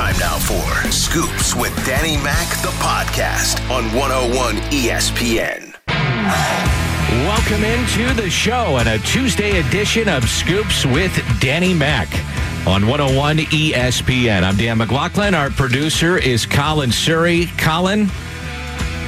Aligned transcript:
Time 0.00 0.18
now 0.18 0.38
for 0.38 0.90
Scoops 0.90 1.54
with 1.54 1.76
Danny 1.84 2.16
Mac, 2.16 2.48
the 2.62 2.72
podcast 2.78 3.60
on 3.68 3.84
101 3.94 4.54
ESPN. 4.70 5.74
Welcome 7.26 7.64
into 7.64 8.14
the 8.14 8.30
show 8.30 8.78
and 8.78 8.88
a 8.88 8.98
Tuesday 9.00 9.60
edition 9.60 10.08
of 10.08 10.26
Scoops 10.26 10.86
with 10.86 11.12
Danny 11.38 11.74
Mac 11.74 12.08
on 12.66 12.86
101 12.86 13.40
ESPN. 13.50 14.42
I'm 14.42 14.56
Dan 14.56 14.78
McLaughlin. 14.78 15.34
Our 15.34 15.50
producer 15.50 16.16
is 16.16 16.46
Colin 16.46 16.90
Surrey. 16.90 17.50
Colin, 17.58 18.08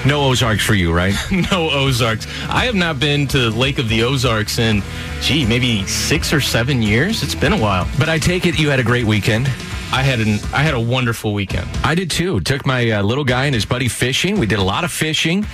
no 0.05 0.25
Ozarks 0.25 0.63
for 0.63 0.75
you, 0.75 0.93
right? 0.93 1.15
no 1.51 1.71
Ozarks. 1.71 2.27
I 2.51 2.67
have 2.67 2.75
not 2.75 3.01
been 3.01 3.27
to 3.29 3.49
Lake 3.49 3.79
of 3.79 3.89
the 3.89 4.03
Ozarks 4.03 4.59
in, 4.59 4.83
gee, 5.23 5.47
maybe 5.47 5.87
six 5.87 6.35
or 6.35 6.43
seven 6.43 6.83
years. 6.83 7.23
It's 7.23 7.35
been 7.35 7.55
a 7.55 7.59
while. 7.59 7.89
But 7.99 8.11
I 8.11 8.19
take 8.19 8.45
it 8.45 8.59
you 8.59 8.69
had 8.69 8.79
a 8.79 8.85
great 8.85 9.07
weekend. 9.07 9.49
I 9.93 10.03
had 10.03 10.21
an 10.21 10.41
I 10.55 10.63
had 10.63 10.73
a 10.73 10.81
wonderful 10.81 11.35
weekend. 11.35 11.69
I 11.85 11.95
did 11.95 12.11
too. 12.11 12.41
Took 12.41 12.65
my 12.65 12.91
uh, 12.91 13.03
little 13.03 13.25
guy 13.25 13.45
and 13.45 13.55
his 13.55 13.67
buddy 13.67 13.89
fishing. 13.89 14.39
We 14.39 14.47
did 14.47 14.59
a 14.59 14.63
lot 14.63 14.85
of 14.85 14.91
fishing. 14.91 15.47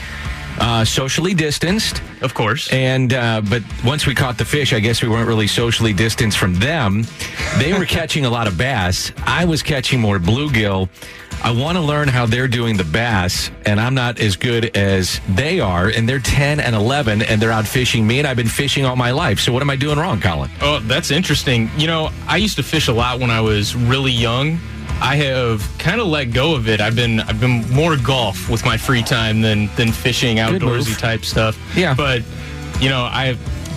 Uh, 0.60 0.84
socially 0.84 1.34
distanced, 1.34 2.02
of 2.20 2.34
course. 2.34 2.72
And 2.72 3.12
uh, 3.14 3.40
but 3.48 3.62
once 3.84 4.06
we 4.06 4.14
caught 4.14 4.38
the 4.38 4.44
fish, 4.44 4.72
I 4.72 4.80
guess 4.80 5.02
we 5.02 5.08
weren't 5.08 5.28
really 5.28 5.46
socially 5.46 5.92
distanced 5.92 6.36
from 6.36 6.54
them. 6.54 7.04
They 7.58 7.72
were 7.72 7.84
catching 7.98 8.24
a 8.24 8.30
lot 8.30 8.46
of 8.48 8.58
bass. 8.58 9.12
I 9.24 9.44
was 9.44 9.62
catching 9.62 10.00
more 10.00 10.18
bluegill. 10.18 10.88
I 11.44 11.52
want 11.52 11.78
to 11.78 11.82
learn 11.82 12.08
how 12.08 12.26
they're 12.26 12.48
doing 12.48 12.76
the 12.76 12.84
bass, 12.84 13.52
and 13.64 13.80
I'm 13.80 13.94
not 13.94 14.18
as 14.18 14.36
good 14.36 14.76
as 14.76 15.20
they 15.28 15.60
are. 15.60 15.88
And 15.88 16.08
they're 16.08 16.18
10 16.18 16.58
and 16.58 16.74
11, 16.74 17.22
and 17.22 17.40
they're 17.40 17.52
out 17.52 17.66
fishing 17.66 18.04
me, 18.04 18.18
and 18.18 18.26
I've 18.26 18.36
been 18.36 18.48
fishing 18.48 18.84
all 18.84 18.96
my 18.96 19.12
life. 19.12 19.38
So 19.38 19.52
what 19.52 19.62
am 19.62 19.70
I 19.70 19.76
doing 19.76 19.98
wrong, 19.98 20.20
Colin? 20.20 20.50
Oh, 20.60 20.80
that's 20.80 21.12
interesting. 21.12 21.70
You 21.78 21.86
know, 21.86 22.10
I 22.26 22.38
used 22.38 22.56
to 22.56 22.64
fish 22.64 22.88
a 22.88 22.92
lot 22.92 23.20
when 23.20 23.30
I 23.30 23.40
was 23.40 23.76
really 23.76 24.10
young. 24.10 24.58
I 25.00 25.14
have 25.16 25.66
kind 25.78 26.00
of 26.00 26.08
let 26.08 26.26
go 26.32 26.54
of 26.54 26.68
it. 26.68 26.80
I've 26.80 26.96
been 26.96 27.20
I've 27.20 27.40
been 27.40 27.68
more 27.70 27.96
golf 27.96 28.48
with 28.50 28.64
my 28.64 28.76
free 28.76 29.02
time 29.02 29.40
than 29.40 29.68
than 29.76 29.92
fishing 29.92 30.38
outdoorsy 30.38 30.98
type 30.98 31.24
stuff. 31.24 31.58
Yeah, 31.76 31.94
but 31.94 32.22
you 32.80 32.88
know 32.88 33.02
I 33.02 33.36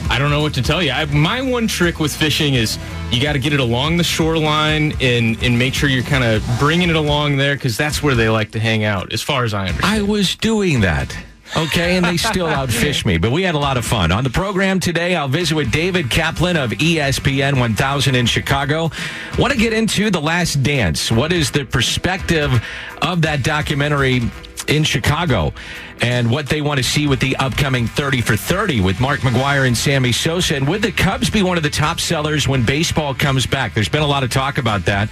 I 0.10 0.20
don't 0.20 0.30
know 0.30 0.42
what 0.42 0.54
to 0.56 0.62
tell 0.62 0.84
you. 0.84 0.92
I, 0.92 1.06
my 1.06 1.42
one 1.42 1.68
trick 1.68 2.00
with 2.00 2.14
fishing 2.14 2.56
is 2.56 2.78
you 3.12 3.22
got 3.22 3.34
to 3.34 3.40
get 3.40 3.54
it 3.54 3.60
along 3.60 3.98
the 3.98 4.04
shoreline 4.04 4.94
and 5.00 5.42
and 5.42 5.58
make 5.58 5.74
sure 5.74 5.90
you're 5.90 6.04
kind 6.04 6.24
of 6.24 6.44
bringing 6.60 6.90
it 6.90 6.96
along 6.96 7.38
there 7.38 7.56
because 7.56 7.78
that's 7.78 8.02
where 8.04 8.16
they 8.16 8.28
like 8.28 8.52
to 8.52 8.60
hang 8.60 8.84
out, 8.84 9.14
as 9.14 9.22
far 9.22 9.44
as 9.44 9.54
I 9.54 9.68
understand. 9.68 9.94
I 9.94 10.02
was 10.02 10.36
doing 10.36 10.82
that. 10.82 11.16
Okay, 11.56 11.98
and 11.98 12.06
they 12.06 12.18
still 12.18 12.48
outfish 12.62 13.06
me, 13.06 13.18
but 13.18 13.32
we 13.32 13.44
had 13.44 13.56
a 13.56 13.60
lot 13.60 13.78
of 13.78 13.86
fun. 13.86 14.12
On 14.12 14.24
the 14.24 14.30
program 14.30 14.80
today, 14.80 15.16
I'll 15.16 15.28
visit 15.28 15.56
with 15.56 15.72
David 15.72 16.10
Kaplan 16.10 16.56
of 16.56 16.72
ESPN 16.72 17.60
1000 17.60 18.16
in 18.16 18.26
Chicago. 18.26 18.90
Want 19.38 19.52
to 19.52 19.60
get 19.60 19.74
into 19.74 20.10
The 20.10 20.22
Last 20.22 20.64
Dance. 20.64 21.12
What 21.12 21.34
is 21.34 21.52
the 21.52 21.66
perspective 21.66 22.64
of 23.02 23.22
that 23.24 23.44
documentary 23.44 24.22
in 24.68 24.84
Chicago? 24.84 25.54
and 26.02 26.30
what 26.30 26.48
they 26.48 26.62
want 26.62 26.80
to 26.80 26.84
see 26.84 27.08
with 27.08 27.20
the 27.20 27.36
upcoming 27.38 27.86
30 27.86 28.22
for 28.22 28.36
30 28.36 28.82
with 28.82 29.00
Mark 29.00 29.20
McGwire 29.20 29.68
and 29.68 29.78
Sammy 29.78 30.12
Sosa. 30.12 30.56
And 30.56 30.68
would 30.68 30.82
the 30.82 30.92
Cubs 30.92 31.30
be 31.30 31.44
one 31.44 31.58
of 31.58 31.64
the 31.64 31.70
top 31.70 32.00
sellers 32.00 32.48
when 32.48 32.66
baseball 32.66 33.14
comes 33.14 33.46
back? 33.46 33.74
There's 33.74 33.90
been 33.90 34.02
a 34.02 34.08
lot 34.08 34.24
of 34.24 34.32
talk 34.32 34.58
about 34.58 34.86
that. 34.86 35.10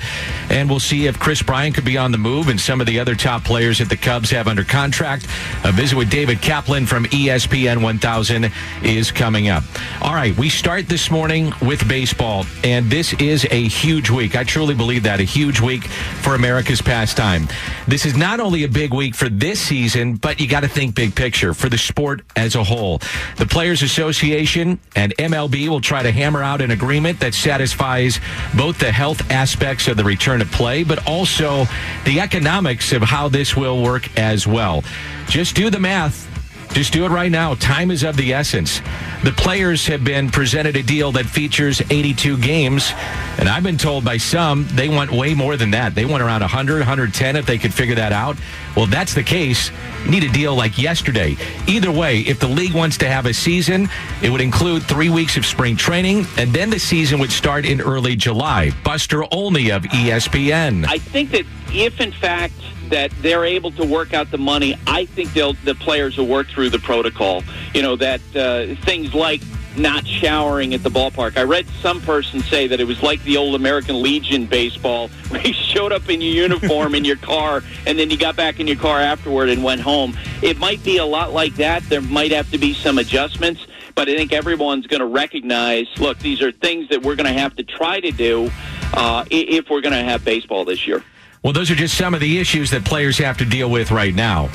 And 0.49 0.67
we'll 0.67 0.79
see 0.79 1.05
if 1.05 1.19
Kris 1.19 1.43
Bryant 1.43 1.75
could 1.75 1.85
be 1.85 1.97
on 1.97 2.11
the 2.11 2.17
move 2.17 2.49
and 2.49 2.59
some 2.59 2.81
of 2.81 2.87
the 2.87 2.99
other 2.99 3.15
top 3.15 3.43
players 3.43 3.77
that 3.77 3.89
the 3.89 3.97
Cubs 3.97 4.31
have 4.31 4.47
under 4.47 4.63
contract. 4.63 5.25
A 5.63 5.71
visit 5.71 5.95
with 5.95 6.09
David 6.09 6.41
Kaplan 6.41 6.87
from 6.87 7.05
ESPN 7.05 7.83
1000 7.83 8.51
is 8.83 9.11
coming 9.11 9.47
up. 9.47 9.63
All 10.01 10.15
right, 10.15 10.35
we 10.37 10.49
start 10.49 10.87
this 10.87 11.11
morning 11.11 11.53
with 11.61 11.87
baseball, 11.87 12.45
and 12.63 12.89
this 12.89 13.13
is 13.13 13.45
a 13.51 13.67
huge 13.67 14.09
week. 14.09 14.35
I 14.35 14.43
truly 14.43 14.73
believe 14.73 15.03
that, 15.03 15.19
a 15.19 15.23
huge 15.23 15.61
week 15.61 15.83
for 15.83 16.33
America's 16.33 16.81
pastime. 16.81 17.47
This 17.87 18.05
is 18.05 18.17
not 18.17 18.39
only 18.39 18.63
a 18.63 18.67
big 18.67 18.93
week 18.93 19.13
for 19.13 19.29
this 19.39 19.59
season, 19.59 20.15
but 20.15 20.39
you 20.39 20.47
got 20.47 20.61
to 20.61 20.67
think 20.67 20.95
big 20.95 21.15
picture 21.15 21.53
for 21.53 21.69
the 21.69 21.77
sport 21.77 22.21
as 22.35 22.55
a 22.55 22.63
whole. 22.63 22.99
The 23.37 23.45
Players 23.45 23.81
Association 23.81 24.79
and 24.95 25.15
MLB 25.17 25.67
will 25.69 25.81
try 25.81 26.03
to 26.03 26.11
hammer 26.11 26.43
out 26.43 26.61
an 26.61 26.71
agreement 26.71 27.19
that 27.21 27.33
satisfies 27.33 28.19
both 28.55 28.79
the 28.79 28.91
health 28.91 29.31
aspects 29.31 29.87
of 29.87 29.97
the 29.97 30.03
return 30.03 30.41
of 30.41 30.51
play, 30.51 30.83
but 30.83 31.05
also 31.07 31.65
the 32.05 32.19
economics 32.19 32.91
of 32.91 33.01
how 33.01 33.29
this 33.29 33.55
will 33.55 33.81
work 33.81 34.17
as 34.17 34.45
well. 34.45 34.83
Just 35.27 35.55
do 35.55 35.69
the 35.69 35.79
math. 35.79 36.28
Just 36.73 36.93
do 36.93 37.03
it 37.03 37.09
right 37.09 37.31
now. 37.31 37.55
Time 37.55 37.89
is 37.89 38.03
of 38.03 38.15
the 38.15 38.33
essence. 38.33 38.79
The 39.23 39.33
players 39.35 39.87
have 39.87 40.03
been 40.03 40.29
presented 40.29 40.75
a 40.75 40.83
deal 40.83 41.11
that 41.13 41.25
features 41.25 41.81
82 41.89 42.37
games, 42.37 42.93
and 43.37 43.49
I've 43.49 43.63
been 43.63 43.77
told 43.77 44.05
by 44.05 44.17
some 44.17 44.67
they 44.73 44.87
want 44.87 45.11
way 45.11 45.33
more 45.33 45.57
than 45.57 45.71
that. 45.71 45.95
They 45.95 46.05
want 46.05 46.21
around 46.21 46.41
100, 46.41 46.77
110 46.77 47.35
if 47.35 47.45
they 47.45 47.57
could 47.57 47.73
figure 47.73 47.95
that 47.95 48.13
out. 48.13 48.37
Well, 48.75 48.85
that's 48.85 49.13
the 49.13 49.23
case, 49.23 49.71
you 50.05 50.11
need 50.11 50.23
a 50.23 50.31
deal 50.31 50.55
like 50.55 50.77
yesterday. 50.77 51.35
Either 51.67 51.91
way, 51.91 52.19
if 52.19 52.39
the 52.39 52.47
league 52.47 52.73
wants 52.73 52.97
to 52.99 53.09
have 53.09 53.25
a 53.25 53.33
season, 53.33 53.89
it 54.21 54.29
would 54.29 54.41
include 54.41 54.83
three 54.83 55.09
weeks 55.09 55.37
of 55.37 55.45
spring 55.45 55.75
training, 55.75 56.25
and 56.37 56.53
then 56.53 56.69
the 56.69 56.79
season 56.79 57.19
would 57.19 57.31
start 57.31 57.65
in 57.65 57.81
early 57.81 58.15
July. 58.15 58.71
Buster 58.83 59.25
Olney 59.33 59.71
of 59.71 59.83
ESPN. 59.83 60.85
I 60.87 60.99
think 60.99 61.31
that 61.31 61.45
if, 61.73 61.99
in 61.99 62.11
fact, 62.11 62.53
that 62.89 63.11
they're 63.21 63.45
able 63.45 63.71
to 63.71 63.85
work 63.85 64.13
out 64.13 64.31
the 64.31 64.37
money, 64.37 64.75
I 64.87 65.05
think 65.05 65.33
they'll 65.33 65.53
the 65.53 65.75
players 65.75 66.17
will 66.17 66.27
work 66.27 66.47
through 66.47 66.69
the 66.69 66.79
protocol. 66.79 67.43
You 67.73 67.81
know 67.81 67.95
that 67.97 68.21
uh, 68.35 68.75
things 68.85 69.13
like 69.13 69.41
not 69.77 70.05
showering 70.05 70.73
at 70.73 70.83
the 70.83 70.89
ballpark. 70.89 71.37
I 71.37 71.43
read 71.43 71.67
some 71.81 72.01
person 72.01 72.41
say 72.41 72.67
that 72.67 72.79
it 72.79 72.85
was 72.85 73.01
like 73.01 73.23
the 73.23 73.37
old 73.37 73.55
American 73.55 74.01
Legion 74.01 74.45
baseball, 74.45 75.07
where 75.29 75.41
you 75.41 75.53
showed 75.53 75.91
up 75.91 76.09
in 76.09 76.21
your 76.21 76.33
uniform 76.33 76.95
in 76.95 77.05
your 77.05 77.17
car, 77.17 77.63
and 77.85 77.97
then 77.97 78.09
you 78.09 78.17
got 78.17 78.35
back 78.35 78.59
in 78.59 78.67
your 78.67 78.77
car 78.77 78.99
afterward 78.99 79.49
and 79.49 79.63
went 79.63 79.81
home. 79.81 80.17
It 80.41 80.57
might 80.57 80.83
be 80.83 80.97
a 80.97 81.05
lot 81.05 81.33
like 81.33 81.55
that. 81.55 81.83
There 81.83 82.01
might 82.01 82.31
have 82.31 82.49
to 82.51 82.57
be 82.57 82.73
some 82.73 82.97
adjustments, 82.97 83.65
but 83.95 84.09
I 84.09 84.15
think 84.15 84.33
everyone's 84.33 84.87
going 84.87 85.01
to 85.01 85.05
recognize. 85.05 85.87
Look, 85.97 86.19
these 86.19 86.41
are 86.41 86.51
things 86.51 86.89
that 86.89 87.03
we're 87.03 87.15
going 87.15 87.33
to 87.33 87.39
have 87.39 87.55
to 87.55 87.63
try 87.63 87.99
to 87.99 88.11
do 88.11 88.51
uh, 88.93 89.25
if 89.29 89.69
we're 89.69 89.81
going 89.81 89.93
to 89.93 90.03
have 90.03 90.25
baseball 90.25 90.65
this 90.65 90.87
year. 90.87 91.03
Well, 91.43 91.53
those 91.53 91.71
are 91.71 91.75
just 91.75 91.97
some 91.97 92.13
of 92.13 92.19
the 92.19 92.37
issues 92.37 92.69
that 92.71 92.83
players 92.83 93.17
have 93.19 93.37
to 93.37 93.45
deal 93.45 93.71
with 93.71 93.91
right 93.91 94.13
now. 94.13 94.49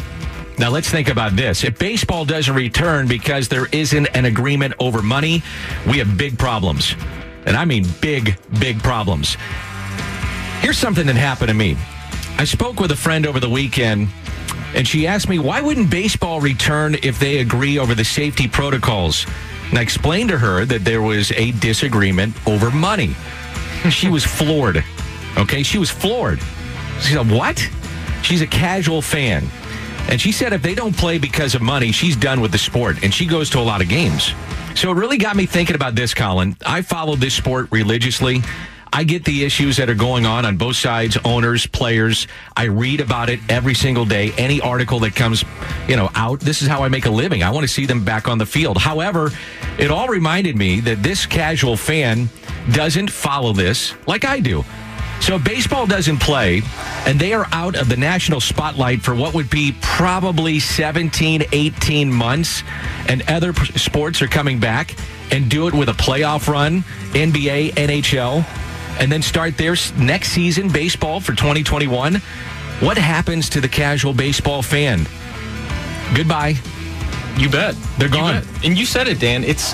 Now, 0.58 0.68
let's 0.68 0.90
think 0.90 1.08
about 1.08 1.34
this. 1.34 1.64
If 1.64 1.78
baseball 1.78 2.26
doesn't 2.26 2.54
return 2.54 3.08
because 3.08 3.48
there 3.48 3.66
isn't 3.72 4.06
an 4.14 4.26
agreement 4.26 4.74
over 4.78 5.00
money, 5.00 5.42
we 5.86 5.98
have 5.98 6.18
big 6.18 6.38
problems. 6.38 6.94
And 7.46 7.56
I 7.56 7.64
mean 7.64 7.86
big, 8.00 8.38
big 8.60 8.82
problems. 8.82 9.36
Here's 10.60 10.78
something 10.78 11.06
that 11.06 11.16
happened 11.16 11.48
to 11.48 11.54
me. 11.54 11.76
I 12.36 12.44
spoke 12.44 12.78
with 12.78 12.90
a 12.90 12.96
friend 12.96 13.26
over 13.26 13.40
the 13.40 13.48
weekend, 13.48 14.08
and 14.74 14.86
she 14.86 15.06
asked 15.06 15.28
me, 15.28 15.38
why 15.38 15.62
wouldn't 15.62 15.90
baseball 15.90 16.40
return 16.40 16.96
if 17.02 17.18
they 17.18 17.38
agree 17.38 17.78
over 17.78 17.94
the 17.94 18.04
safety 18.04 18.46
protocols? 18.46 19.26
And 19.70 19.78
I 19.78 19.82
explained 19.82 20.28
to 20.30 20.38
her 20.38 20.66
that 20.66 20.84
there 20.84 21.00
was 21.00 21.32
a 21.32 21.52
disagreement 21.52 22.34
over 22.46 22.70
money. 22.70 23.14
She 23.90 24.08
was 24.08 24.24
floored. 24.24 24.82
Okay, 25.36 25.62
she 25.62 25.76
was 25.76 25.90
floored. 25.90 26.40
She 27.00 27.14
said, 27.14 27.30
What? 27.30 27.58
She's 28.22 28.40
a 28.40 28.46
casual 28.46 29.02
fan. 29.02 29.44
And 30.08 30.20
she 30.20 30.32
said 30.32 30.52
if 30.52 30.62
they 30.62 30.74
don't 30.74 30.96
play 30.96 31.18
because 31.18 31.54
of 31.54 31.62
money, 31.62 31.90
she's 31.92 32.16
done 32.16 32.40
with 32.40 32.52
the 32.52 32.58
sport. 32.58 33.02
And 33.02 33.12
she 33.12 33.26
goes 33.26 33.50
to 33.50 33.58
a 33.58 33.62
lot 33.62 33.80
of 33.80 33.88
games. 33.88 34.32
So 34.74 34.90
it 34.90 34.94
really 34.94 35.18
got 35.18 35.36
me 35.36 35.46
thinking 35.46 35.76
about 35.76 35.94
this, 35.94 36.14
Colin. 36.14 36.56
I 36.66 36.82
follow 36.82 37.16
this 37.16 37.34
sport 37.34 37.68
religiously. 37.70 38.42
I 38.92 39.02
get 39.02 39.24
the 39.24 39.44
issues 39.44 39.76
that 39.78 39.90
are 39.90 39.94
going 39.94 40.24
on 40.24 40.44
on 40.44 40.56
both 40.56 40.76
sides, 40.76 41.16
owners, 41.24 41.66
players. 41.66 42.28
I 42.56 42.64
read 42.64 43.00
about 43.00 43.28
it 43.28 43.40
every 43.48 43.74
single 43.74 44.04
day. 44.04 44.32
Any 44.38 44.60
article 44.60 45.00
that 45.00 45.16
comes, 45.16 45.44
you 45.88 45.96
know, 45.96 46.10
out. 46.14 46.38
This 46.40 46.62
is 46.62 46.68
how 46.68 46.84
I 46.84 46.88
make 46.88 47.06
a 47.06 47.10
living. 47.10 47.42
I 47.42 47.50
want 47.50 47.66
to 47.66 47.72
see 47.72 47.86
them 47.86 48.04
back 48.04 48.28
on 48.28 48.38
the 48.38 48.46
field. 48.46 48.78
However, 48.78 49.32
it 49.78 49.90
all 49.90 50.06
reminded 50.06 50.56
me 50.56 50.80
that 50.80 51.02
this 51.02 51.26
casual 51.26 51.76
fan 51.76 52.28
doesn't 52.70 53.10
follow 53.10 53.52
this 53.52 53.94
like 54.06 54.24
I 54.24 54.38
do. 54.38 54.64
So 55.20 55.38
baseball 55.38 55.86
doesn't 55.86 56.18
play, 56.18 56.62
and 57.06 57.18
they 57.18 57.32
are 57.32 57.46
out 57.52 57.76
of 57.76 57.88
the 57.88 57.96
national 57.96 58.40
spotlight 58.40 59.00
for 59.00 59.14
what 59.14 59.34
would 59.34 59.48
be 59.48 59.74
probably 59.80 60.60
17, 60.60 61.44
18 61.50 62.12
months, 62.12 62.62
and 63.08 63.22
other 63.28 63.54
sports 63.54 64.20
are 64.20 64.26
coming 64.26 64.60
back 64.60 64.94
and 65.30 65.48
do 65.48 65.66
it 65.66 65.74
with 65.74 65.88
a 65.88 65.92
playoff 65.92 66.46
run, 66.46 66.82
NBA, 67.12 67.72
NHL, 67.72 68.44
and 69.00 69.10
then 69.10 69.22
start 69.22 69.56
their 69.56 69.76
next 69.98 70.28
season, 70.28 70.68
baseball 70.70 71.20
for 71.20 71.32
2021. 71.32 72.16
What 72.80 72.98
happens 72.98 73.48
to 73.50 73.60
the 73.60 73.68
casual 73.68 74.12
baseball 74.12 74.62
fan? 74.62 75.06
Goodbye. 76.14 76.56
You 77.36 77.48
bet. 77.48 77.74
They're 77.98 78.08
gone. 78.08 78.44
And 78.62 78.78
you 78.78 78.86
said 78.86 79.08
it, 79.08 79.18
Dan. 79.18 79.42
It's 79.42 79.72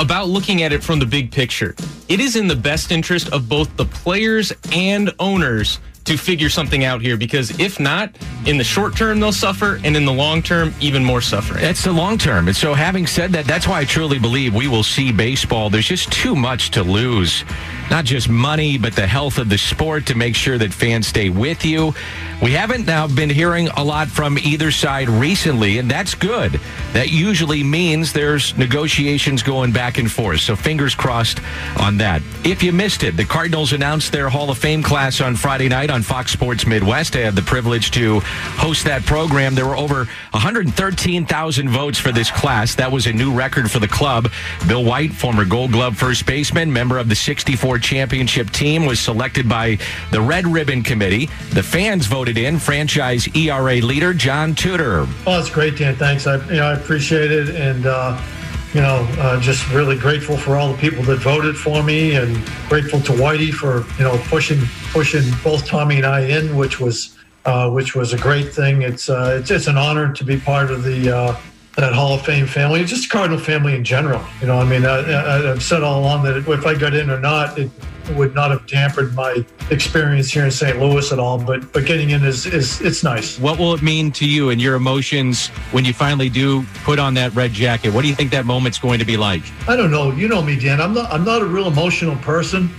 about 0.00 0.28
looking 0.28 0.62
at 0.62 0.72
it 0.72 0.82
from 0.82 0.98
the 0.98 1.06
big 1.06 1.30
picture. 1.30 1.76
It 2.08 2.18
is 2.18 2.34
in 2.34 2.48
the 2.48 2.56
best 2.56 2.90
interest 2.90 3.32
of 3.32 3.48
both 3.48 3.76
the 3.76 3.84
players 3.84 4.52
and 4.72 5.12
owners 5.20 5.78
to 6.06 6.16
figure 6.16 6.48
something 6.48 6.84
out 6.84 7.02
here 7.02 7.18
because 7.18 7.60
if 7.60 7.78
not, 7.78 8.16
in 8.46 8.56
the 8.56 8.64
short 8.64 8.96
term 8.96 9.20
they'll 9.20 9.30
suffer, 9.30 9.78
and 9.84 9.94
in 9.94 10.06
the 10.06 10.12
long 10.12 10.42
term, 10.42 10.74
even 10.80 11.04
more 11.04 11.20
suffering. 11.20 11.60
That's 11.60 11.84
the 11.84 11.92
long 11.92 12.16
term. 12.16 12.48
And 12.48 12.56
so, 12.56 12.72
having 12.72 13.06
said 13.06 13.30
that, 13.32 13.44
that's 13.44 13.68
why 13.68 13.80
I 13.80 13.84
truly 13.84 14.18
believe 14.18 14.54
we 14.54 14.66
will 14.66 14.82
see 14.82 15.12
baseball. 15.12 15.68
There's 15.68 15.86
just 15.86 16.10
too 16.10 16.34
much 16.34 16.70
to 16.70 16.82
lose. 16.82 17.44
Not 17.90 18.04
just 18.04 18.28
money, 18.28 18.78
but 18.78 18.94
the 18.94 19.06
health 19.06 19.38
of 19.38 19.48
the 19.48 19.58
sport 19.58 20.06
to 20.06 20.14
make 20.14 20.36
sure 20.36 20.56
that 20.56 20.72
fans 20.72 21.08
stay 21.08 21.28
with 21.28 21.64
you. 21.64 21.92
We 22.40 22.52
haven't 22.52 22.86
now 22.86 23.08
been 23.08 23.28
hearing 23.28 23.68
a 23.76 23.82
lot 23.82 24.08
from 24.08 24.38
either 24.38 24.70
side 24.70 25.08
recently, 25.08 25.78
and 25.78 25.90
that's 25.90 26.14
good. 26.14 26.60
That 26.92 27.10
usually 27.10 27.62
means 27.62 28.12
there's 28.12 28.56
negotiations 28.56 29.42
going 29.42 29.72
back 29.72 29.98
and 29.98 30.10
forth. 30.10 30.40
So 30.40 30.54
fingers 30.54 30.94
crossed 30.94 31.40
on 31.78 31.98
that. 31.98 32.22
If 32.44 32.62
you 32.62 32.72
missed 32.72 33.02
it, 33.02 33.16
the 33.16 33.24
Cardinals 33.24 33.72
announced 33.72 34.12
their 34.12 34.28
Hall 34.28 34.50
of 34.50 34.56
Fame 34.56 34.82
class 34.82 35.20
on 35.20 35.34
Friday 35.34 35.68
night 35.68 35.90
on 35.90 36.02
Fox 36.02 36.30
Sports 36.30 36.66
Midwest. 36.66 37.16
I 37.16 37.20
had 37.20 37.34
the 37.34 37.42
privilege 37.42 37.90
to 37.90 38.20
host 38.20 38.84
that 38.84 39.04
program. 39.04 39.54
There 39.54 39.66
were 39.66 39.76
over 39.76 40.06
113,000 40.30 41.68
votes 41.68 41.98
for 41.98 42.12
this 42.12 42.30
class. 42.30 42.76
That 42.76 42.92
was 42.92 43.06
a 43.06 43.12
new 43.12 43.34
record 43.34 43.70
for 43.70 43.80
the 43.80 43.88
club. 43.88 44.30
Bill 44.68 44.84
White, 44.84 45.12
former 45.12 45.44
Gold 45.44 45.72
Glove 45.72 45.98
first 45.98 46.24
baseman, 46.24 46.72
member 46.72 46.96
of 46.96 47.08
the 47.08 47.16
64 47.16 47.79
championship 47.80 48.50
team, 48.50 48.86
was 48.86 49.00
selected 49.00 49.48
by 49.48 49.78
the 50.10 50.20
Red 50.20 50.46
Ribbon 50.46 50.82
Committee. 50.82 51.26
The 51.50 51.62
fans 51.62 52.06
voted 52.06 52.38
in 52.38 52.58
franchise 52.58 53.28
ERA 53.34 53.76
leader 53.76 54.14
John 54.14 54.54
Tudor. 54.54 55.06
Oh, 55.26 55.36
that's 55.36 55.50
great, 55.50 55.76
Dan. 55.76 55.96
Thanks. 55.96 56.26
I, 56.26 56.36
you 56.46 56.56
know, 56.56 56.66
I 56.66 56.74
appreciate 56.74 57.32
it. 57.32 57.50
And, 57.50 57.86
uh, 57.86 58.20
you 58.74 58.80
know, 58.80 59.06
uh, 59.18 59.40
just 59.40 59.68
really 59.72 59.98
grateful 59.98 60.36
for 60.36 60.56
all 60.56 60.72
the 60.72 60.78
people 60.78 61.02
that 61.04 61.18
voted 61.18 61.56
for 61.56 61.82
me, 61.82 62.14
and 62.14 62.36
grateful 62.68 63.00
to 63.00 63.12
Whitey 63.12 63.52
for 63.52 63.84
you 63.98 64.04
know 64.04 64.16
pushing 64.28 64.60
pushing 64.92 65.24
both 65.42 65.66
Tommy 65.66 65.96
and 65.96 66.06
I 66.06 66.20
in, 66.20 66.54
which 66.54 66.78
was 66.78 67.18
uh, 67.44 67.68
which 67.70 67.96
was 67.96 68.12
a 68.12 68.18
great 68.18 68.52
thing. 68.52 68.82
It's 68.82 69.10
uh, 69.10 69.38
it's 69.40 69.50
it's 69.50 69.66
an 69.66 69.76
honor 69.76 70.12
to 70.12 70.24
be 70.24 70.38
part 70.38 70.70
of 70.70 70.84
the 70.84 71.16
uh, 71.16 71.36
that 71.80 71.92
Hall 71.94 72.14
of 72.14 72.22
Fame 72.22 72.46
family, 72.46 72.84
just 72.84 73.10
Cardinal 73.10 73.38
family 73.38 73.74
in 73.74 73.82
general. 73.82 74.22
You 74.40 74.48
know, 74.48 74.58
I 74.58 74.64
mean, 74.64 74.84
I, 74.84 75.02
have 75.42 75.62
said 75.62 75.82
all 75.82 76.00
along 76.00 76.24
that 76.24 76.36
if 76.36 76.66
I 76.66 76.74
got 76.74 76.94
in 76.94 77.10
or 77.10 77.18
not, 77.18 77.58
it 77.58 77.70
would 78.16 78.34
not 78.34 78.50
have 78.50 78.66
dampened 78.66 79.14
my 79.14 79.44
experience 79.70 80.30
here 80.30 80.44
in 80.44 80.50
St. 80.50 80.78
Louis 80.78 81.10
at 81.12 81.18
all. 81.18 81.38
But 81.38 81.72
but 81.72 81.86
getting 81.86 82.10
in 82.10 82.22
is 82.24 82.44
is 82.46 82.80
it's 82.80 83.02
nice. 83.02 83.38
What 83.38 83.58
will 83.58 83.74
it 83.74 83.82
mean 83.82 84.12
to 84.12 84.28
you 84.28 84.50
and 84.50 84.60
your 84.60 84.74
emotions 84.74 85.48
when 85.72 85.84
you 85.84 85.92
finally 85.92 86.28
do 86.28 86.64
put 86.84 86.98
on 86.98 87.14
that 87.14 87.34
red 87.34 87.52
jacket? 87.52 87.94
What 87.94 88.02
do 88.02 88.08
you 88.08 88.14
think 88.14 88.30
that 88.32 88.44
moment's 88.44 88.78
going 88.78 88.98
to 88.98 89.06
be 89.06 89.16
like? 89.16 89.42
I 89.66 89.74
don't 89.74 89.90
know. 89.90 90.12
You 90.12 90.28
know 90.28 90.42
me, 90.42 90.58
Dan. 90.58 90.80
I'm 90.80 90.92
not 90.92 91.10
I'm 91.10 91.24
not 91.24 91.40
a 91.40 91.46
real 91.46 91.66
emotional 91.66 92.16
person, 92.16 92.70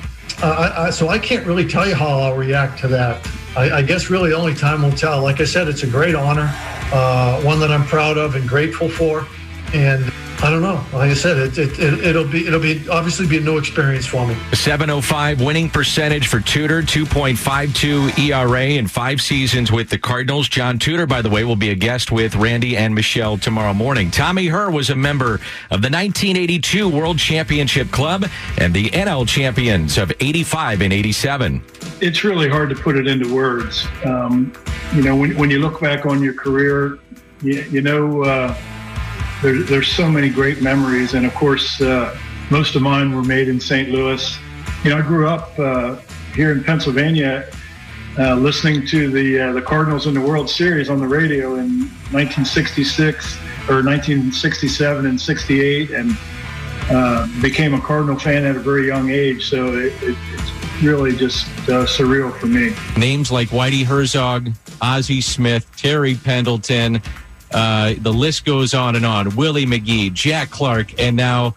uh, 0.44 0.74
I, 0.75 0.88
I, 0.88 0.89
so 0.89 1.09
I 1.09 1.19
can't 1.19 1.45
really 1.45 1.68
tell 1.68 1.88
you 1.88 1.94
how 1.94 2.07
I'll 2.07 2.36
react 2.36 2.80
to 2.80 2.88
that. 2.89 3.27
I, 3.56 3.69
I, 3.71 3.81
guess 3.81 4.09
really 4.09 4.33
only 4.33 4.53
time 4.53 4.81
will 4.81 4.92
tell. 4.92 5.21
Like 5.21 5.42
I 5.42 5.44
said, 5.44 5.68
it's 5.68 5.83
a 5.83 5.88
great 5.88 6.15
honor, 6.15 6.50
uh, 6.94 7.42
one 7.42 7.59
that 7.59 7.69
I'm 7.69 7.83
proud 7.83 8.18
of 8.18 8.36
and 8.36 8.48
grateful 8.48 8.88
for, 8.89 9.27
and 9.74 10.10
I 10.43 10.49
don't 10.49 10.63
know. 10.63 10.83
Like 10.91 11.11
I 11.11 11.13
said, 11.13 11.38
it, 11.38 11.55
it, 11.55 11.79
it, 11.79 12.15
will 12.15 12.27
be 12.27 12.47
it'll 12.47 12.59
be 12.59 12.89
obviously 12.89 13.27
be 13.27 13.38
a 13.38 13.41
new 13.41 13.59
experience 13.59 14.07
for 14.07 14.25
me. 14.25 14.35
705 14.53 15.39
winning 15.39 15.69
percentage 15.69 16.29
for 16.29 16.39
Tudor, 16.39 16.81
2.52 16.81 18.17
ERA 18.17 18.63
in 18.63 18.88
five 18.88 19.21
seasons 19.21 19.71
with 19.71 19.91
the 19.91 19.99
Cardinals. 19.99 20.49
John 20.49 20.79
Tudor, 20.79 21.05
by 21.05 21.21
the 21.21 21.29
way, 21.29 21.43
will 21.43 21.55
be 21.55 21.69
a 21.69 21.75
guest 21.75 22.11
with 22.11 22.35
Randy 22.35 22.75
and 22.75 22.95
Michelle 22.95 23.38
tomorrow 23.38 23.75
morning. 23.75 24.09
Tommy 24.09 24.47
Herr 24.47 24.71
was 24.71 24.89
a 24.89 24.95
member 24.95 25.35
of 25.69 25.83
the 25.83 25.91
1982 25.91 26.89
World 26.89 27.19
Championship 27.19 27.91
Club 27.91 28.25
and 28.57 28.73
the 28.73 28.89
NL 28.89 29.27
champions 29.27 29.99
of 29.99 30.11
85 30.19 30.81
and 30.81 30.91
87. 30.91 31.61
It's 32.01 32.23
really 32.23 32.49
hard 32.49 32.69
to 32.69 32.75
put 32.75 32.97
it 32.97 33.05
into 33.05 33.31
words. 33.31 33.85
Um, 34.05 34.51
you 34.95 35.03
know, 35.03 35.15
when, 35.15 35.38
when 35.38 35.51
you 35.51 35.59
look 35.59 35.79
back 35.79 36.07
on 36.07 36.23
your 36.23 36.33
career, 36.33 36.97
you, 37.43 37.61
you 37.69 37.81
know. 37.83 38.23
Uh, 38.23 38.57
there, 39.41 39.63
there's 39.63 39.88
so 39.88 40.09
many 40.09 40.29
great 40.29 40.61
memories, 40.61 41.13
and 41.13 41.25
of 41.25 41.33
course, 41.33 41.81
uh, 41.81 42.17
most 42.49 42.75
of 42.75 42.81
mine 42.81 43.15
were 43.15 43.23
made 43.23 43.47
in 43.47 43.59
St. 43.59 43.89
Louis. 43.89 44.38
You 44.83 44.91
know, 44.91 44.97
I 44.97 45.01
grew 45.01 45.27
up 45.27 45.57
uh, 45.57 45.97
here 46.33 46.51
in 46.51 46.63
Pennsylvania, 46.63 47.49
uh, 48.19 48.35
listening 48.35 48.85
to 48.88 49.09
the 49.09 49.39
uh, 49.39 49.53
the 49.53 49.61
Cardinals 49.61 50.07
in 50.07 50.13
the 50.13 50.21
World 50.21 50.49
Series 50.49 50.89
on 50.89 50.99
the 50.99 51.07
radio 51.07 51.55
in 51.55 51.88
1966 52.11 53.38
or 53.69 53.83
1967 53.83 55.05
and 55.05 55.19
68, 55.19 55.91
and 55.91 56.17
uh, 56.89 57.27
became 57.41 57.73
a 57.73 57.81
Cardinal 57.81 58.19
fan 58.19 58.43
at 58.45 58.55
a 58.55 58.59
very 58.59 58.88
young 58.88 59.09
age. 59.09 59.49
So 59.49 59.73
it, 59.77 59.93
it, 60.03 60.17
it's 60.33 60.83
really 60.83 61.15
just 61.15 61.47
uh, 61.69 61.85
surreal 61.85 62.35
for 62.38 62.47
me. 62.47 62.75
Names 62.97 63.31
like 63.31 63.49
Whitey 63.49 63.85
Herzog, 63.85 64.51
Ozzie 64.81 65.21
Smith, 65.21 65.71
Terry 65.77 66.15
Pendleton. 66.15 67.01
Uh, 67.53 67.95
the 67.98 68.13
list 68.13 68.45
goes 68.45 68.74
on 68.74 68.95
and 68.95 69.06
on. 69.06 69.36
Willie 69.36 69.65
McGee, 69.65 70.13
Jack 70.13 70.50
Clark, 70.50 71.00
and 71.00 71.15
now 71.15 71.56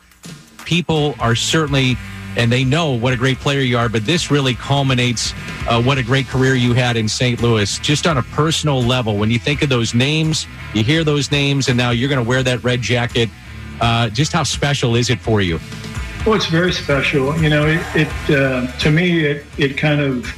people 0.65 1.15
are 1.21 1.35
certainly 1.35 1.97
and 2.37 2.51
they 2.51 2.65
know 2.65 2.93
what 2.93 3.13
a 3.13 3.17
great 3.17 3.39
player 3.39 3.61
you 3.61 3.79
are. 3.79 3.89
But 3.89 4.07
this 4.07 4.31
really 4.31 4.55
culminates 4.55 5.33
uh, 5.69 5.83
what 5.83 5.99
a 5.99 6.03
great 6.03 6.27
career 6.27 6.55
you 6.55 6.73
had 6.73 6.97
in 6.97 7.09
St. 7.09 7.41
Louis, 7.41 7.79
just 7.79 8.07
on 8.07 8.19
a 8.19 8.23
personal 8.23 8.83
level. 8.83 9.17
When 9.17 9.31
you 9.31 9.39
think 9.39 9.63
of 9.63 9.69
those 9.69 9.95
names, 9.95 10.47
you 10.75 10.83
hear 10.83 11.05
those 11.05 11.31
names, 11.31 11.69
and 11.69 11.77
now 11.77 11.91
you're 11.91 12.09
going 12.09 12.23
to 12.23 12.29
wear 12.29 12.43
that 12.43 12.65
red 12.65 12.81
jacket. 12.81 13.29
Uh, 13.81 14.09
just 14.09 14.33
how 14.33 14.43
special 14.43 14.97
is 14.97 15.11
it 15.11 15.21
for 15.21 15.41
you? 15.41 15.59
Well, 16.27 16.35
it's 16.35 16.47
very 16.47 16.73
special. 16.73 17.37
You 17.39 17.51
know, 17.51 17.67
it, 17.67 17.83
it 17.95 18.37
uh, 18.37 18.67
to 18.79 18.91
me, 18.91 19.25
it 19.25 19.45
it 19.59 19.77
kind 19.77 20.01
of 20.01 20.35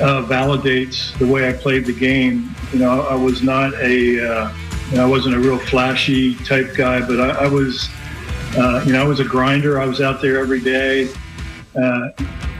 uh, 0.00 0.22
validates 0.22 1.16
the 1.18 1.26
way 1.26 1.48
I 1.48 1.52
played 1.52 1.84
the 1.84 1.92
game. 1.92 2.54
You 2.72 2.78
know, 2.78 3.02
I 3.02 3.14
was 3.14 3.42
not 3.42 3.74
a, 3.74 4.20
uh, 4.20 4.52
you 4.90 4.96
know, 4.96 5.04
I 5.04 5.06
wasn't 5.06 5.34
a 5.34 5.38
real 5.38 5.58
flashy 5.58 6.34
type 6.36 6.74
guy, 6.74 7.00
but 7.00 7.20
I, 7.20 7.44
I 7.44 7.48
was, 7.48 7.88
uh, 8.56 8.82
you 8.86 8.92
know, 8.92 9.02
I 9.02 9.06
was 9.06 9.20
a 9.20 9.24
grinder. 9.24 9.80
I 9.80 9.86
was 9.86 10.00
out 10.00 10.20
there 10.20 10.38
every 10.38 10.60
day, 10.60 11.08
uh, 11.76 12.08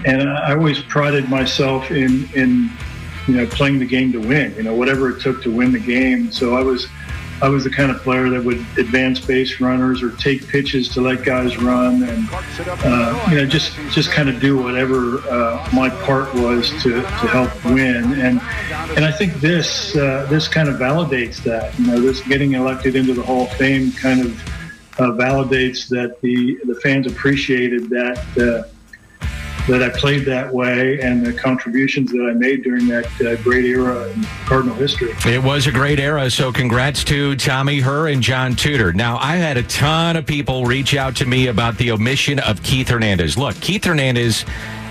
and 0.05 0.29
I 0.29 0.55
always 0.55 0.81
prided 0.83 1.29
myself 1.29 1.91
in, 1.91 2.29
in, 2.35 2.71
you 3.27 3.37
know, 3.37 3.47
playing 3.47 3.79
the 3.79 3.87
game 3.87 4.13
to 4.13 4.19
win. 4.19 4.55
You 4.57 4.63
know, 4.63 4.75
whatever 4.75 5.11
it 5.11 5.21
took 5.21 5.43
to 5.43 5.51
win 5.51 5.73
the 5.73 5.81
game. 5.81 6.31
So 6.31 6.57
I 6.57 6.63
was 6.63 6.87
I 7.43 7.49
was 7.49 7.65
the 7.65 7.71
kind 7.71 7.91
of 7.91 7.99
player 8.03 8.29
that 8.31 8.43
would 8.43 8.59
advance 8.79 9.21
base 9.21 9.61
runners 9.61 10.03
or 10.03 10.11
take 10.17 10.47
pitches 10.47 10.89
to 10.91 11.01
let 11.01 11.25
guys 11.25 11.57
run, 11.57 12.03
and 12.03 12.29
uh, 12.85 13.27
you 13.31 13.37
know 13.37 13.47
just 13.47 13.75
just 13.91 14.11
kind 14.11 14.29
of 14.29 14.41
do 14.41 14.63
whatever 14.63 15.19
uh, 15.31 15.69
my 15.73 15.89
part 15.89 16.33
was 16.35 16.71
to, 16.83 16.91
to 17.01 17.03
help 17.03 17.65
win. 17.65 18.13
And 18.21 18.41
and 18.97 19.05
I 19.05 19.13
think 19.13 19.35
this 19.41 19.97
uh, 19.97 20.27
this 20.29 20.49
kind 20.49 20.69
of 20.69 20.77
validates 20.77 21.43
that. 21.45 21.79
You 21.79 21.87
know, 21.87 22.01
this 22.01 22.21
getting 22.21 22.53
elected 22.53 22.95
into 22.95 23.15
the 23.15 23.23
Hall 23.23 23.45
of 23.45 23.53
Fame 23.53 23.93
kind 23.93 24.21
of 24.21 24.43
uh, 24.99 25.13
validates 25.13 25.89
that 25.89 26.21
the 26.21 26.59
the 26.65 26.75
fans 26.77 27.07
appreciated 27.07 27.89
that 27.91 28.19
uh, 28.39 28.69
that 29.69 29.83
I 29.83 29.89
played 29.91 30.25
that 30.27 30.53
way 30.53 31.01
and 31.01 31.25
the 31.25 31.33
contributions 31.33 32.11
that 32.13 32.23
I 32.23 32.33
made 32.35 32.63
during 32.63 32.87
that 32.89 33.07
uh, 33.21 33.37
great 33.43 33.65
era 33.65 34.09
in 34.11 34.25
Cardinal 34.45 34.75
history. 34.75 35.15
It 35.27 35.43
was 35.43 35.67
a 35.67 35.73
great 35.73 36.01
era. 36.01 36.31
So 36.31 36.53
congrats 36.53 37.05
to 37.05 37.37
Tommy 37.37 37.81
Herr 37.81 38.09
and 38.09 38.23
John 38.23 38.57
Tudor. 38.57 38.93
Now, 38.93 39.19
I 39.19 39.37
had 39.37 39.57
a 39.57 39.63
ton 39.65 40.17
of 40.17 40.27
people 40.27 40.65
reach 40.65 40.95
out 40.95 41.17
to 41.17 41.27
me 41.27 41.49
about 41.49 41.77
the 41.79 41.91
omission 41.91 42.39
of 42.41 42.63
Keith 42.63 42.89
Hernandez. 42.89 43.37
Look, 43.37 43.57
Keith 43.61 43.85
Hernandez 43.85 44.45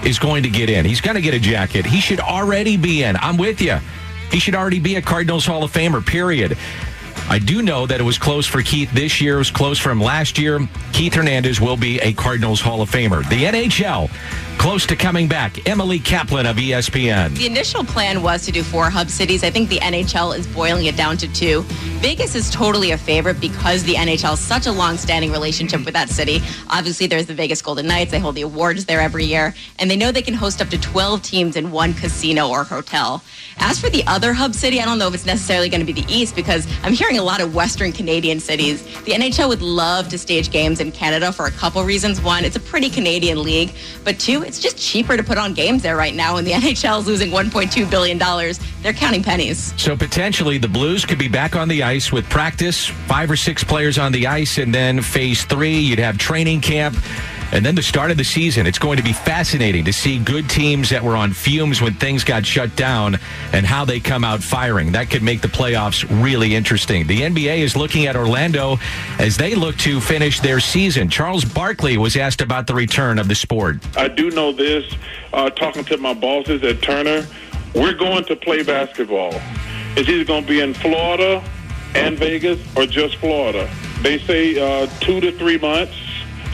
is 0.03 0.19
going 0.19 0.43
to 0.43 0.49
get 0.49 0.69
in. 0.69 0.85
He's 0.85 1.01
going 1.01 1.15
to 1.15 1.21
get 1.21 1.33
a 1.33 1.39
jacket. 1.39 1.85
He 1.85 1.99
should 1.99 2.19
already 2.19 2.77
be 2.77 3.03
in. 3.03 3.17
I'm 3.17 3.37
with 3.37 3.61
you. 3.61 3.77
He 4.31 4.39
should 4.39 4.55
already 4.55 4.79
be 4.79 4.95
a 4.95 5.01
Cardinals 5.01 5.45
Hall 5.45 5.63
of 5.63 5.71
Famer, 5.71 6.05
period. 6.05 6.57
I 7.29 7.37
do 7.37 7.61
know 7.61 7.85
that 7.85 7.99
it 7.99 8.03
was 8.03 8.17
close 8.17 8.47
for 8.47 8.61
Keith 8.61 8.91
this 8.91 9.21
year. 9.21 9.35
It 9.35 9.39
was 9.39 9.51
close 9.51 9.77
for 9.77 9.91
him 9.91 10.01
last 10.01 10.37
year. 10.37 10.67
Keith 10.93 11.13
Hernandez 11.13 11.59
will 11.59 11.77
be 11.77 11.99
a 11.99 12.13
Cardinals 12.13 12.61
Hall 12.61 12.81
of 12.81 12.89
Famer. 12.89 13.27
The 13.29 13.43
NHL 13.43 14.09
close 14.59 14.85
to 14.85 14.95
coming 14.95 15.25
back. 15.25 15.67
Emily 15.69 15.99
Kaplan 15.99 16.45
of 16.45 16.57
ESPN. 16.57 17.33
The 17.37 17.45
initial 17.45 17.85
plan 17.85 18.21
was 18.21 18.45
to 18.45 18.51
do 18.51 18.61
four 18.61 18.89
hub 18.89 19.09
cities. 19.09 19.41
I 19.41 19.49
think 19.49 19.69
the 19.69 19.79
NHL 19.79 20.37
is 20.37 20.45
boiling 20.47 20.85
it 20.85 20.97
down 20.97 21.15
to 21.17 21.33
two. 21.33 21.61
Vegas 22.01 22.35
is 22.35 22.49
totally 22.49 22.91
a 22.91 22.97
favorite 22.97 23.39
because 23.39 23.83
the 23.83 23.93
NHL 23.93 24.31
has 24.31 24.39
such 24.39 24.67
a 24.67 24.71
long-standing 24.71 25.31
relationship 25.31 25.85
with 25.85 25.93
that 25.93 26.09
city. 26.09 26.41
Obviously, 26.69 27.07
there's 27.07 27.25
the 27.25 27.33
Vegas 27.33 27.61
Golden 27.61 27.87
Knights. 27.87 28.11
They 28.11 28.19
hold 28.19 28.35
the 28.35 28.41
awards 28.41 28.85
there 28.85 28.99
every 28.99 29.23
year, 29.23 29.55
and 29.79 29.89
they 29.89 29.95
know 29.95 30.11
they 30.11 30.21
can 30.21 30.33
host 30.33 30.61
up 30.61 30.67
to 30.69 30.77
12 30.77 31.21
teams 31.21 31.55
in 31.55 31.71
one 31.71 31.93
casino 31.93 32.49
or 32.49 32.65
hotel. 32.65 33.23
As 33.59 33.79
for 33.79 33.89
the 33.89 34.03
other 34.07 34.33
hub 34.33 34.53
city, 34.53 34.81
I 34.81 34.85
don't 34.85 34.99
know 34.99 35.07
if 35.07 35.13
it's 35.13 35.25
necessarily 35.25 35.69
going 35.69 35.85
to 35.85 35.93
be 35.93 36.01
the 36.01 36.13
East 36.13 36.35
because 36.35 36.67
I'm 36.83 36.93
hearing 36.93 37.17
a 37.17 37.23
lot 37.23 37.39
of 37.39 37.55
Western 37.55 37.93
Canadian 37.93 38.41
cities. 38.41 38.83
The 39.03 39.13
NHL 39.13 39.47
would 39.47 39.61
love 39.61 40.09
to 40.09 40.17
stage 40.17 40.51
games 40.51 40.81
in 40.81 40.91
Canada 40.91 41.31
for 41.31 41.45
a 41.45 41.51
couple 41.51 41.83
reasons. 41.85 42.21
One, 42.21 42.43
it's 42.43 42.57
a 42.57 42.61
pretty 42.61 42.89
Canadian 42.89 43.41
league, 43.41 43.71
but 44.03 44.19
two, 44.19 44.43
it's 44.49 44.59
just 44.59 44.79
cheaper 44.79 45.15
to 45.15 45.21
put 45.21 45.37
on 45.37 45.53
games 45.53 45.83
there 45.83 45.95
right 45.95 46.15
now, 46.15 46.37
and 46.37 46.47
the 46.47 46.51
NHL 46.59 47.01
is 47.01 47.07
losing 47.07 47.29
$1.2 47.29 47.89
billion. 47.89 48.17
They're 48.81 48.93
counting 48.93 49.21
pennies. 49.21 49.79
So 49.79 49.95
potentially 49.95 50.57
the 50.57 50.67
Blues 50.67 51.05
could 51.05 51.19
be 51.19 51.27
back 51.27 51.55
on 51.55 51.67
the 51.67 51.83
ice 51.83 52.11
with 52.11 52.27
practice, 52.29 52.87
five 52.87 53.29
or 53.29 53.35
six 53.35 53.63
players 53.63 53.99
on 53.99 54.11
the 54.11 54.25
ice, 54.25 54.57
and 54.57 54.73
then 54.73 55.03
phase 55.03 55.45
three, 55.45 55.77
you'd 55.77 55.99
have 55.99 56.17
training 56.17 56.61
camp. 56.61 56.95
And 57.51 57.65
then 57.65 57.75
the 57.75 57.81
start 57.81 58.11
of 58.11 58.17
the 58.17 58.23
season, 58.23 58.67
it's 58.67 58.77
going 58.77 58.97
to 58.97 59.03
be 59.03 59.13
fascinating 59.13 59.85
to 59.85 59.93
see 59.93 60.19
good 60.19 60.49
teams 60.49 60.89
that 60.89 61.03
were 61.03 61.15
on 61.15 61.33
fumes 61.33 61.81
when 61.81 61.93
things 61.95 62.23
got 62.23 62.45
shut 62.45 62.75
down 62.75 63.17
and 63.53 63.65
how 63.65 63.85
they 63.85 63.99
come 63.99 64.23
out 64.23 64.43
firing. 64.43 64.91
That 64.91 65.09
could 65.09 65.23
make 65.23 65.41
the 65.41 65.47
playoffs 65.47 66.05
really 66.23 66.55
interesting. 66.55 67.07
The 67.07 67.21
NBA 67.21 67.59
is 67.59 67.75
looking 67.75 68.05
at 68.05 68.15
Orlando 68.15 68.77
as 69.17 69.35
they 69.37 69.55
look 69.55 69.77
to 69.77 69.99
finish 69.99 70.39
their 70.39 70.59
season. 70.59 71.09
Charles 71.09 71.43
Barkley 71.43 71.97
was 71.97 72.15
asked 72.15 72.41
about 72.41 72.67
the 72.67 72.75
return 72.75 73.17
of 73.17 73.27
the 73.27 73.35
sport. 73.35 73.77
I 73.97 74.07
do 74.07 74.29
know 74.31 74.51
this, 74.51 74.85
uh, 75.33 75.49
talking 75.49 75.83
to 75.85 75.97
my 75.97 76.13
bosses 76.13 76.63
at 76.63 76.81
Turner, 76.81 77.25
we're 77.73 77.93
going 77.93 78.25
to 78.25 78.35
play 78.35 78.63
basketball. 78.63 79.33
It's 79.95 80.07
either 80.07 80.23
going 80.23 80.43
to 80.43 80.47
be 80.49 80.61
in 80.61 80.73
Florida 80.73 81.43
and 81.95 82.17
Vegas 82.17 82.59
or 82.75 82.85
just 82.85 83.15
Florida. 83.17 83.69
They 84.01 84.19
say 84.19 84.57
uh, 84.59 84.87
two 84.99 85.19
to 85.19 85.31
three 85.31 85.57
months. 85.57 85.93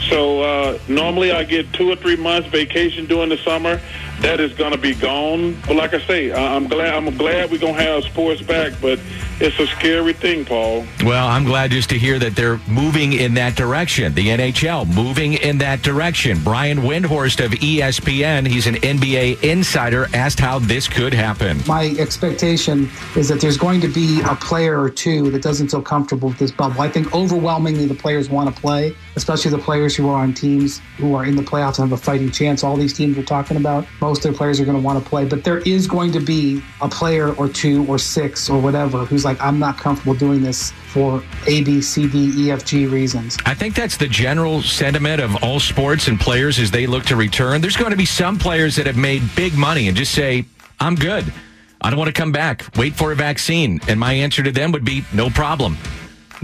So 0.08 0.42
uh, 0.42 0.78
normally 0.88 1.32
I 1.32 1.44
get 1.44 1.72
two 1.72 1.90
or 1.90 1.96
three 1.96 2.16
months 2.16 2.48
vacation 2.48 3.06
during 3.06 3.28
the 3.28 3.38
summer. 3.38 3.80
That 4.20 4.40
is 4.40 4.52
going 4.54 4.72
to 4.72 4.78
be 4.78 4.94
gone. 4.94 5.56
But 5.66 5.76
like 5.76 5.92
I 5.94 6.00
say, 6.06 6.32
I'm 6.32 6.68
glad 6.68 6.94
I'm 6.94 7.16
glad 7.16 7.50
we're 7.50 7.58
going 7.58 7.74
to 7.74 7.82
have 7.82 8.04
sports 8.04 8.40
back. 8.40 8.72
But 8.80 9.00
it's 9.38 9.58
a 9.58 9.66
scary 9.66 10.14
thing, 10.14 10.46
Paul. 10.46 10.86
Well, 11.04 11.26
I'm 11.26 11.44
glad 11.44 11.70
just 11.70 11.90
to 11.90 11.98
hear 11.98 12.18
that 12.18 12.34
they're 12.34 12.58
moving 12.66 13.12
in 13.12 13.34
that 13.34 13.56
direction. 13.56 14.14
The 14.14 14.28
NHL 14.28 14.88
moving 14.94 15.34
in 15.34 15.58
that 15.58 15.82
direction. 15.82 16.42
Brian 16.42 16.78
Windhorst 16.78 17.44
of 17.44 17.50
ESPN, 17.52 18.46
he's 18.46 18.66
an 18.66 18.76
NBA 18.76 19.42
insider, 19.42 20.06
asked 20.14 20.40
how 20.40 20.58
this 20.58 20.88
could 20.88 21.12
happen. 21.12 21.60
My 21.66 21.94
expectation 21.98 22.88
is 23.14 23.28
that 23.28 23.40
there's 23.40 23.58
going 23.58 23.82
to 23.82 23.88
be 23.88 24.22
a 24.22 24.34
player 24.36 24.80
or 24.80 24.88
two 24.88 25.30
that 25.32 25.42
doesn't 25.42 25.68
feel 25.68 25.82
comfortable 25.82 26.28
with 26.30 26.38
this 26.38 26.50
bubble. 26.50 26.80
I 26.80 26.88
think 26.88 27.14
overwhelmingly 27.14 27.84
the 27.84 27.94
players 27.94 28.30
want 28.30 28.54
to 28.54 28.58
play, 28.58 28.94
especially 29.16 29.50
the 29.50 29.58
players 29.58 29.96
who 29.96 30.08
are 30.08 30.16
on 30.16 30.32
teams 30.32 30.80
who 30.98 31.14
are 31.14 31.24
in 31.24 31.34
the 31.34 31.42
playoffs 31.42 31.78
and 31.78 31.88
have 31.90 31.98
a 31.98 32.02
fighting 32.02 32.30
chance. 32.30 32.62
All 32.62 32.76
these 32.76 32.92
teams 32.92 33.16
we're 33.16 33.24
talking 33.24 33.56
about, 33.56 33.86
most 34.00 34.18
of 34.18 34.22
their 34.24 34.32
players 34.32 34.60
are 34.60 34.64
going 34.64 34.76
to 34.76 34.82
want 34.82 35.02
to 35.02 35.08
play, 35.08 35.24
but 35.24 35.42
there 35.42 35.58
is 35.58 35.86
going 35.86 36.12
to 36.12 36.20
be 36.20 36.62
a 36.80 36.88
player 36.88 37.34
or 37.34 37.48
two 37.48 37.84
or 37.86 37.98
six 37.98 38.48
or 38.48 38.60
whatever 38.60 39.04
who's 39.04 39.24
like, 39.24 39.40
I'm 39.40 39.58
not 39.58 39.78
comfortable 39.78 40.14
doing 40.14 40.42
this 40.42 40.70
for 40.88 41.22
A, 41.46 41.64
B, 41.64 41.80
C, 41.80 42.06
D, 42.06 42.32
E, 42.36 42.50
F, 42.50 42.64
G 42.64 42.86
reasons. 42.86 43.36
I 43.46 43.54
think 43.54 43.74
that's 43.74 43.96
the 43.96 44.08
general 44.08 44.62
sentiment 44.62 45.20
of 45.20 45.42
all 45.42 45.60
sports 45.60 46.08
and 46.08 46.20
players 46.20 46.58
as 46.58 46.70
they 46.70 46.86
look 46.86 47.04
to 47.06 47.16
return. 47.16 47.60
There's 47.60 47.76
going 47.76 47.90
to 47.90 47.96
be 47.96 48.06
some 48.06 48.38
players 48.38 48.76
that 48.76 48.86
have 48.86 48.96
made 48.96 49.22
big 49.34 49.54
money 49.54 49.88
and 49.88 49.96
just 49.96 50.12
say, 50.12 50.44
I'm 50.78 50.94
good. 50.94 51.32
I 51.80 51.90
don't 51.90 51.98
want 51.98 52.08
to 52.08 52.20
come 52.20 52.32
back. 52.32 52.66
Wait 52.76 52.94
for 52.94 53.12
a 53.12 53.14
vaccine. 53.14 53.80
And 53.88 54.00
my 54.00 54.12
answer 54.12 54.42
to 54.42 54.50
them 54.50 54.72
would 54.72 54.84
be 54.84 55.04
no 55.12 55.30
problem. 55.30 55.76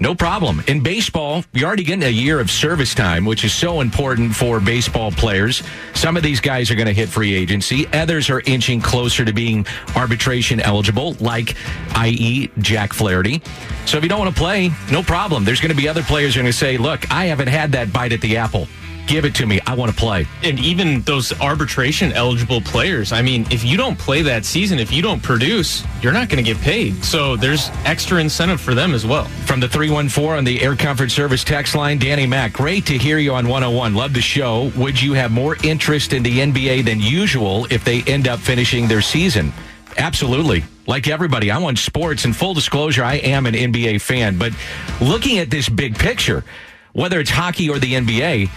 No 0.02 0.16
problem. 0.16 0.64
In 0.66 0.82
baseball, 0.82 1.44
you're 1.52 1.68
already 1.68 1.84
getting 1.84 2.02
a 2.02 2.08
year 2.08 2.40
of 2.40 2.50
service 2.50 2.92
time, 2.92 3.24
which 3.24 3.44
is 3.44 3.54
so 3.54 3.80
important 3.80 4.34
for 4.34 4.58
baseball 4.58 5.12
players. 5.12 5.62
Some 5.94 6.16
of 6.16 6.24
these 6.24 6.40
guys 6.40 6.72
are 6.72 6.74
going 6.74 6.88
to 6.88 6.92
hit 6.92 7.08
free 7.08 7.32
agency. 7.32 7.86
Others 7.86 8.28
are 8.28 8.40
inching 8.40 8.80
closer 8.80 9.24
to 9.24 9.32
being 9.32 9.64
arbitration 9.94 10.58
eligible, 10.58 11.12
like, 11.20 11.54
i.e., 11.94 12.50
Jack 12.58 12.92
Flaherty. 12.92 13.40
So 13.86 13.96
if 13.96 14.02
you 14.02 14.08
don't 14.08 14.18
want 14.18 14.34
to 14.34 14.40
play, 14.40 14.72
no 14.90 15.04
problem. 15.04 15.44
There's 15.44 15.60
going 15.60 15.70
to 15.70 15.80
be 15.80 15.86
other 15.86 16.02
players 16.02 16.34
who 16.34 16.40
are 16.40 16.42
going 16.42 16.52
to 16.52 16.58
say, 16.58 16.78
look, 16.78 17.08
I 17.12 17.26
haven't 17.26 17.46
had 17.46 17.70
that 17.70 17.92
bite 17.92 18.12
at 18.12 18.20
the 18.20 18.38
apple. 18.38 18.66
Give 19.06 19.24
it 19.24 19.34
to 19.36 19.46
me. 19.46 19.60
I 19.66 19.74
want 19.74 19.90
to 19.90 19.96
play. 19.96 20.26
And 20.42 20.58
even 20.60 21.02
those 21.02 21.38
arbitration 21.40 22.12
eligible 22.12 22.60
players, 22.60 23.12
I 23.12 23.20
mean, 23.22 23.46
if 23.50 23.64
you 23.64 23.76
don't 23.76 23.98
play 23.98 24.22
that 24.22 24.44
season, 24.44 24.78
if 24.78 24.92
you 24.92 25.02
don't 25.02 25.22
produce, 25.22 25.84
you're 26.00 26.12
not 26.12 26.28
going 26.28 26.42
to 26.42 26.54
get 26.54 26.62
paid. 26.62 27.04
So 27.04 27.36
there's 27.36 27.68
extra 27.84 28.20
incentive 28.20 28.60
for 28.60 28.74
them 28.74 28.94
as 28.94 29.04
well. 29.04 29.24
From 29.46 29.60
the 29.60 29.68
314 29.68 30.38
on 30.38 30.44
the 30.44 30.62
Air 30.62 30.76
Comfort 30.76 31.10
Service 31.10 31.44
text 31.44 31.74
line, 31.74 31.98
Danny 31.98 32.26
Mac, 32.26 32.52
great 32.52 32.86
to 32.86 32.96
hear 32.96 33.18
you 33.18 33.34
on 33.34 33.48
101. 33.48 33.94
Love 33.94 34.14
the 34.14 34.20
show. 34.20 34.70
Would 34.76 35.00
you 35.00 35.12
have 35.14 35.30
more 35.30 35.56
interest 35.64 36.12
in 36.12 36.22
the 36.22 36.38
NBA 36.38 36.84
than 36.84 37.00
usual 37.00 37.66
if 37.70 37.84
they 37.84 38.02
end 38.04 38.28
up 38.28 38.38
finishing 38.38 38.88
their 38.88 39.02
season? 39.02 39.52
Absolutely. 39.98 40.64
Like 40.86 41.08
everybody, 41.08 41.50
I 41.50 41.58
want 41.58 41.78
sports. 41.78 42.24
And 42.24 42.34
full 42.34 42.54
disclosure, 42.54 43.04
I 43.04 43.16
am 43.16 43.46
an 43.46 43.54
NBA 43.54 44.00
fan. 44.00 44.38
But 44.38 44.52
looking 45.00 45.38
at 45.38 45.50
this 45.50 45.68
big 45.68 45.98
picture, 45.98 46.44
whether 46.92 47.20
it's 47.20 47.30
hockey 47.30 47.68
or 47.68 47.78
the 47.78 47.94
NBA, 47.94 48.48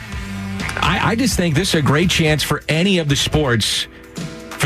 I, 0.78 1.12
I 1.12 1.16
just 1.16 1.38
think 1.38 1.56
this 1.56 1.70
is 1.70 1.76
a 1.76 1.82
great 1.82 2.10
chance 2.10 2.44
for 2.44 2.62
any 2.68 3.00
of 3.00 3.10
the 3.10 3.16
sports 3.16 3.88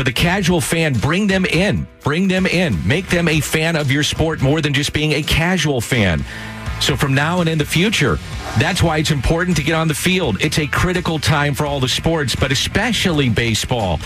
for 0.00 0.04
the 0.04 0.12
casual 0.12 0.62
fan, 0.62 0.94
bring 0.94 1.26
them 1.26 1.44
in. 1.44 1.86
Bring 2.02 2.26
them 2.26 2.46
in. 2.46 2.78
Make 2.88 3.08
them 3.08 3.28
a 3.28 3.40
fan 3.40 3.76
of 3.76 3.90
your 3.90 4.02
sport 4.02 4.40
more 4.40 4.62
than 4.62 4.72
just 4.72 4.94
being 4.94 5.12
a 5.12 5.22
casual 5.22 5.82
fan. 5.82 6.24
So 6.80 6.96
from 6.96 7.14
now 7.14 7.40
and 7.40 7.48
in 7.50 7.58
the 7.58 7.66
future, 7.66 8.18
that's 8.58 8.82
why 8.82 8.96
it's 8.96 9.10
important 9.10 9.58
to 9.58 9.62
get 9.62 9.74
on 9.74 9.88
the 9.88 9.94
field. 9.94 10.40
It's 10.40 10.58
a 10.58 10.66
critical 10.66 11.18
time 11.18 11.54
for 11.54 11.66
all 11.66 11.80
the 11.80 11.88
sports, 11.88 12.34
but 12.34 12.50
especially 12.50 13.28
baseball. 13.28 14.00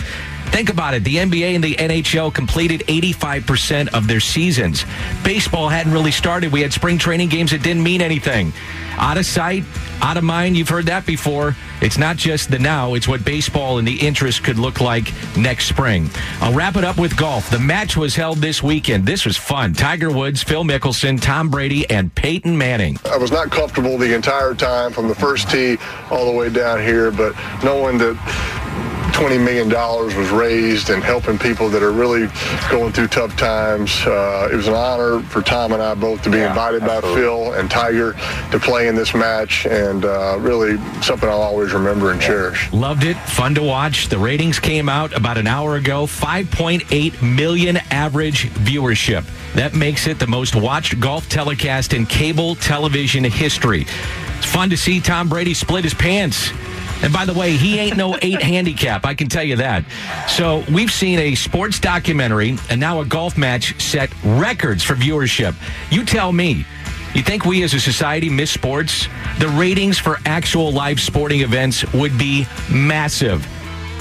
Think 0.51 0.69
about 0.69 0.93
it. 0.93 1.03
The 1.03 1.17
NBA 1.17 1.55
and 1.55 1.63
the 1.63 1.75
NHL 1.75 2.33
completed 2.33 2.81
85% 2.87 3.93
of 3.93 4.07
their 4.07 4.19
seasons. 4.19 4.85
Baseball 5.23 5.69
hadn't 5.69 5.91
really 5.91 6.11
started. 6.11 6.51
We 6.51 6.61
had 6.61 6.71
spring 6.71 6.97
training 6.97 7.29
games 7.29 7.51
that 7.51 7.61
didn't 7.61 7.83
mean 7.83 8.01
anything. 8.01 8.53
Out 8.97 9.17
of 9.17 9.25
sight, 9.25 9.63
out 10.01 10.15
of 10.17 10.23
mind. 10.23 10.55
You've 10.55 10.69
heard 10.69 10.85
that 10.85 11.05
before. 11.05 11.55
It's 11.81 11.97
not 11.97 12.15
just 12.15 12.49
the 12.49 12.57
now, 12.57 12.93
it's 12.93 13.07
what 13.07 13.25
baseball 13.25 13.77
and 13.77 13.87
the 13.87 13.95
interest 13.95 14.43
could 14.43 14.57
look 14.57 14.79
like 14.79 15.11
next 15.35 15.67
spring. 15.67 16.09
I'll 16.39 16.53
wrap 16.53 16.77
it 16.77 16.85
up 16.85 16.97
with 16.97 17.17
golf. 17.17 17.49
The 17.49 17.59
match 17.59 17.97
was 17.97 18.15
held 18.15 18.37
this 18.37 18.63
weekend. 18.63 19.05
This 19.05 19.25
was 19.25 19.35
fun. 19.35 19.73
Tiger 19.73 20.09
Woods, 20.09 20.41
Phil 20.41 20.63
Mickelson, 20.63 21.21
Tom 21.21 21.49
Brady, 21.49 21.87
and 21.89 22.13
Peyton 22.15 22.57
Manning. 22.57 22.97
I 23.05 23.17
was 23.17 23.31
not 23.31 23.51
comfortable 23.51 23.97
the 23.97 24.15
entire 24.15 24.55
time 24.55 24.93
from 24.93 25.09
the 25.09 25.15
first 25.15 25.49
tee 25.49 25.77
all 26.09 26.25
the 26.25 26.37
way 26.37 26.49
down 26.49 26.81
here, 26.81 27.11
but 27.11 27.35
knowing 27.63 27.97
that 27.97 28.15
$20 29.15 29.41
million 29.41 29.69
was 29.69 30.29
raised 30.29 30.89
and 30.89 31.01
helping 31.01 31.39
people 31.39 31.69
that 31.69 31.81
are 31.81 31.93
really 31.93 32.27
going 32.69 32.91
through 32.91 33.07
tough 33.07 33.33
times. 33.37 34.05
Uh, 34.05 34.49
it 34.51 34.55
was 34.57 34.67
an 34.67 34.73
honor 34.73 35.21
for 35.21 35.41
Tom 35.41 35.71
and 35.71 35.81
I 35.81 35.93
both 35.93 36.21
to 36.23 36.29
be 36.29 36.39
yeah, 36.39 36.49
invited 36.49 36.83
absolutely. 36.83 37.11
by 37.11 37.17
Phil 37.21 37.53
and 37.53 37.71
Tiger 37.71 38.11
to 38.51 38.59
play 38.59 38.89
in 38.89 38.95
this 38.95 39.15
match 39.15 39.65
and 39.67 40.03
uh, 40.03 40.37
really 40.41 40.75
something 41.01 41.29
I'll 41.29 41.41
always 41.41 41.71
remember 41.71 42.11
and 42.11 42.19
cherish. 42.19 42.69
Loved 42.73 43.05
it. 43.05 43.15
Fun 43.15 43.55
to 43.55 43.63
watch. 43.63 44.09
The 44.09 44.17
ratings 44.17 44.59
came 44.59 44.89
out 44.89 45.15
about 45.15 45.37
an 45.37 45.47
hour 45.47 45.77
ago 45.77 46.05
5.8 46.05 47.21
million 47.21 47.77
average 47.91 48.49
viewership. 48.49 49.23
That 49.53 49.73
makes 49.73 50.07
it 50.07 50.19
the 50.19 50.27
most 50.27 50.57
watched 50.57 50.99
golf 50.99 51.29
telecast 51.29 51.93
in 51.93 52.05
cable 52.05 52.55
television 52.55 53.23
history. 53.23 53.85
It's 54.37 54.45
fun 54.45 54.69
to 54.71 54.75
see 54.75 54.99
Tom 54.99 55.29
Brady 55.29 55.53
split 55.53 55.85
his 55.85 55.93
pants 55.93 56.51
and 57.05 57.13
by 57.13 57.23
the 57.23 57.33
way, 57.33 57.55
he 57.55 57.77
ain't 57.77 57.97
no 57.97 58.17
eight 58.23 58.41
handicap. 58.41 59.05
I 59.05 59.13
can 59.13 59.29
tell 59.29 59.43
you 59.43 59.57
that. 59.57 59.85
So 60.27 60.63
we've 60.71 60.91
seen 60.91 61.19
a 61.19 61.35
sports 61.35 61.79
documentary 61.79 62.57
and 62.71 62.79
now 62.79 62.99
a 62.99 63.05
golf 63.05 63.37
match 63.37 63.79
set 63.79 64.09
records 64.23 64.83
for 64.83 64.95
viewership. 64.95 65.53
You 65.91 66.03
tell 66.03 66.33
me. 66.33 66.65
You 67.13 67.21
think 67.21 67.45
we 67.45 67.63
as 67.63 67.75
a 67.75 67.79
society 67.79 68.27
miss 68.27 68.49
sports? 68.51 69.07
The 69.37 69.47
ratings 69.47 69.99
for 69.99 70.17
actual 70.25 70.71
live 70.71 70.99
sporting 70.99 71.41
events 71.41 71.85
would 71.93 72.17
be 72.17 72.47
massive. 72.69 73.47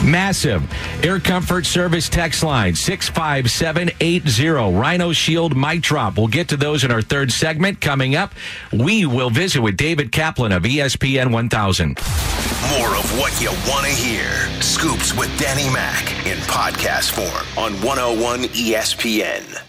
Massive. 0.03 0.63
Air 1.05 1.21
Comfort 1.21 1.67
Service 1.67 2.09
text 2.09 2.43
line 2.43 2.75
65780. 2.75 4.77
Rhino 4.77 5.13
Shield 5.13 5.57
Mic 5.57 5.83
Drop. 5.83 6.17
We'll 6.17 6.27
get 6.29 6.49
to 6.49 6.57
those 6.57 6.85
in 6.85 6.91
our 6.91 7.03
third 7.03 7.31
segment. 7.33 7.81
Coming 7.81 8.17
up, 8.17 8.33
we 8.73 9.07
will 9.07 9.31
visit 9.31 9.61
with 9.61 9.77
David 9.77 10.11
Kaplan 10.13 10.53
of 10.53 10.63
ESPN 10.65 11.31
1000. 11.33 11.89
More 12.79 12.97
of 12.97 13.19
what 13.19 13.41
you 13.41 13.51
want 13.71 13.87
to 13.87 13.93
hear. 13.93 14.31
Scoops 14.61 15.15
with 15.15 15.37
Danny 15.39 15.71
Mac 15.73 16.11
in 16.27 16.37
podcast 16.49 17.13
form 17.13 17.47
on 17.59 17.73
101 17.83 18.45
ESPN. 18.45 19.61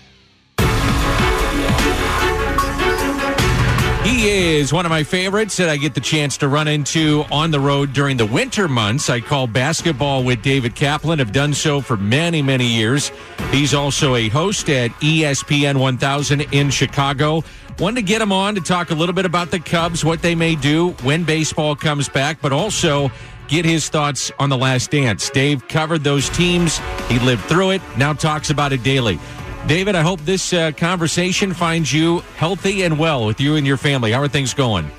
He 4.05 4.29
is 4.29 4.71
one 4.71 4.85
of 4.85 4.91
my 4.91 5.03
favorites 5.03 5.57
that 5.57 5.67
I 5.67 5.77
get 5.77 5.95
the 5.95 5.99
chance 5.99 6.37
to 6.37 6.47
run 6.47 6.67
into 6.67 7.25
on 7.31 7.49
the 7.49 7.59
road 7.59 7.91
during 7.91 8.17
the 8.17 8.25
winter 8.27 8.67
months. 8.67 9.09
I 9.09 9.19
call 9.19 9.47
basketball 9.47 10.23
with 10.23 10.43
David 10.43 10.75
Kaplan. 10.75 11.17
Have 11.17 11.31
done 11.31 11.55
so 11.55 11.81
for 11.81 11.97
many, 11.97 12.43
many 12.43 12.67
years. 12.67 13.11
He's 13.49 13.73
also 13.73 14.13
a 14.13 14.29
host 14.29 14.69
at 14.69 14.91
ESPN 15.01 15.79
1000 15.79 16.41
in 16.53 16.69
Chicago. 16.69 17.43
Wanted 17.79 17.95
to 17.95 18.01
get 18.03 18.21
him 18.21 18.31
on 18.31 18.53
to 18.53 18.61
talk 18.61 18.91
a 18.91 18.93
little 18.93 19.15
bit 19.15 19.25
about 19.25 19.49
the 19.49 19.59
Cubs, 19.59 20.05
what 20.05 20.21
they 20.21 20.35
may 20.35 20.53
do 20.53 20.89
when 21.01 21.23
baseball 21.23 21.75
comes 21.75 22.07
back, 22.07 22.39
but 22.43 22.53
also 22.53 23.09
get 23.47 23.65
his 23.65 23.89
thoughts 23.89 24.31
on 24.37 24.49
the 24.49 24.57
last 24.57 24.91
dance. 24.91 25.31
Dave 25.31 25.67
covered 25.67 26.03
those 26.03 26.29
teams. 26.29 26.79
He 27.09 27.17
lived 27.17 27.41
through 27.45 27.71
it, 27.71 27.81
now 27.97 28.13
talks 28.13 28.51
about 28.51 28.71
it 28.71 28.83
daily. 28.83 29.19
David, 29.67 29.95
I 29.95 30.01
hope 30.01 30.21
this 30.21 30.53
uh, 30.53 30.71
conversation 30.73 31.51
finds 31.51 31.91
you 31.91 32.19
healthy 32.37 32.83
and 32.83 32.99
well 32.99 33.25
with 33.25 33.41
you 33.41 33.55
and 33.55 33.65
your 33.65 33.77
family. 33.77 34.11
How 34.11 34.21
are 34.21 34.27
things 34.27 34.53
going? 34.53 34.91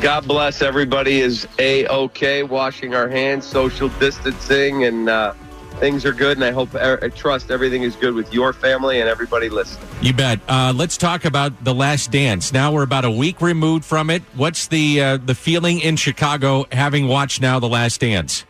God 0.00 0.26
bless 0.26 0.60
everybody 0.60 1.20
is 1.20 1.46
a 1.60 1.86
okay, 1.86 2.42
washing 2.42 2.96
our 2.96 3.08
hands, 3.08 3.46
social 3.46 3.88
distancing, 4.00 4.84
and 4.84 5.08
uh, 5.08 5.34
things 5.78 6.04
are 6.04 6.12
good, 6.12 6.36
and 6.36 6.44
I 6.44 6.50
hope 6.50 6.74
I 6.74 7.08
trust 7.10 7.52
everything 7.52 7.84
is 7.84 7.94
good 7.94 8.12
with 8.12 8.34
your 8.34 8.52
family 8.52 8.98
and 8.98 9.08
everybody 9.08 9.48
listening. 9.48 9.88
You 10.02 10.12
bet. 10.14 10.40
Uh, 10.48 10.72
let's 10.74 10.96
talk 10.96 11.24
about 11.24 11.64
the 11.64 11.72
Last 11.72 12.10
Dance. 12.10 12.52
Now 12.52 12.72
we're 12.72 12.82
about 12.82 13.04
a 13.04 13.10
week 13.10 13.40
removed 13.40 13.84
from 13.84 14.10
it. 14.10 14.22
What's 14.34 14.66
the 14.66 15.00
uh, 15.00 15.16
the 15.18 15.36
feeling 15.36 15.78
in 15.78 15.94
Chicago 15.94 16.66
having 16.72 17.06
watched 17.06 17.40
now 17.40 17.60
the 17.60 17.68
Last 17.68 18.00
Dance? 18.00 18.44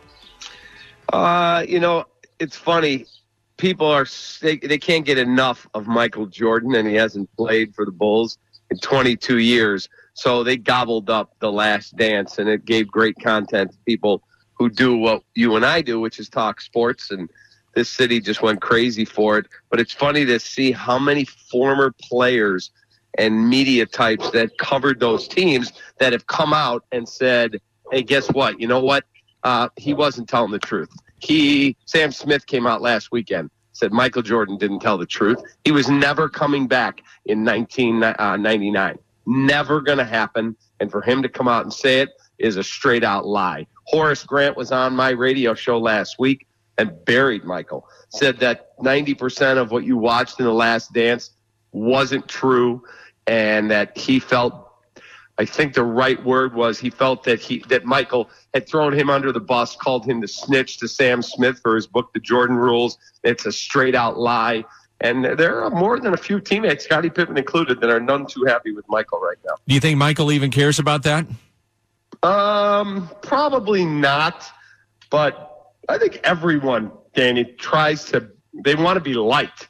Uh, 1.13 1.63
you 1.67 1.79
know, 1.79 2.05
it's 2.39 2.55
funny. 2.57 3.05
People 3.59 3.87
are 3.87 4.07
they, 4.41 4.57
they 4.57 4.77
can't 4.77 5.05
get 5.05 5.17
enough 5.17 5.67
of 5.73 5.85
Michael 5.85 6.25
Jordan, 6.25 6.75
and 6.75 6.87
he 6.87 6.95
hasn't 6.95 7.29
played 7.35 7.75
for 7.75 7.85
the 7.85 7.91
Bulls 7.91 8.37
in 8.71 8.79
22 8.79 9.39
years. 9.39 9.89
So 10.13 10.43
they 10.43 10.55
gobbled 10.57 11.09
up 11.09 11.33
the 11.39 11.51
Last 11.51 11.97
Dance, 11.97 12.39
and 12.39 12.47
it 12.49 12.63
gave 12.63 12.87
great 12.87 13.15
content 13.21 13.73
to 13.73 13.77
people 13.85 14.23
who 14.53 14.69
do 14.69 14.97
what 14.97 15.23
you 15.35 15.57
and 15.57 15.65
I 15.65 15.81
do, 15.81 15.99
which 15.99 16.19
is 16.19 16.29
talk 16.29 16.61
sports. 16.61 17.11
And 17.11 17.29
this 17.75 17.89
city 17.89 18.21
just 18.21 18.41
went 18.41 18.61
crazy 18.61 19.03
for 19.03 19.37
it. 19.37 19.47
But 19.69 19.81
it's 19.81 19.93
funny 19.93 20.25
to 20.25 20.39
see 20.39 20.71
how 20.71 20.97
many 20.97 21.25
former 21.25 21.93
players 22.01 22.71
and 23.17 23.49
media 23.49 23.85
types 23.85 24.29
that 24.31 24.57
covered 24.57 25.01
those 25.01 25.27
teams 25.27 25.73
that 25.99 26.13
have 26.13 26.27
come 26.27 26.53
out 26.53 26.85
and 26.93 27.07
said, 27.07 27.59
"Hey, 27.91 28.03
guess 28.03 28.29
what? 28.29 28.59
You 28.59 28.67
know 28.67 28.81
what? 28.81 29.03
Uh, 29.43 29.67
he 29.75 29.93
wasn't 29.93 30.29
telling 30.29 30.51
the 30.51 30.59
truth." 30.59 30.89
He 31.19 31.75
Sam 31.85 32.11
Smith 32.11 32.45
came 32.47 32.65
out 32.65 32.81
last 32.81 33.11
weekend 33.11 33.49
said 33.79 33.93
Michael 33.93 34.21
Jordan 34.21 34.57
didn't 34.57 34.79
tell 34.79 34.97
the 34.97 35.05
truth. 35.05 35.41
He 35.63 35.71
was 35.71 35.89
never 35.89 36.27
coming 36.27 36.67
back 36.67 37.01
in 37.25 37.45
1999. 37.45 38.93
Uh, 38.93 38.97
never 39.25 39.81
going 39.81 39.97
to 39.97 40.03
happen. 40.03 40.55
And 40.79 40.91
for 40.91 41.01
him 41.01 41.23
to 41.23 41.29
come 41.29 41.47
out 41.47 41.63
and 41.63 41.73
say 41.73 42.01
it 42.01 42.09
is 42.37 42.57
a 42.57 42.63
straight 42.63 43.03
out 43.03 43.25
lie. 43.25 43.65
Horace 43.85 44.23
Grant 44.23 44.57
was 44.57 44.71
on 44.71 44.95
my 44.95 45.09
radio 45.09 45.53
show 45.53 45.79
last 45.79 46.19
week 46.19 46.45
and 46.77 46.93
buried 47.05 47.43
Michael. 47.43 47.87
Said 48.09 48.39
that 48.39 48.77
90% 48.79 49.57
of 49.57 49.71
what 49.71 49.85
you 49.85 49.97
watched 49.97 50.39
in 50.39 50.45
The 50.45 50.53
Last 50.53 50.93
Dance 50.93 51.31
wasn't 51.71 52.27
true 52.27 52.83
and 53.27 53.71
that 53.71 53.97
he 53.97 54.19
felt 54.19 54.68
I 55.39 55.45
think 55.45 55.73
the 55.73 55.85
right 55.85 56.21
word 56.25 56.53
was 56.53 56.79
he 56.79 56.89
felt 56.89 57.23
that 57.23 57.39
he 57.39 57.63
that 57.69 57.85
Michael 57.85 58.29
had 58.53 58.67
thrown 58.67 58.91
him 58.91 59.09
under 59.09 59.31
the 59.31 59.39
bus, 59.39 59.73
called 59.73 60.05
him 60.05 60.19
the 60.19 60.27
snitch 60.27 60.77
to 60.79 60.87
Sam 60.87 61.21
Smith 61.21 61.61
for 61.63 61.75
his 61.75 61.87
book, 61.87 62.11
The 62.13 62.19
Jordan 62.19 62.57
Rules. 62.57 62.97
It's 63.23 63.45
a 63.45 63.51
straight 63.53 63.95
out 63.95 64.19
lie. 64.19 64.65
And 64.99 65.23
there 65.23 65.63
are 65.63 65.69
more 65.69 65.97
than 65.97 66.13
a 66.13 66.17
few 66.17 66.41
teammates, 66.41 66.83
Scottie 66.83 67.09
Pippen 67.09 67.37
included, 67.37 67.79
that 67.79 67.89
are 67.89 68.01
none 68.01 68.25
too 68.25 68.43
happy 68.43 68.73
with 68.73 68.83
Michael 68.89 69.21
right 69.21 69.37
now. 69.45 69.53
Do 69.65 69.73
you 69.73 69.79
think 69.79 69.97
Michael 69.97 70.29
even 70.33 70.51
cares 70.51 70.77
about 70.77 71.03
that? 71.03 71.25
Um, 72.21 73.09
probably 73.21 73.85
not. 73.85 74.45
But 75.09 75.71
I 75.87 75.97
think 75.97 76.19
everyone, 76.25 76.91
Danny, 77.15 77.45
tries 77.45 78.03
to. 78.05 78.29
They 78.65 78.75
want 78.75 78.97
to 78.97 79.01
be 79.01 79.13
liked, 79.13 79.69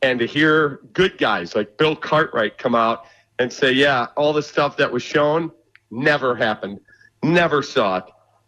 and 0.00 0.18
to 0.20 0.26
hear 0.26 0.80
good 0.94 1.18
guys 1.18 1.54
like 1.54 1.76
Bill 1.76 1.94
Cartwright 1.94 2.56
come 2.56 2.74
out 2.74 3.04
and 3.42 3.52
say, 3.52 3.72
"Yeah, 3.72 4.06
all 4.16 4.32
the 4.32 4.42
stuff 4.42 4.76
that 4.78 4.92
was 4.92 5.02
shown 5.02 5.50
never 5.90 6.34
happened, 6.34 6.80
never 7.22 7.62
saw 7.62 7.98
it." 7.98 8.04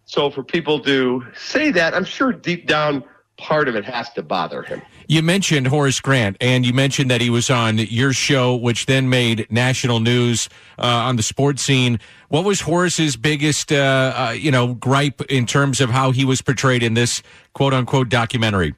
So 0.07 0.31
for 0.31 0.43
people 0.43 0.81
to 0.81 1.25
say 1.37 1.71
that, 1.73 1.95
I'm 1.95 2.05
sure 2.05 2.33
deep 2.33 2.67
down 2.67 3.05
part 3.37 3.69
of 3.69 3.75
it 3.75 3.85
has 3.85 4.11
to 4.13 4.23
bother 4.23 4.63
him. 4.63 4.81
You 5.09 5.23
mentioned 5.23 5.67
Horace 5.67 6.01
Grant, 6.01 6.37
and 6.41 6.65
you 6.65 6.73
mentioned 6.73 7.11
that 7.11 7.21
he 7.21 7.31
was 7.31 7.51
on 7.51 7.79
your 7.79 8.13
show, 8.13 8.55
which 8.55 8.87
then 8.87 9.09
made 9.09 9.47
national 9.51 10.01
news 10.01 10.49
uh, 10.79 10.87
on 10.87 11.17
the 11.17 11.23
sports 11.23 11.63
scene. 11.63 11.99
What 12.29 12.45
was 12.45 12.61
Horace's 12.61 13.17
biggest, 13.17 13.73
uh, 13.73 13.77
uh, 14.17 14.35
you 14.37 14.51
know, 14.51 14.75
gripe 14.75 15.21
in 15.23 15.47
terms 15.47 15.81
of 15.81 15.91
how 15.91 16.11
he 16.11 16.25
was 16.25 16.43
portrayed 16.43 16.83
in 16.83 16.95
this 16.95 17.23
quote 17.53 17.75
unquote 17.75 18.09
documentary? 18.09 18.75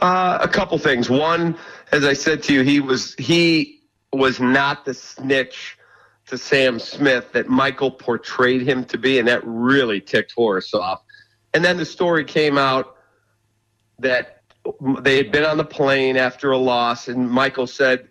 Uh, 0.00 0.38
a 0.40 0.48
couple 0.48 0.78
things. 0.78 1.10
One, 1.10 1.56
as 1.92 2.04
I 2.04 2.12
said 2.12 2.42
to 2.44 2.54
you, 2.54 2.62
he 2.62 2.80
was 2.80 3.14
he 3.14 3.81
was 4.12 4.40
not 4.40 4.84
the 4.84 4.94
snitch 4.94 5.78
to 6.26 6.38
Sam 6.38 6.78
Smith 6.78 7.32
that 7.32 7.48
Michael 7.48 7.90
portrayed 7.90 8.62
him 8.62 8.84
to 8.86 8.98
be, 8.98 9.18
and 9.18 9.26
that 9.28 9.42
really 9.44 10.00
ticked 10.00 10.32
Horace 10.36 10.72
off. 10.74 11.02
And 11.54 11.64
then 11.64 11.76
the 11.76 11.84
story 11.84 12.24
came 12.24 12.56
out 12.56 12.96
that 13.98 14.42
they 15.00 15.16
had 15.16 15.32
been 15.32 15.44
on 15.44 15.56
the 15.56 15.64
plane 15.64 16.16
after 16.16 16.52
a 16.52 16.58
loss, 16.58 17.08
and 17.08 17.28
Michael 17.30 17.66
said, 17.66 18.08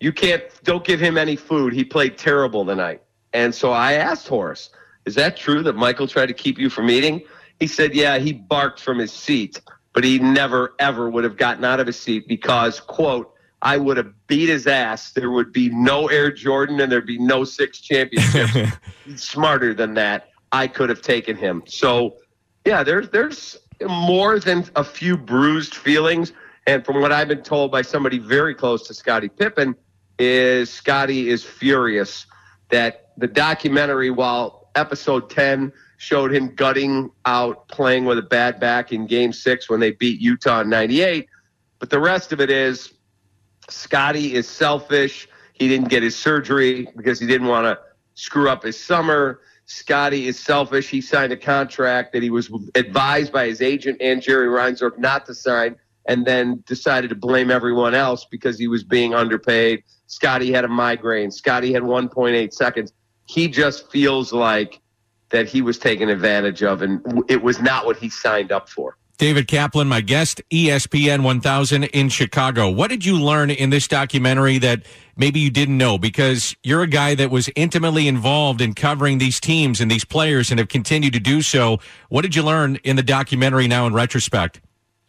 "You 0.00 0.12
can't, 0.12 0.42
don't 0.64 0.84
give 0.84 1.00
him 1.00 1.18
any 1.18 1.36
food. 1.36 1.72
He 1.72 1.84
played 1.84 2.16
terrible 2.16 2.64
tonight." 2.64 3.02
And 3.32 3.54
so 3.54 3.70
I 3.72 3.94
asked 3.94 4.28
Horace, 4.28 4.70
"Is 5.04 5.14
that 5.16 5.36
true 5.36 5.62
that 5.62 5.76
Michael 5.76 6.08
tried 6.08 6.26
to 6.26 6.34
keep 6.34 6.58
you 6.58 6.70
from 6.70 6.90
eating?" 6.90 7.22
He 7.58 7.66
said, 7.66 7.94
"Yeah, 7.94 8.18
he 8.18 8.32
barked 8.32 8.80
from 8.80 8.98
his 8.98 9.12
seat, 9.12 9.60
but 9.92 10.04
he 10.04 10.18
never 10.18 10.74
ever 10.78 11.10
would 11.10 11.24
have 11.24 11.36
gotten 11.36 11.64
out 11.64 11.80
of 11.80 11.86
his 11.86 11.98
seat 11.98 12.26
because, 12.28 12.80
quote." 12.80 13.34
I 13.62 13.76
would 13.76 13.96
have 13.96 14.12
beat 14.26 14.48
his 14.48 14.66
ass. 14.66 15.12
There 15.12 15.30
would 15.30 15.52
be 15.52 15.68
no 15.68 16.08
Air 16.08 16.30
Jordan 16.30 16.80
and 16.80 16.90
there'd 16.90 17.06
be 17.06 17.18
no 17.18 17.44
six 17.44 17.80
championships. 17.80 18.76
Smarter 19.16 19.74
than 19.74 19.94
that. 19.94 20.28
I 20.52 20.66
could 20.66 20.88
have 20.88 21.02
taken 21.02 21.36
him. 21.36 21.62
So, 21.66 22.16
yeah, 22.64 22.82
there's 22.82 23.10
there's 23.10 23.58
more 23.86 24.38
than 24.38 24.64
a 24.76 24.84
few 24.84 25.16
bruised 25.16 25.74
feelings. 25.74 26.32
And 26.66 26.84
from 26.84 27.00
what 27.00 27.12
I've 27.12 27.28
been 27.28 27.42
told 27.42 27.70
by 27.70 27.82
somebody 27.82 28.18
very 28.18 28.54
close 28.54 28.86
to 28.88 28.94
Scottie 28.94 29.28
Pippen, 29.28 29.74
is 30.20 30.70
Scottie 30.70 31.30
is 31.30 31.42
furious 31.42 32.26
that 32.68 33.12
the 33.16 33.26
documentary, 33.26 34.10
while 34.10 34.70
episode 34.74 35.30
10 35.30 35.72
showed 35.96 36.32
him 36.32 36.54
gutting 36.54 37.10
out 37.24 37.66
playing 37.68 38.04
with 38.04 38.18
a 38.18 38.22
bad 38.22 38.60
back 38.60 38.92
in 38.92 39.06
game 39.06 39.32
six 39.32 39.68
when 39.68 39.80
they 39.80 39.92
beat 39.92 40.20
Utah 40.20 40.60
in 40.60 40.68
98, 40.68 41.26
but 41.78 41.90
the 41.90 41.98
rest 41.98 42.32
of 42.32 42.40
it 42.40 42.50
is 42.50 42.92
Scottie 43.72 44.34
is 44.34 44.48
selfish. 44.48 45.28
He 45.52 45.68
didn't 45.68 45.88
get 45.88 46.02
his 46.02 46.16
surgery 46.16 46.88
because 46.96 47.20
he 47.20 47.26
didn't 47.26 47.48
want 47.48 47.66
to 47.66 47.78
screw 48.14 48.48
up 48.48 48.62
his 48.62 48.82
summer. 48.82 49.40
Scottie 49.66 50.26
is 50.26 50.38
selfish. 50.38 50.88
He 50.88 51.00
signed 51.00 51.32
a 51.32 51.36
contract 51.36 52.12
that 52.12 52.22
he 52.22 52.30
was 52.30 52.50
advised 52.74 53.32
by 53.32 53.46
his 53.46 53.62
agent 53.62 53.98
and 54.00 54.20
Jerry 54.20 54.48
Reinsdorf 54.48 54.98
not 54.98 55.26
to 55.26 55.34
sign, 55.34 55.76
and 56.06 56.26
then 56.26 56.64
decided 56.66 57.08
to 57.10 57.14
blame 57.14 57.50
everyone 57.50 57.94
else 57.94 58.24
because 58.24 58.58
he 58.58 58.66
was 58.66 58.82
being 58.82 59.14
underpaid. 59.14 59.84
Scottie 60.06 60.52
had 60.52 60.64
a 60.64 60.68
migraine. 60.68 61.30
Scottie 61.30 61.72
had 61.72 61.82
1.8 61.82 62.52
seconds. 62.52 62.92
He 63.26 63.46
just 63.46 63.90
feels 63.92 64.32
like 64.32 64.80
that 65.28 65.46
he 65.46 65.62
was 65.62 65.78
taken 65.78 66.08
advantage 66.08 66.64
of, 66.64 66.82
and 66.82 67.00
it 67.28 67.40
was 67.40 67.60
not 67.60 67.86
what 67.86 67.96
he 67.96 68.08
signed 68.08 68.50
up 68.50 68.68
for. 68.68 68.96
David 69.20 69.48
Kaplan, 69.48 69.86
my 69.86 70.00
guest, 70.00 70.40
ESPN 70.50 71.22
1000 71.22 71.84
in 71.84 72.08
Chicago. 72.08 72.70
What 72.70 72.88
did 72.88 73.04
you 73.04 73.20
learn 73.20 73.50
in 73.50 73.68
this 73.68 73.86
documentary 73.86 74.56
that 74.56 74.84
maybe 75.14 75.40
you 75.40 75.50
didn't 75.50 75.76
know? 75.76 75.98
Because 75.98 76.56
you're 76.62 76.80
a 76.80 76.86
guy 76.86 77.14
that 77.16 77.30
was 77.30 77.50
intimately 77.54 78.08
involved 78.08 78.62
in 78.62 78.72
covering 78.72 79.18
these 79.18 79.38
teams 79.38 79.78
and 79.78 79.90
these 79.90 80.06
players 80.06 80.50
and 80.50 80.58
have 80.58 80.68
continued 80.68 81.12
to 81.12 81.20
do 81.20 81.42
so. 81.42 81.80
What 82.08 82.22
did 82.22 82.34
you 82.34 82.42
learn 82.42 82.76
in 82.76 82.96
the 82.96 83.02
documentary 83.02 83.68
now 83.68 83.86
in 83.86 83.92
retrospect? 83.92 84.62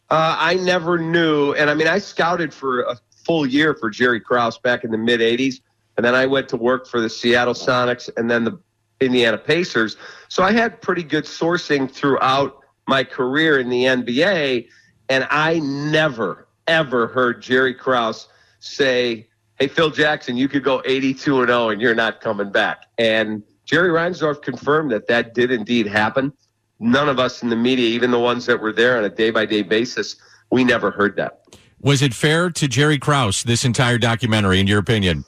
Uh, 0.09 0.35
I 0.37 0.55
never 0.55 0.97
knew. 0.97 1.53
And 1.53 1.69
I 1.69 1.73
mean, 1.73 1.87
I 1.87 1.99
scouted 1.99 2.53
for 2.53 2.81
a 2.81 2.97
full 3.25 3.45
year 3.45 3.73
for 3.73 3.89
Jerry 3.89 4.19
Krause 4.19 4.57
back 4.57 4.83
in 4.83 4.91
the 4.91 4.97
mid 4.97 5.21
80s. 5.21 5.61
And 5.95 6.05
then 6.05 6.15
I 6.15 6.25
went 6.25 6.49
to 6.49 6.57
work 6.57 6.85
for 6.85 6.99
the 6.99 7.09
Seattle 7.09 7.53
Sonics 7.53 8.09
and 8.17 8.29
then 8.29 8.43
the 8.43 8.59
Indiana 8.99 9.37
Pacers. 9.37 9.95
So 10.27 10.43
I 10.43 10.51
had 10.51 10.81
pretty 10.81 11.03
good 11.03 11.23
sourcing 11.23 11.89
throughout 11.89 12.60
my 12.87 13.03
career 13.03 13.59
in 13.59 13.69
the 13.69 13.85
NBA, 13.85 14.67
and 15.09 15.27
I 15.29 15.59
never, 15.59 16.47
ever 16.67 17.07
heard 17.07 17.41
Jerry 17.41 17.73
Krause 17.73 18.27
say, 18.59 19.27
Hey, 19.59 19.67
Phil 19.67 19.91
Jackson, 19.91 20.37
you 20.37 20.47
could 20.47 20.63
go 20.63 20.81
82 20.85 21.41
and 21.41 21.49
0 21.49 21.69
and 21.69 21.81
you're 21.81 21.93
not 21.93 22.19
coming 22.21 22.51
back. 22.51 22.85
And 22.97 23.43
Jerry 23.65 23.89
Reinsdorf 23.89 24.41
confirmed 24.41 24.91
that 24.91 25.07
that 25.07 25.33
did 25.35 25.51
indeed 25.51 25.85
happen. 25.85 26.33
None 26.79 27.07
of 27.07 27.19
us 27.19 27.43
in 27.43 27.49
the 27.49 27.55
media, 27.55 27.87
even 27.89 28.09
the 28.09 28.19
ones 28.19 28.47
that 28.47 28.59
were 28.59 28.73
there 28.73 28.97
on 28.97 29.03
a 29.03 29.09
day 29.09 29.29
by 29.29 29.45
day 29.45 29.61
basis, 29.61 30.15
we 30.49 30.63
never 30.63 30.89
heard 30.89 31.15
that. 31.17 31.43
Was 31.79 32.01
it 32.01 32.13
fair 32.13 32.49
to 32.49 32.67
Jerry 32.67 32.97
Krause, 32.97 33.43
this 33.43 33.63
entire 33.63 33.97
documentary, 33.97 34.59
in 34.59 34.67
your 34.67 34.79
opinion? 34.79 35.25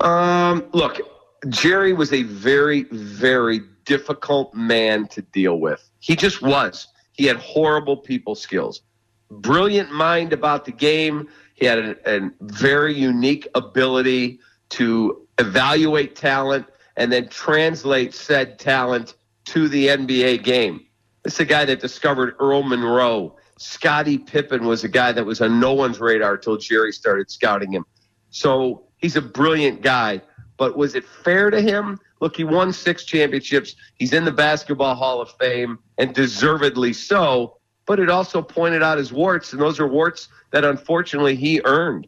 Um, 0.00 0.64
look, 0.72 1.00
Jerry 1.48 1.92
was 1.92 2.12
a 2.12 2.22
very, 2.22 2.84
very 2.84 3.60
difficult 3.84 4.54
man 4.54 5.06
to 5.08 5.22
deal 5.22 5.58
with. 5.58 5.88
He 6.00 6.16
just 6.16 6.42
was. 6.42 6.88
He 7.12 7.26
had 7.26 7.36
horrible 7.36 7.96
people 7.96 8.34
skills, 8.34 8.82
brilliant 9.30 9.92
mind 9.92 10.32
about 10.32 10.64
the 10.64 10.72
game. 10.72 11.28
He 11.54 11.66
had 11.66 11.78
a, 11.78 12.30
very 12.40 12.94
unique 12.94 13.46
ability 13.54 14.40
to 14.70 15.26
evaluate 15.38 16.16
talent 16.16 16.66
and 16.96 17.12
then 17.12 17.28
translate 17.28 18.14
said 18.14 18.58
talent 18.58 19.14
to 19.46 19.68
the 19.68 19.88
NBA 19.88 20.44
game. 20.44 20.86
This 21.22 21.34
is 21.34 21.40
a 21.40 21.44
guy 21.44 21.64
that 21.64 21.80
discovered 21.80 22.34
Earl 22.40 22.62
Monroe. 22.62 23.36
Scottie 23.58 24.18
Pippen 24.18 24.66
was 24.66 24.82
a 24.82 24.88
guy 24.88 25.12
that 25.12 25.24
was 25.24 25.40
on 25.40 25.60
no 25.60 25.72
one's 25.72 26.00
radar 26.00 26.34
until 26.34 26.56
Jerry 26.56 26.92
started 26.92 27.30
scouting 27.30 27.72
him. 27.72 27.84
So 28.30 28.84
he's 28.96 29.16
a 29.16 29.22
brilliant 29.22 29.82
guy. 29.82 30.20
But 30.62 30.76
was 30.76 30.94
it 30.94 31.04
fair 31.04 31.50
to 31.50 31.60
him? 31.60 31.98
Look, 32.20 32.36
he 32.36 32.44
won 32.44 32.72
six 32.72 33.04
championships. 33.04 33.74
He's 33.96 34.12
in 34.12 34.24
the 34.24 34.30
Basketball 34.30 34.94
Hall 34.94 35.20
of 35.20 35.32
Fame, 35.40 35.76
and 35.98 36.14
deservedly 36.14 36.92
so. 36.92 37.56
but 37.84 37.98
it 37.98 38.08
also 38.08 38.40
pointed 38.40 38.80
out 38.80 38.96
his 38.96 39.12
warts, 39.12 39.52
and 39.52 39.60
those 39.60 39.80
are 39.80 39.88
warts 39.88 40.28
that 40.52 40.64
unfortunately 40.64 41.34
he 41.34 41.60
earned. 41.64 42.06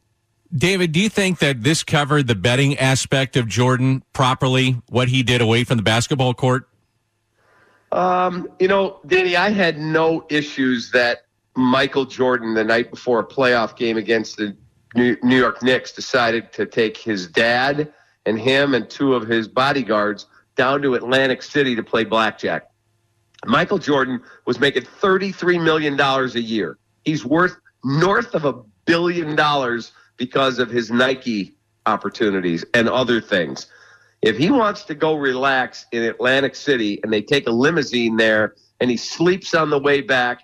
David, 0.57 0.93
do 0.93 1.01
you 1.01 1.09
think 1.09 1.41
that 1.41 1.65
this 1.65 1.83
covered 1.83 2.29
the 2.29 2.37
betting 2.37 2.79
aspect 2.79 3.37
of 3.37 3.49
Jordan 3.49 4.05
properly, 4.13 4.81
what 4.89 5.09
he 5.09 5.25
did 5.25 5.41
away 5.41 5.65
from 5.65 5.77
the 5.77 5.83
basketball 5.83 6.33
court? 6.33 6.69
Um, 7.91 8.49
you 8.61 8.69
know, 8.69 9.01
Danny, 9.05 9.35
I 9.35 9.51
had 9.51 9.79
no 9.79 10.27
issues 10.31 10.93
that 10.93 11.23
Michael 11.57 12.05
Jordan, 12.05 12.55
the 12.55 12.63
night 12.63 12.93
before 12.93 13.19
a 13.19 13.27
playoff 13.27 13.75
game 13.75 13.97
against 13.97 14.37
the 14.37 14.57
New 14.95 15.17
New 15.25 15.39
York 15.39 15.61
Knicks, 15.61 15.91
decided 15.91 16.53
to 16.53 16.67
take 16.67 16.97
his 16.97 17.27
dad 17.27 17.93
and 18.27 18.39
him 18.39 18.75
and 18.75 18.89
two 18.89 19.15
of 19.15 19.27
his 19.29 19.49
bodyguards 19.49 20.27
down 20.57 20.83
to 20.83 20.95
Atlantic 20.95 21.43
City 21.43 21.75
to 21.75 21.83
play 21.83 22.05
blackjack. 22.05 22.71
Michael 23.47 23.79
Jordan 23.79 24.21
was 24.47 24.59
making 24.59 24.83
$33 24.83 25.63
million 25.63 26.01
a 26.01 26.27
year. 26.41 26.79
He's 27.05 27.25
worth 27.25 27.57
north 27.85 28.35
of 28.35 28.45
a 28.45 28.55
billion 28.87 29.37
dollars 29.37 29.93
because 30.17 30.59
of 30.59 30.71
his 30.71 30.91
Nike 30.91 31.55
opportunities 31.87 32.65
and 32.73 32.89
other 32.89 33.21
things. 33.21 33.67
If 34.23 34.39
he 34.39 34.51
wants 34.51 34.85
to 34.85 34.95
go 34.95 35.17
relax 35.17 35.85
in 35.93 36.03
Atlantic 36.03 36.55
City 36.55 36.99
and 37.03 37.13
they 37.13 37.21
take 37.21 37.47
a 37.47 37.51
limousine 37.51 38.17
there 38.17 38.55
and 38.81 38.91
he 38.91 38.97
sleeps 38.97 39.55
on 39.55 39.69
the 39.69 39.79
way 39.79 40.01
back, 40.01 40.41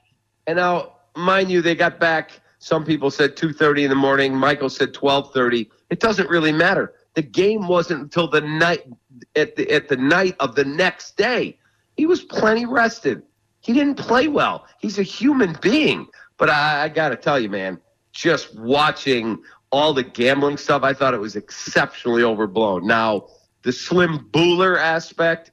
and 0.47 0.57
now, 0.57 0.97
mind 1.17 1.51
you, 1.51 1.63
they 1.63 1.75
got 1.75 1.99
back. 1.99 2.41
Some 2.59 2.85
people 2.85 3.11
said 3.11 3.37
2:30 3.37 3.85
in 3.85 3.91
the 3.91 3.97
morning. 3.97 4.35
Michael 4.35 4.69
said 4.69 4.93
12:30. 4.93 5.71
It 5.89 6.01
doesn't 6.01 6.29
really 6.29 6.53
matter. 6.53 6.93
The 7.15 7.23
game 7.23 7.67
wasn't 7.67 8.03
until 8.03 8.29
the 8.29 8.41
night 8.41 8.87
at 9.37 9.57
the 9.57 9.71
at 9.71 9.89
the 9.89 9.97
night 9.97 10.37
of 10.41 10.55
the 10.55 10.65
next 10.65 11.17
day. 11.17 11.59
He 11.97 12.07
was 12.07 12.23
plenty 12.23 12.67
rested. 12.67 13.23
He 13.61 13.73
didn't 13.73 13.97
play 13.97 14.29
well. 14.29 14.67
He's 14.79 14.99
a 14.99 15.03
human 15.03 15.57
being. 15.61 16.07
But 16.39 16.49
I, 16.49 16.85
I 16.85 16.89
got 16.89 17.11
to 17.11 17.17
tell 17.17 17.39
you, 17.39 17.51
man, 17.51 17.79
just 18.13 18.59
watching 18.59 19.43
all 19.71 19.93
the 19.93 20.03
gambling 20.03 20.57
stuff, 20.57 20.83
I 20.83 20.95
thought 20.95 21.15
it 21.15 21.21
was 21.21 21.37
exceptionally 21.37 22.23
overblown. 22.23 22.87
Now, 22.87 23.27
the 23.63 23.73
Slim 23.73 24.27
Bouler 24.33 24.79
aspect 24.79 25.53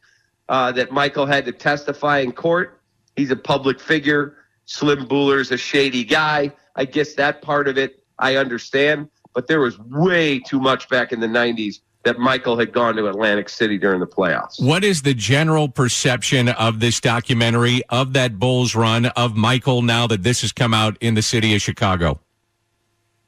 uh, 0.50 0.72
that 0.72 0.92
Michael 0.92 1.26
had 1.26 1.46
to 1.46 1.52
testify 1.52 2.20
in 2.20 2.32
court, 2.32 2.82
he's 3.16 3.32
a 3.32 3.36
public 3.36 3.80
figure. 3.80 4.38
Slim 4.66 5.08
Bouler's 5.08 5.52
a 5.52 5.58
shady 5.58 6.04
guy. 6.04 6.52
I 6.76 6.86
guess 6.86 7.14
that 7.16 7.42
part 7.42 7.68
of 7.68 7.78
it 7.78 8.04
I 8.20 8.36
understand. 8.38 9.10
But 9.34 9.48
there 9.48 9.60
was 9.60 9.80
way 9.80 10.40
too 10.40 10.60
much 10.60 10.90
back 10.90 11.12
in 11.12 11.20
the 11.20 11.28
90s 11.28 11.80
that 12.04 12.20
Michael 12.20 12.58
had 12.58 12.72
gone 12.72 12.96
to 12.96 13.08
Atlantic 13.08 13.50
City 13.50 13.78
during 13.78 14.00
the 14.00 14.08
playoffs. 14.08 14.62
What 14.64 14.84
is 14.84 15.02
the 15.02 15.14
general 15.14 15.68
perception 15.68 16.50
of 16.50 16.80
this 16.80 17.02
documentary, 17.02 17.82
of 17.90 18.14
that 18.14 18.40
Bulls 18.40 18.76
run, 18.76 19.08
of 19.08 19.36
Michael 19.36 19.82
now 19.82 20.08
that 20.08 20.24
this 20.24 20.42
has 20.42 20.54
come 20.54 20.74
out 20.74 20.98
in 21.02 21.16
the 21.16 21.22
city 21.22 21.54
of 21.54 21.62
Chicago? 21.62 22.20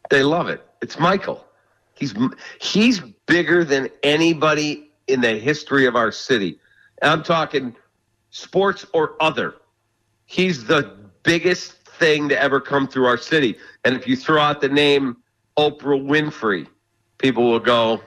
They 0.10 0.24
love 0.24 0.48
it. 0.48 0.66
It's 0.82 0.98
Michael. 0.98 1.46
He's 1.94 2.16
he's 2.62 3.02
bigger 3.26 3.66
than 3.66 3.90
anybody 4.02 4.90
in 5.08 5.20
the 5.22 5.38
history 5.38 5.86
of 5.86 5.96
our 5.98 6.12
city. 6.12 6.58
I'm 7.02 7.24
talking 7.24 7.76
sports 8.30 8.86
or 8.94 9.16
other. 9.20 9.56
He's 10.26 10.66
the 10.66 10.96
biggest 11.24 11.74
thing 12.00 12.30
to 12.30 12.42
ever 12.42 12.62
come 12.62 12.88
through 12.88 13.08
our 13.08 13.18
city. 13.18 13.58
And 13.84 13.96
if 13.96 14.08
you 14.08 14.16
throw 14.16 14.42
out 14.42 14.62
the 14.62 14.70
name 14.70 15.18
Oprah 15.60 16.02
Winfrey, 16.02 16.68
people 17.18 17.52
will 17.52 17.60
go, 17.60 18.02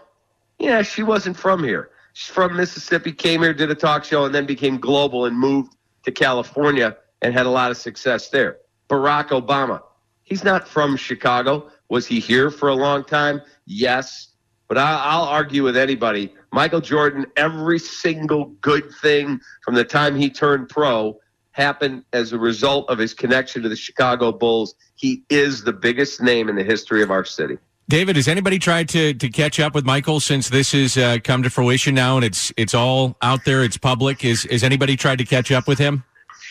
"Yeah, 0.58 0.80
she 0.80 1.02
wasn't 1.02 1.36
from 1.36 1.62
here. 1.62 1.90
She's 2.14 2.32
from 2.34 2.56
Mississippi, 2.56 3.12
came 3.12 3.42
here, 3.42 3.52
did 3.52 3.70
a 3.70 3.74
talk 3.74 4.04
show, 4.04 4.24
and 4.24 4.34
then 4.34 4.46
became 4.46 4.78
global 4.78 5.26
and 5.26 5.38
moved 5.38 5.76
to 6.04 6.10
California 6.10 6.96
and 7.20 7.34
had 7.34 7.44
a 7.44 7.50
lot 7.50 7.70
of 7.70 7.76
success 7.76 8.30
there." 8.30 8.56
Barack 8.88 9.28
Obama, 9.28 9.82
he's 10.22 10.44
not 10.44 10.66
from 10.66 10.96
Chicago. 10.96 11.70
Was 11.90 12.06
he 12.06 12.20
here 12.20 12.50
for 12.50 12.70
a 12.70 12.74
long 12.74 13.04
time? 13.04 13.42
Yes. 13.66 14.28
But 14.66 14.78
I, 14.78 15.02
I'll 15.04 15.24
argue 15.24 15.62
with 15.62 15.76
anybody. 15.76 16.32
Michael 16.52 16.80
Jordan, 16.80 17.26
every 17.36 17.78
single 17.78 18.46
good 18.62 18.90
thing 19.02 19.42
from 19.62 19.74
the 19.74 19.84
time 19.84 20.16
he 20.16 20.30
turned 20.30 20.70
pro 20.70 21.18
happened 21.52 22.04
as 22.12 22.32
a 22.32 22.38
result 22.38 22.88
of 22.90 22.98
his 22.98 23.14
connection 23.14 23.62
to 23.62 23.68
the 23.68 23.76
Chicago 23.76 24.32
Bulls. 24.32 24.74
He 24.96 25.22
is 25.30 25.64
the 25.64 25.72
biggest 25.72 26.20
name 26.20 26.48
in 26.48 26.56
the 26.56 26.64
history 26.64 27.02
of 27.02 27.10
our 27.10 27.24
city. 27.24 27.58
David, 27.88 28.16
has 28.16 28.28
anybody 28.28 28.58
tried 28.58 28.88
to 28.90 29.12
to 29.14 29.28
catch 29.28 29.60
up 29.60 29.74
with 29.74 29.84
Michael 29.84 30.20
since 30.20 30.48
this 30.48 30.72
has 30.72 30.96
uh, 30.96 31.18
come 31.22 31.42
to 31.42 31.50
fruition 31.50 31.94
now 31.94 32.16
and 32.16 32.24
it's 32.24 32.52
it's 32.56 32.74
all 32.74 33.16
out 33.22 33.44
there, 33.44 33.62
it's 33.64 33.76
public? 33.76 34.24
Is 34.24 34.46
is 34.46 34.62
anybody 34.62 34.96
tried 34.96 35.18
to 35.18 35.24
catch 35.24 35.52
up 35.52 35.68
with 35.68 35.78
him? 35.78 36.04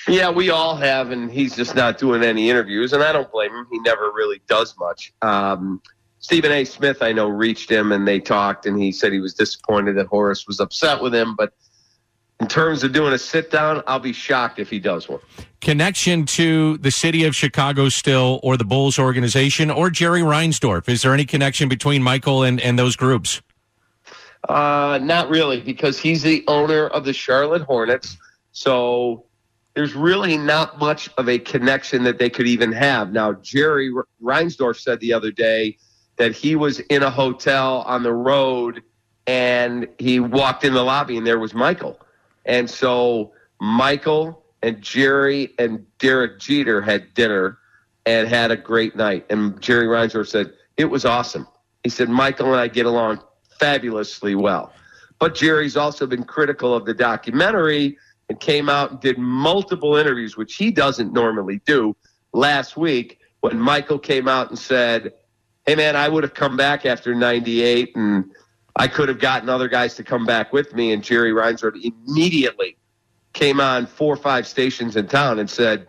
Yeah, 0.07 0.31
we 0.31 0.49
all 0.49 0.75
have, 0.75 1.11
and 1.11 1.31
he's 1.31 1.55
just 1.55 1.75
not 1.75 1.99
doing 1.99 2.23
any 2.23 2.49
interviews, 2.49 2.91
and 2.91 3.03
I 3.03 3.13
don't 3.13 3.31
blame 3.31 3.51
him. 3.51 3.67
He 3.71 3.79
never 3.79 4.11
really 4.11 4.41
does 4.47 4.75
much. 4.79 5.13
Um, 5.21 5.81
Stephen 6.19 6.51
A. 6.51 6.63
Smith, 6.65 7.01
I 7.01 7.11
know, 7.11 7.27
reached 7.27 7.69
him 7.69 7.91
and 7.91 8.07
they 8.07 8.19
talked, 8.19 8.65
and 8.65 8.79
he 8.79 8.91
said 8.91 9.11
he 9.11 9.19
was 9.19 9.33
disappointed 9.33 9.97
that 9.97 10.07
Horace 10.07 10.47
was 10.47 10.59
upset 10.59 11.01
with 11.01 11.13
him. 11.13 11.35
But 11.35 11.53
in 12.41 12.47
terms 12.47 12.83
of 12.83 12.91
doing 12.91 13.13
a 13.13 13.19
sit 13.19 13.51
down, 13.51 13.83
I'll 13.85 13.99
be 13.99 14.13
shocked 14.13 14.57
if 14.57 14.67
he 14.67 14.79
does 14.79 15.07
one. 15.07 15.19
Connection 15.61 16.25
to 16.25 16.77
the 16.79 16.89
city 16.89 17.23
of 17.25 17.35
Chicago 17.35 17.87
still, 17.87 18.39
or 18.41 18.57
the 18.57 18.65
Bulls 18.65 18.97
organization, 18.97 19.69
or 19.69 19.91
Jerry 19.91 20.21
Reinsdorf? 20.21 20.89
Is 20.89 21.03
there 21.03 21.13
any 21.13 21.23
connection 21.23 21.69
between 21.69 22.01
Michael 22.01 22.41
and, 22.41 22.59
and 22.59 22.79
those 22.79 22.95
groups? 22.95 23.43
Uh, 24.49 24.99
not 25.03 25.29
really, 25.29 25.61
because 25.61 25.99
he's 25.99 26.23
the 26.23 26.43
owner 26.47 26.87
of 26.87 27.05
the 27.05 27.13
Charlotte 27.13 27.61
Hornets. 27.61 28.17
So 28.53 29.25
there's 29.75 29.93
really 29.93 30.35
not 30.35 30.79
much 30.79 31.11
of 31.19 31.29
a 31.29 31.37
connection 31.37 32.03
that 32.05 32.17
they 32.17 32.31
could 32.31 32.47
even 32.47 32.71
have. 32.71 33.11
Now, 33.11 33.33
Jerry 33.33 33.93
Reinsdorf 34.19 34.79
said 34.79 34.99
the 34.99 35.13
other 35.13 35.31
day 35.31 35.77
that 36.17 36.31
he 36.31 36.55
was 36.55 36.79
in 36.79 37.03
a 37.03 37.11
hotel 37.11 37.83
on 37.85 38.01
the 38.01 38.13
road 38.13 38.81
and 39.27 39.87
he 39.99 40.19
walked 40.19 40.63
in 40.63 40.73
the 40.73 40.83
lobby 40.83 41.17
and 41.17 41.27
there 41.27 41.37
was 41.37 41.53
Michael. 41.53 41.99
And 42.45 42.69
so 42.69 43.33
Michael 43.59 44.43
and 44.63 44.81
Jerry 44.81 45.53
and 45.59 45.85
Derek 45.99 46.39
Jeter 46.39 46.81
had 46.81 47.13
dinner 47.13 47.57
and 48.05 48.27
had 48.27 48.51
a 48.51 48.57
great 48.57 48.95
night. 48.95 49.25
And 49.29 49.59
Jerry 49.61 49.87
Reinsdorf 49.87 50.27
said, 50.27 50.53
it 50.77 50.85
was 50.85 51.05
awesome. 51.05 51.47
He 51.83 51.89
said, 51.89 52.09
Michael 52.09 52.47
and 52.47 52.55
I 52.55 52.67
get 52.67 52.85
along 52.85 53.21
fabulously 53.59 54.35
well. 54.35 54.73
But 55.19 55.35
Jerry's 55.35 55.77
also 55.77 56.07
been 56.07 56.23
critical 56.23 56.73
of 56.73 56.85
the 56.85 56.93
documentary 56.93 57.97
and 58.29 58.39
came 58.39 58.69
out 58.69 58.91
and 58.91 58.99
did 58.99 59.17
multiple 59.17 59.95
interviews, 59.95 60.37
which 60.37 60.55
he 60.55 60.71
doesn't 60.71 61.13
normally 61.13 61.61
do, 61.65 61.95
last 62.33 62.77
week 62.77 63.19
when 63.41 63.59
Michael 63.59 63.99
came 63.99 64.27
out 64.27 64.49
and 64.49 64.57
said, 64.57 65.13
Hey, 65.65 65.75
man, 65.75 65.95
I 65.95 66.09
would 66.09 66.23
have 66.23 66.33
come 66.33 66.57
back 66.57 66.85
after 66.85 67.13
98 67.13 67.95
and 67.95 68.31
I 68.75 68.87
could 68.87 69.09
have 69.09 69.19
gotten 69.19 69.49
other 69.49 69.67
guys 69.67 69.95
to 69.95 70.03
come 70.03 70.25
back 70.25 70.53
with 70.53 70.73
me. 70.73 70.93
And 70.93 71.03
Jerry 71.03 71.31
Reinsdorf 71.31 71.81
immediately 71.83 72.77
came 73.33 73.59
on 73.59 73.85
four 73.85 74.13
or 74.13 74.17
five 74.17 74.47
stations 74.47 74.95
in 74.95 75.07
town 75.07 75.39
and 75.39 75.49
said, 75.49 75.87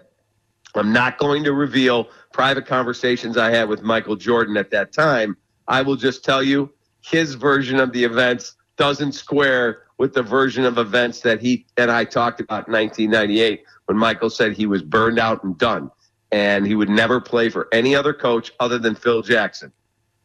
I'm 0.75 0.93
not 0.93 1.19
going 1.19 1.45
to 1.45 1.53
reveal 1.53 2.09
private 2.33 2.67
conversations 2.67 3.37
I 3.37 3.51
had 3.51 3.69
with 3.69 3.83
Michael 3.83 4.17
Jordan 4.17 4.57
at 4.57 4.71
that 4.71 4.93
time. 4.93 5.37
I 5.69 5.83
will 5.83 5.97
just 5.97 6.25
tell 6.25 6.43
you 6.43 6.73
his 7.03 7.35
version 7.35 7.79
of 7.79 7.93
the 7.93 8.05
events 8.05 8.57
doesn't 8.77 9.13
square 9.13 9.83
with 9.99 10.15
the 10.15 10.23
version 10.23 10.65
of 10.65 10.79
events 10.79 11.21
that 11.21 11.41
he 11.41 11.67
and 11.77 11.91
I 11.91 12.05
talked 12.05 12.41
about 12.41 12.67
in 12.69 12.73
1998 12.73 13.65
when 13.87 13.99
Michael 13.99 14.31
said 14.31 14.53
he 14.53 14.67
was 14.67 14.83
burned 14.83 15.19
out 15.19 15.45
and 15.45 15.57
done 15.59 15.91
and 16.33 16.67
he 16.67 16.75
would 16.75 16.89
never 16.89 17.21
play 17.21 17.51
for 17.51 17.69
any 17.73 17.95
other 17.95 18.15
coach 18.15 18.53
other 18.59 18.79
than 18.79 18.95
Phil 18.95 19.23
Jackson. 19.23 19.71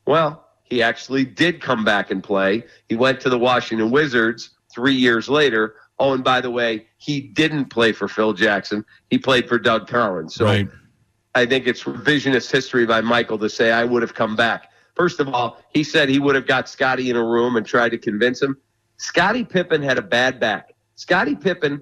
Well, 0.05 0.46
he 0.69 0.81
actually 0.83 1.25
did 1.25 1.61
come 1.61 1.83
back 1.83 2.11
and 2.11 2.23
play. 2.23 2.63
He 2.89 2.95
went 2.95 3.19
to 3.21 3.29
the 3.29 3.39
Washington 3.39 3.89
Wizards 3.89 4.51
three 4.73 4.93
years 4.93 5.29
later. 5.29 5.75
Oh, 5.99 6.13
and 6.13 6.23
by 6.23 6.41
the 6.41 6.51
way, 6.51 6.87
he 6.97 7.21
didn't 7.21 7.65
play 7.65 7.91
for 7.91 8.07
Phil 8.07 8.33
Jackson. 8.33 8.85
He 9.09 9.17
played 9.17 9.47
for 9.47 9.57
Doug 9.57 9.87
Collins. 9.87 10.35
So 10.35 10.45
Right. 10.45 10.67
I 11.35 11.45
think 11.45 11.67
it's 11.67 11.83
revisionist 11.83 12.51
history 12.51 12.85
by 12.85 13.01
Michael 13.01 13.37
to 13.39 13.49
say 13.49 13.71
I 13.71 13.83
would 13.83 14.01
have 14.01 14.13
come 14.13 14.35
back. 14.35 14.71
First 14.95 15.19
of 15.19 15.29
all, 15.29 15.61
he 15.73 15.83
said 15.83 16.09
he 16.09 16.19
would 16.19 16.35
have 16.35 16.47
got 16.47 16.67
Scottie 16.67 17.09
in 17.11 17.15
a 17.15 17.23
room 17.23 17.55
and 17.55 17.65
tried 17.65 17.89
to 17.89 17.97
convince 17.97 18.41
him. 18.41 18.57
Scottie 18.97 19.45
Pippen 19.45 19.83
had 19.83 19.97
a 19.99 20.01
bad 20.01 20.39
back. 20.39 20.73
Scottie 20.95 21.35
Pippen 21.35 21.79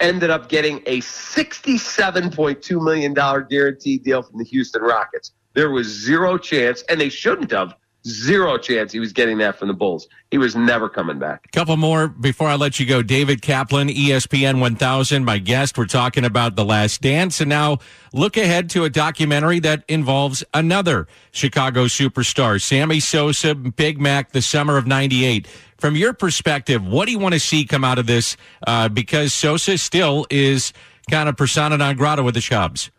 ended 0.00 0.30
up 0.30 0.48
getting 0.48 0.82
a 0.86 1.00
$67.2 1.00 2.82
million 2.82 3.14
guaranteed 3.48 4.02
deal 4.02 4.22
from 4.22 4.38
the 4.38 4.44
Houston 4.44 4.82
Rockets. 4.82 5.32
There 5.54 5.70
was 5.70 5.86
zero 5.86 6.36
chance, 6.38 6.82
and 6.88 7.00
they 7.00 7.08
shouldn't 7.08 7.52
have, 7.52 7.74
zero 8.06 8.58
chance 8.58 8.92
he 8.92 9.00
was 9.00 9.12
getting 9.12 9.38
that 9.38 9.58
from 9.58 9.68
the 9.68 9.74
Bulls. 9.74 10.08
He 10.30 10.38
was 10.38 10.56
never 10.56 10.88
coming 10.88 11.18
back. 11.18 11.50
Couple 11.52 11.76
more 11.76 12.08
before 12.08 12.48
I 12.48 12.54
let 12.54 12.80
you 12.80 12.86
go. 12.86 13.02
David 13.02 13.42
Kaplan, 13.42 13.88
ESPN 13.88 14.60
1000, 14.60 15.24
my 15.24 15.38
guest. 15.38 15.78
We're 15.78 15.86
talking 15.86 16.24
about 16.24 16.56
The 16.56 16.64
Last 16.64 17.00
Dance. 17.00 17.40
And 17.40 17.48
now 17.48 17.78
look 18.12 18.36
ahead 18.36 18.70
to 18.70 18.84
a 18.84 18.90
documentary 18.90 19.60
that 19.60 19.84
involves 19.88 20.42
another 20.54 21.06
Chicago 21.30 21.84
superstar, 21.84 22.60
Sammy 22.60 23.00
Sosa, 23.00 23.54
Big 23.54 24.00
Mac, 24.00 24.32
the 24.32 24.42
summer 24.42 24.76
of 24.76 24.86
98. 24.86 25.46
From 25.78 25.96
your 25.96 26.12
perspective, 26.12 26.84
what 26.86 27.06
do 27.06 27.12
you 27.12 27.18
want 27.18 27.34
to 27.34 27.40
see 27.40 27.64
come 27.64 27.84
out 27.84 27.98
of 27.98 28.06
this? 28.06 28.36
Uh, 28.66 28.88
because 28.88 29.34
Sosa 29.34 29.78
still 29.78 30.26
is 30.30 30.72
kind 31.10 31.28
of 31.28 31.36
persona 31.36 31.76
non 31.76 31.96
grata 31.96 32.22
with 32.22 32.34
the 32.34 32.42
Cubs. 32.42 32.90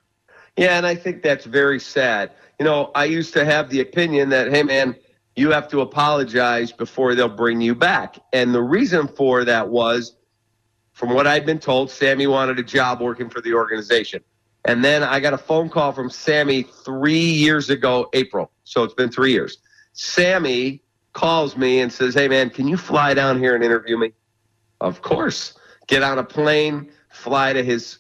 Yeah, 0.58 0.78
and 0.78 0.86
I 0.86 0.96
think 0.96 1.24
that's 1.24 1.46
very 1.46 1.80
sad. 1.80 2.32
You 2.60 2.66
know, 2.66 2.92
I 2.96 3.06
used 3.06 3.34
to 3.34 3.46
have 3.46 3.70
the 3.70 3.82
opinion 3.82 4.30
that, 4.30 4.52
hey, 4.52 4.64
man, 4.64 4.96
you 5.36 5.52
have 5.52 5.68
to 5.70 5.82
apologize 5.82 6.72
before 6.72 7.16
they'll 7.16 7.28
bring 7.28 7.62
you 7.62 7.74
back. 7.74 8.20
And 8.32 8.54
the 8.54 8.62
reason 8.62 9.08
for 9.08 9.44
that 9.46 9.70
was, 9.70 10.16
from 10.92 11.14
what 11.14 11.26
I'd 11.26 11.46
been 11.46 11.60
told, 11.60 11.90
Sammy 11.90 12.28
wanted 12.28 12.60
a 12.60 12.64
job 12.64 13.02
working 13.02 13.30
for 13.30 13.42
the 13.42 13.54
organization. 13.54 14.24
And 14.66 14.84
then 14.84 15.04
I 15.04 15.20
got 15.20 15.34
a 15.34 15.38
phone 15.38 15.70
call 15.70 15.92
from 15.92 16.10
Sammy 16.10 16.64
three 16.64 17.20
years 17.20 17.70
ago, 17.70 18.10
April. 18.14 18.52
So 18.64 18.84
it's 18.84 18.94
been 18.94 19.10
three 19.10 19.32
years. 19.32 19.58
Sammy 19.94 20.82
calls 21.14 21.58
me 21.58 21.80
and 21.80 21.92
says, 21.92 22.14
Hey, 22.14 22.28
man, 22.28 22.50
can 22.50 22.68
you 22.68 22.78
fly 22.78 23.14
down 23.14 23.40
here 23.40 23.56
and 23.56 23.64
interview 23.64 23.98
me? 23.98 24.14
Of 24.82 25.02
course. 25.02 25.56
Get 25.88 26.02
on 26.02 26.18
a 26.18 26.24
plane, 26.24 26.90
fly 27.10 27.54
to 27.54 27.64
his 27.64 28.00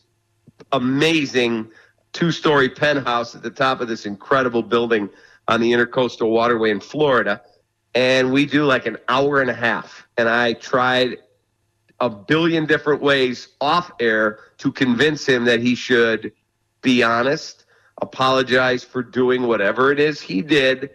amazing 0.71 1.69
two 2.13 2.31
story 2.31 2.69
penthouse 2.69 3.35
at 3.35 3.41
the 3.41 3.49
top 3.49 3.81
of 3.81 3.87
this 3.87 4.05
incredible 4.05 4.61
building 4.61 5.09
on 5.47 5.59
the 5.59 5.71
Intercoastal 5.71 6.29
Waterway 6.29 6.71
in 6.71 6.79
Florida. 6.79 7.41
And 7.95 8.31
we 8.31 8.45
do 8.45 8.65
like 8.65 8.85
an 8.85 8.97
hour 9.09 9.41
and 9.41 9.49
a 9.49 9.53
half. 9.53 10.07
And 10.17 10.29
I 10.29 10.53
tried 10.53 11.17
a 11.99 12.09
billion 12.09 12.65
different 12.65 13.01
ways 13.01 13.49
off 13.59 13.91
air 13.99 14.39
to 14.59 14.71
convince 14.71 15.25
him 15.25 15.45
that 15.45 15.59
he 15.59 15.75
should 15.75 16.31
be 16.81 17.03
honest, 17.03 17.65
apologize 18.01 18.83
for 18.83 19.03
doing 19.03 19.43
whatever 19.47 19.91
it 19.91 19.99
is 19.99 20.21
he 20.21 20.41
did. 20.41 20.91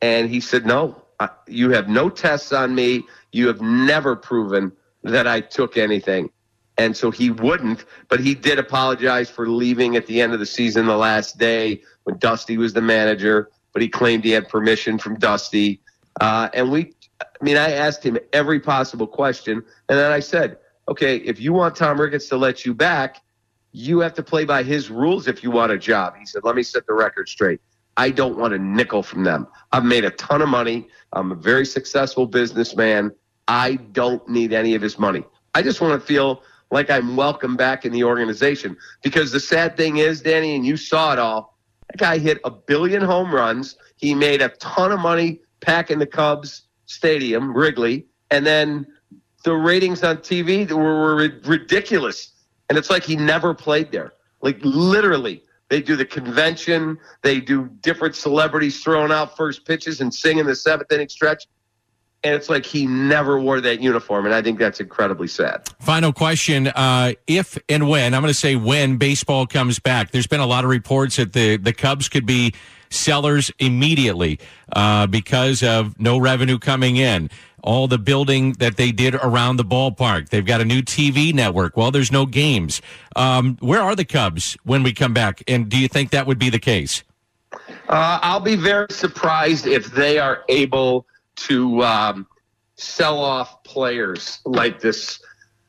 And 0.00 0.30
he 0.30 0.40
said, 0.40 0.64
No, 0.64 1.02
you 1.46 1.70
have 1.70 1.88
no 1.88 2.08
tests 2.08 2.52
on 2.52 2.74
me. 2.74 3.04
You 3.32 3.46
have 3.48 3.60
never 3.60 4.16
proven 4.16 4.72
that 5.02 5.26
I 5.26 5.40
took 5.40 5.76
anything. 5.76 6.30
And 6.78 6.96
so 6.96 7.10
he 7.10 7.30
wouldn't, 7.30 7.84
but 8.08 8.20
he 8.20 8.34
did 8.34 8.58
apologize 8.58 9.28
for 9.28 9.48
leaving 9.48 9.96
at 9.96 10.06
the 10.06 10.20
end 10.20 10.32
of 10.32 10.38
the 10.38 10.46
season, 10.46 10.86
the 10.86 10.96
last 10.96 11.36
day 11.36 11.82
when 12.04 12.16
Dusty 12.18 12.56
was 12.56 12.72
the 12.72 12.80
manager, 12.80 13.50
but 13.72 13.82
he 13.82 13.88
claimed 13.88 14.24
he 14.24 14.30
had 14.30 14.48
permission 14.48 14.96
from 14.96 15.18
Dusty. 15.18 15.80
Uh, 16.20 16.48
and 16.54 16.70
we, 16.70 16.92
I 17.20 17.44
mean, 17.44 17.56
I 17.56 17.72
asked 17.72 18.04
him 18.04 18.16
every 18.32 18.60
possible 18.60 19.08
question. 19.08 19.62
And 19.88 19.98
then 19.98 20.12
I 20.12 20.20
said, 20.20 20.58
okay, 20.88 21.16
if 21.16 21.40
you 21.40 21.52
want 21.52 21.74
Tom 21.74 22.00
Ricketts 22.00 22.28
to 22.28 22.36
let 22.36 22.64
you 22.64 22.72
back, 22.74 23.22
you 23.72 23.98
have 23.98 24.14
to 24.14 24.22
play 24.22 24.44
by 24.44 24.62
his 24.62 24.88
rules 24.88 25.26
if 25.26 25.42
you 25.42 25.50
want 25.50 25.72
a 25.72 25.78
job. 25.78 26.14
He 26.16 26.24
said, 26.24 26.44
let 26.44 26.54
me 26.54 26.62
set 26.62 26.86
the 26.86 26.94
record 26.94 27.28
straight. 27.28 27.60
I 27.96 28.10
don't 28.10 28.38
want 28.38 28.54
a 28.54 28.58
nickel 28.58 29.02
from 29.02 29.24
them. 29.24 29.48
I've 29.72 29.84
made 29.84 30.04
a 30.04 30.10
ton 30.12 30.40
of 30.40 30.48
money. 30.48 30.86
I'm 31.12 31.32
a 31.32 31.34
very 31.34 31.66
successful 31.66 32.26
businessman. 32.26 33.10
I 33.48 33.74
don't 33.74 34.26
need 34.28 34.52
any 34.52 34.74
of 34.76 34.82
his 34.82 34.98
money. 34.98 35.24
I 35.54 35.62
just 35.62 35.80
want 35.80 36.00
to 36.00 36.06
feel 36.06 36.42
like 36.70 36.90
I'm 36.90 37.16
welcome 37.16 37.56
back 37.56 37.84
in 37.84 37.92
the 37.92 38.04
organization. 38.04 38.76
Because 39.02 39.32
the 39.32 39.40
sad 39.40 39.76
thing 39.76 39.98
is, 39.98 40.20
Danny, 40.20 40.54
and 40.54 40.66
you 40.66 40.76
saw 40.76 41.12
it 41.12 41.18
all, 41.18 41.58
that 41.90 41.98
guy 41.98 42.18
hit 42.18 42.40
a 42.44 42.50
billion 42.50 43.02
home 43.02 43.34
runs. 43.34 43.76
He 43.96 44.14
made 44.14 44.42
a 44.42 44.50
ton 44.50 44.92
of 44.92 45.00
money 45.00 45.40
packing 45.60 45.98
the 45.98 46.06
Cubs 46.06 46.62
stadium, 46.86 47.56
Wrigley, 47.56 48.06
and 48.30 48.46
then 48.46 48.86
the 49.44 49.54
ratings 49.54 50.02
on 50.02 50.18
TV 50.18 50.70
were, 50.70 51.16
were 51.16 51.30
ridiculous. 51.44 52.32
And 52.68 52.76
it's 52.76 52.90
like 52.90 53.04
he 53.04 53.16
never 53.16 53.54
played 53.54 53.90
there. 53.90 54.14
Like 54.42 54.58
literally, 54.62 55.42
they 55.68 55.82
do 55.82 55.96
the 55.96 56.04
convention, 56.04 56.98
they 57.22 57.40
do 57.40 57.68
different 57.80 58.14
celebrities 58.14 58.82
throwing 58.82 59.12
out 59.12 59.36
first 59.36 59.66
pitches 59.66 60.00
and 60.00 60.14
singing 60.14 60.46
the 60.46 60.54
seventh 60.54 60.90
inning 60.92 61.08
stretch 61.08 61.46
and 62.28 62.36
it's 62.36 62.50
like 62.50 62.66
he 62.66 62.86
never 62.86 63.40
wore 63.40 63.58
that 63.62 63.80
uniform, 63.80 64.26
and 64.26 64.34
I 64.34 64.42
think 64.42 64.58
that's 64.58 64.80
incredibly 64.80 65.28
sad. 65.28 65.66
Final 65.80 66.12
question: 66.12 66.68
uh, 66.68 67.14
If 67.26 67.58
and 67.68 67.88
when 67.88 68.12
I'm 68.12 68.20
going 68.20 68.32
to 68.32 68.38
say 68.38 68.54
when 68.54 68.98
baseball 68.98 69.46
comes 69.46 69.78
back, 69.78 70.10
there's 70.10 70.26
been 70.26 70.40
a 70.40 70.46
lot 70.46 70.64
of 70.64 70.70
reports 70.70 71.16
that 71.16 71.32
the 71.32 71.56
the 71.56 71.72
Cubs 71.72 72.08
could 72.08 72.26
be 72.26 72.52
sellers 72.90 73.50
immediately 73.58 74.38
uh, 74.74 75.06
because 75.06 75.62
of 75.62 75.98
no 75.98 76.18
revenue 76.18 76.58
coming 76.58 76.96
in. 76.96 77.30
All 77.62 77.88
the 77.88 77.98
building 77.98 78.52
that 78.54 78.76
they 78.76 78.92
did 78.92 79.14
around 79.16 79.56
the 79.56 79.64
ballpark. 79.64 80.28
They've 80.28 80.46
got 80.46 80.60
a 80.60 80.64
new 80.64 80.80
TV 80.80 81.34
network. 81.34 81.76
Well, 81.76 81.90
there's 81.90 82.12
no 82.12 82.24
games. 82.24 82.80
Um, 83.16 83.56
where 83.60 83.80
are 83.80 83.96
the 83.96 84.04
Cubs 84.04 84.56
when 84.62 84.84
we 84.84 84.92
come 84.92 85.12
back? 85.12 85.42
And 85.48 85.68
do 85.68 85.76
you 85.76 85.88
think 85.88 86.10
that 86.10 86.26
would 86.26 86.38
be 86.38 86.50
the 86.50 86.60
case? 86.60 87.02
Uh, 87.88 88.20
I'll 88.22 88.40
be 88.40 88.54
very 88.54 88.86
surprised 88.90 89.66
if 89.66 89.86
they 89.86 90.18
are 90.18 90.44
able 90.48 91.04
to 91.46 91.82
um, 91.82 92.26
sell 92.74 93.18
off 93.18 93.62
players 93.64 94.40
like 94.44 94.80
this, 94.80 95.20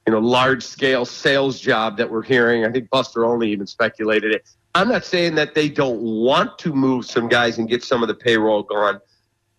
you 0.07 0.13
know, 0.13 0.19
large 0.19 0.63
scale 0.63 1.05
sales 1.05 1.59
job 1.59 1.97
that 1.97 2.09
we're 2.09 2.23
hearing. 2.23 2.65
I 2.65 2.71
think 2.71 2.89
Buster 2.89 3.25
Olney 3.25 3.51
even 3.51 3.67
speculated 3.67 4.31
it. 4.31 4.47
I'm 4.75 4.89
not 4.89 5.03
saying 5.03 5.35
that 5.35 5.55
they 5.55 5.67
don't 5.69 6.01
want 6.01 6.57
to 6.59 6.73
move 6.73 7.05
some 7.05 7.27
guys 7.27 7.57
and 7.57 7.67
get 7.67 7.83
some 7.83 8.01
of 8.03 8.07
the 8.07 8.13
payroll 8.13 8.63
gone. 8.63 8.99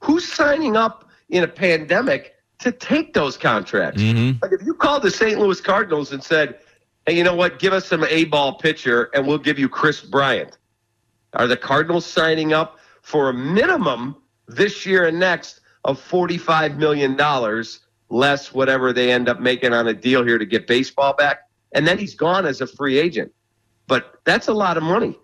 Who's 0.01 0.31
signing 0.31 0.77
up 0.77 1.09
in 1.29 1.43
a 1.43 1.49
pandemic 1.49 2.35
to 2.61 2.73
take 2.73 3.13
those 3.13 3.37
contracts? 3.37 4.01
Mm-hmm. 4.01 4.39
Like 4.43 4.53
if 4.53 4.63
you 4.63 4.75
called 4.75 5.03
the 5.03 5.11
St. 5.11 5.39
Louis 5.39 5.61
Cardinals 5.61 6.13
and 6.13 6.23
said, 6.23 6.61
"Hey, 7.07 7.17
you 7.17 7.25
know 7.25 7.35
what? 7.35 7.59
Give 7.59 7.73
us 7.73 7.87
some 7.87 8.05
A-ball 8.05 8.59
pitcher, 8.59 9.11
and 9.15 9.27
we'll 9.27 9.39
give 9.39 9.59
you 9.59 9.69
Kris 9.69 10.01
Bryant." 10.01 10.57
Are 11.35 11.47
the 11.47 11.57
Cardinals 11.57 12.07
signing 12.07 12.53
up 12.53 12.79
for 13.03 13.29
a 13.29 13.35
minimum 13.35 14.17
this 14.49 14.85
year 14.85 15.07
and 15.07 15.19
next 15.19 15.60
of 15.85 16.01
$45 16.01 16.77
million 16.77 17.17
less 18.11 18.53
whatever 18.53 18.93
they 18.93 19.13
end 19.13 19.29
up 19.29 19.41
making 19.41 19.73
on 19.73 19.89
a 19.89 19.95
deal 19.95 20.25
here 20.25 20.39
to 20.39 20.47
get 20.47 20.67
baseball 20.67 21.15
back. 21.15 21.49
And 21.73 21.87
then 21.87 21.99
he's 21.99 22.15
gone 22.15 22.47
as 22.47 22.61
a 22.61 22.67
free 22.67 22.99
agent. 22.99 23.33
But 23.87 24.21
that's 24.25 24.49
a 24.49 24.53
lot 24.53 24.77
of 24.77 24.83
money. 24.83 25.19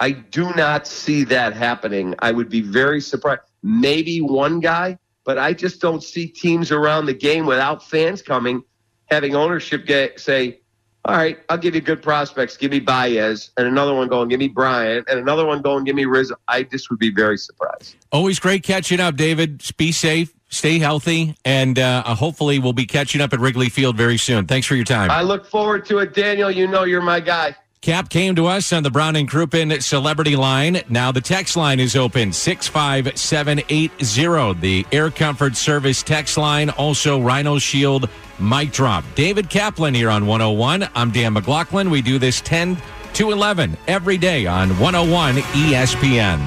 I 0.00 0.10
do 0.10 0.52
not 0.54 0.86
see 0.86 1.24
that 1.24 1.54
happening. 1.54 2.14
I 2.18 2.32
would 2.32 2.48
be 2.48 2.60
very 2.60 3.00
surprised. 3.00 3.42
Maybe 3.62 4.20
one 4.20 4.60
guy, 4.60 4.98
but 5.24 5.38
I 5.38 5.52
just 5.52 5.80
don't 5.80 6.02
see 6.02 6.26
teams 6.26 6.72
around 6.72 7.06
the 7.06 7.14
game 7.14 7.46
without 7.46 7.82
fans 7.82 8.20
coming 8.20 8.62
having 9.06 9.34
ownership 9.34 9.86
get, 9.86 10.18
say, 10.18 10.60
all 11.06 11.16
right, 11.16 11.38
I'll 11.50 11.58
give 11.58 11.74
you 11.74 11.82
good 11.82 12.02
prospects. 12.02 12.56
Give 12.56 12.70
me 12.70 12.80
Baez, 12.80 13.50
and 13.58 13.66
another 13.66 13.94
one 13.94 14.08
going, 14.08 14.28
give 14.28 14.40
me 14.40 14.48
Bryant, 14.48 15.06
and 15.08 15.18
another 15.18 15.44
one 15.44 15.60
going, 15.60 15.84
give 15.84 15.94
me 15.94 16.06
Rizzo. 16.06 16.36
I 16.48 16.62
just 16.62 16.88
would 16.88 16.98
be 16.98 17.10
very 17.10 17.36
surprised. 17.36 17.96
Always 18.10 18.38
great 18.38 18.62
catching 18.62 19.00
up, 19.00 19.16
David. 19.16 19.62
Be 19.76 19.92
safe, 19.92 20.34
stay 20.48 20.78
healthy, 20.78 21.36
and 21.44 21.78
uh, 21.78 22.02
hopefully 22.14 22.58
we'll 22.58 22.72
be 22.72 22.86
catching 22.86 23.20
up 23.20 23.34
at 23.34 23.40
Wrigley 23.40 23.68
Field 23.68 23.96
very 23.96 24.16
soon. 24.16 24.46
Thanks 24.46 24.66
for 24.66 24.76
your 24.76 24.86
time. 24.86 25.10
I 25.10 25.20
look 25.20 25.44
forward 25.44 25.84
to 25.86 25.98
it, 25.98 26.14
Daniel. 26.14 26.50
You 26.50 26.66
know 26.66 26.84
you're 26.84 27.02
my 27.02 27.20
guy. 27.20 27.54
Cap 27.84 28.08
came 28.08 28.34
to 28.36 28.46
us 28.46 28.72
on 28.72 28.82
the 28.82 28.90
Brown 28.90 29.14
and 29.14 29.28
Crouppen 29.28 29.82
Celebrity 29.82 30.36
Line. 30.36 30.80
Now 30.88 31.12
the 31.12 31.20
text 31.20 31.54
line 31.54 31.78
is 31.78 31.94
open 31.94 32.32
65780. 32.32 34.58
The 34.58 34.86
Air 34.90 35.10
Comfort 35.10 35.54
Service 35.54 36.02
text 36.02 36.38
line, 36.38 36.70
also 36.70 37.20
Rhino 37.20 37.58
Shield 37.58 38.08
mic 38.40 38.72
drop. 38.72 39.04
David 39.14 39.50
Kaplan 39.50 39.92
here 39.92 40.08
on 40.08 40.24
101. 40.24 40.88
I'm 40.94 41.10
Dan 41.10 41.34
McLaughlin. 41.34 41.90
We 41.90 42.00
do 42.00 42.18
this 42.18 42.40
10 42.40 42.78
to 43.12 43.32
11 43.32 43.76
every 43.86 44.16
day 44.16 44.46
on 44.46 44.70
101 44.78 45.34
ESPN. 45.34 46.38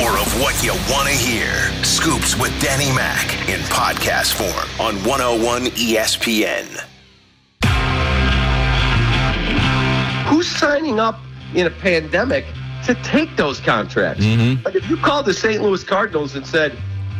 More 0.00 0.18
of 0.18 0.40
what 0.40 0.64
you 0.64 0.72
want 0.90 1.08
to 1.08 1.14
hear. 1.14 1.52
Scoops 1.84 2.38
with 2.38 2.58
Danny 2.62 2.90
Mac 2.96 3.50
in 3.50 3.60
podcast 3.64 4.32
form 4.32 4.66
on 4.80 4.94
101 5.04 5.66
ESPN. 5.72 6.89
Who's 10.40 10.56
signing 10.56 10.98
up 10.98 11.20
in 11.54 11.66
a 11.66 11.70
pandemic 11.70 12.46
to 12.86 12.94
take 13.02 13.36
those 13.36 13.60
contracts? 13.60 14.24
Mm-hmm. 14.24 14.64
Like 14.64 14.74
if 14.74 14.88
you 14.88 14.96
called 14.96 15.26
the 15.26 15.34
St. 15.34 15.62
Louis 15.62 15.84
Cardinals 15.84 16.34
and 16.34 16.46
said, 16.46 16.72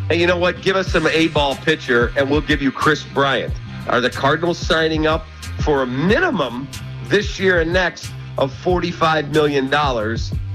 hey, 0.08 0.18
you 0.18 0.26
know 0.26 0.38
what? 0.38 0.62
Give 0.62 0.74
us 0.74 0.90
some 0.90 1.06
A 1.06 1.28
ball 1.28 1.54
pitcher 1.56 2.14
and 2.16 2.30
we'll 2.30 2.40
give 2.40 2.62
you 2.62 2.72
Kris 2.72 3.04
Bryant. 3.04 3.52
Are 3.88 4.00
the 4.00 4.08
Cardinals 4.08 4.56
signing 4.56 5.06
up 5.06 5.26
for 5.58 5.82
a 5.82 5.86
minimum 5.86 6.66
this 7.08 7.38
year 7.38 7.60
and 7.60 7.74
next 7.74 8.10
of 8.38 8.50
$45 8.64 9.34
million 9.34 9.68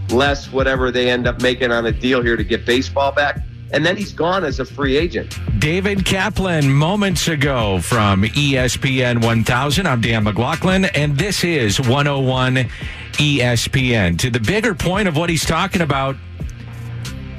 less 0.10 0.52
whatever 0.52 0.90
they 0.90 1.12
end 1.12 1.28
up 1.28 1.44
making 1.44 1.72
on 1.72 1.86
a 1.86 1.92
deal 1.92 2.24
here 2.24 2.36
to 2.36 2.44
get 2.44 2.66
baseball 2.66 3.12
back? 3.12 3.38
And 3.72 3.86
then 3.86 3.98
he's 3.98 4.14
gone 4.14 4.44
as 4.44 4.60
a 4.60 4.66
free 4.66 4.96
agent. 4.96 5.38
David 5.60 6.06
Kaplan 6.06 6.72
moments 6.72 7.28
ago 7.28 7.80
from 7.82 8.24
ESPN 8.24 9.24
1000. 9.24 9.88
I'm 9.88 10.02
Dan 10.02 10.24
McLaughlin, 10.24 10.86
and 10.86 11.18
this 11.18 11.44
is 11.44 11.80
101 11.80 12.70
ESPN. 13.14 14.18
To 14.20 14.30
the 14.30 14.40
bigger 14.40 14.76
point 14.76 15.08
of 15.08 15.18
what 15.18 15.30
he's 15.30 15.46
talking 15.46 15.82
about, 15.82 16.16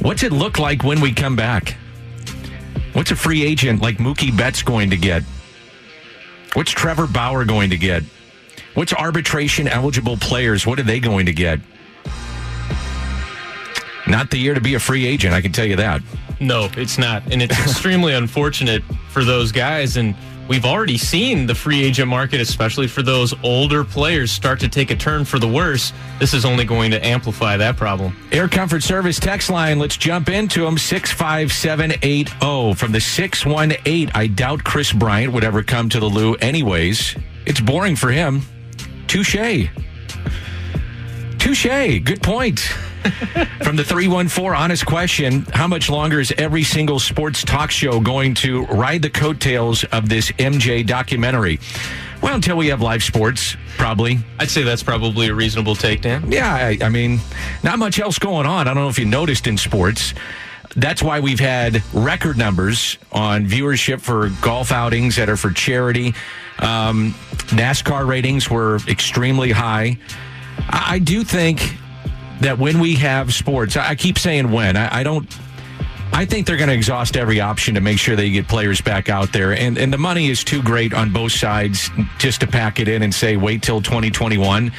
what's 0.01 0.23
it 0.23 0.33
look 0.33 0.59
like 0.59 0.83
when 0.83 1.01
we 1.01 1.13
come 1.13 1.37
back? 1.37 1.77
What's 2.93 3.11
a 3.11 3.17
free 3.17 3.45
agent 3.45 3.81
like 3.81 3.99
Mookie 3.99 4.37
Betts 4.37 4.63
going 4.63 4.91
to 4.91 4.97
get? 4.97 5.23
What's 6.55 6.71
Trevor 6.71 7.07
Bauer 7.07 7.45
going 7.45 7.71
to 7.71 7.77
get? 7.77 8.03
What's 8.75 8.93
arbitration 8.93 9.69
eligible 9.69 10.17
players? 10.17 10.67
What 10.67 10.81
are 10.81 10.83
they 10.83 11.01
going 11.01 11.27
to 11.27 11.33
get? 11.33 11.61
Not 14.07 14.31
the 14.31 14.39
year 14.39 14.55
to 14.55 14.61
be 14.61 14.75
a 14.75 14.81
free 14.81 15.07
agent, 15.07 15.35
I 15.35 15.41
can 15.41 15.53
tell 15.53 15.67
you 15.67 15.77
that. 15.77 16.03
No, 16.41 16.69
it's 16.77 16.99
not. 16.99 17.23
And 17.33 17.43
it's 17.43 17.59
extremely 17.59 18.15
unfortunate 18.23 18.83
for 19.11 19.25
those 19.25 19.53
guys. 19.53 19.97
And 19.97 20.15
we've 20.49 20.65
already 20.65 20.99
seen 20.99 21.47
the 21.47 21.55
free 21.55 21.83
agent 21.83 22.09
market, 22.09 22.41
especially 22.41 22.87
for 22.87 23.03
those 23.03 23.35
older 23.43 23.85
players, 23.85 24.31
start 24.31 24.61
to 24.61 24.69
take 24.69 24.91
a 24.91 24.97
turn 24.97 25.25
for 25.25 25.39
the 25.39 25.49
worse. 25.49 25.93
This 26.21 26.35
is 26.35 26.45
only 26.45 26.65
going 26.65 26.91
to 26.91 27.05
amplify 27.05 27.57
that 27.57 27.77
problem. 27.77 28.15
Air 28.33 28.49
Comfort 28.49 28.83
Service 28.83 29.19
text 29.19 29.51
line. 29.51 29.79
Let's 29.79 29.97
jump 29.97 30.29
into 30.29 30.65
them. 30.65 30.79
65780 30.79 32.75
from 32.75 32.93
the 32.93 33.01
618. 33.01 34.11
I 34.15 34.27
doubt 34.27 34.63
Kris 34.63 34.93
Bryant 34.93 35.33
would 35.33 35.45
ever 35.45 35.63
come 35.63 35.89
to 35.89 36.01
the 36.01 36.07
Lou 36.07 36.35
anyways. 36.35 37.17
It's 37.47 37.61
boring 37.61 37.97
for 37.97 38.11
him. 38.11 38.43
Touche. 39.07 39.69
Touche. 41.39 42.01
Good 42.05 42.23
point. 42.23 42.69
From 43.63 43.77
the 43.77 43.85
314, 43.85 44.53
honest 44.53 44.85
question 44.85 45.47
How 45.53 45.69
much 45.69 45.89
longer 45.89 46.19
is 46.19 46.33
every 46.39 46.65
single 46.65 46.99
sports 46.99 47.45
talk 47.45 47.71
show 47.71 48.01
going 48.01 48.35
to 48.35 48.65
ride 48.67 49.03
the 49.03 49.11
coattails 49.11 49.85
of 49.85 50.09
this 50.09 50.33
MJ 50.33 50.85
documentary? 50.85 51.61
Well, 52.23 52.35
until 52.35 52.57
we 52.57 52.69
have 52.69 52.81
live 52.81 53.05
sports, 53.05 53.57
probably. 53.79 54.19
I'd 54.41 54.51
say 54.51 54.63
that's 54.63 54.83
probably 54.83 55.29
a 55.29 55.35
reasonable 55.35 55.77
take, 55.77 56.01
Dan. 56.01 56.33
Yeah, 56.33 56.53
I, 56.53 56.79
I 56.83 56.89
mean, 56.89 57.21
not 57.63 57.79
much 57.79 58.01
else 58.01 58.19
going 58.19 58.47
on. 58.47 58.67
I 58.67 58.75
don't 58.75 58.83
know 58.83 58.89
if 58.89 58.99
you 58.99 59.05
noticed 59.05 59.47
in 59.47 59.57
sports. 59.57 60.15
That's 60.75 61.03
why 61.03 61.21
we've 61.21 61.41
had 61.41 61.83
record 61.95 62.37
numbers 62.37 62.99
on 63.13 63.47
viewership 63.47 64.01
for 64.01 64.31
golf 64.41 64.73
outings 64.73 65.17
that 65.17 65.29
are 65.29 65.37
for 65.37 65.51
charity. 65.51 66.15
Um, 66.59 67.15
NASCAR 67.51 68.07
ratings 68.07 68.51
were 68.51 68.81
extremely 68.89 69.53
high. 69.53 69.99
I, 70.69 70.95
I 70.95 70.99
do 70.99 71.23
think 71.23 71.77
that 72.41 72.59
when 72.59 72.81
we 72.81 72.95
have 72.97 73.33
sports, 73.33 73.77
I, 73.77 73.95
keep 73.95 74.19
saying 74.19 74.51
when. 74.51 74.77
I, 74.77 75.01
I 75.01 75.03
don't. 75.03 75.27
I 76.13 76.25
think 76.25 76.47
they're 76.47 76.57
going 76.57 76.69
to 76.69 76.75
exhaust 76.75 77.17
every 77.17 77.41
option 77.41 77.75
to 77.75 77.81
make 77.81 77.99
sure 77.99 78.17
they 78.17 78.31
get 78.31 78.49
players 78.49 78.81
back 78.81 79.09
out 79.09 79.33
there, 79.33 79.53
and 79.53 79.77
and 79.77 79.93
the 79.93 79.99
money 79.99 80.29
is 80.29 80.45
too 80.45 80.63
great 80.63 80.95
on 80.95 81.13
both 81.13 81.33
sides 81.33 81.91
just 82.19 82.41
to 82.41 82.47
pack 82.47 82.79
it 82.81 82.89
in 82.89 83.03
and 83.03 83.15
say 83.15 83.37
wait 83.37 83.63
till 83.63 83.83
2021. 83.83 84.73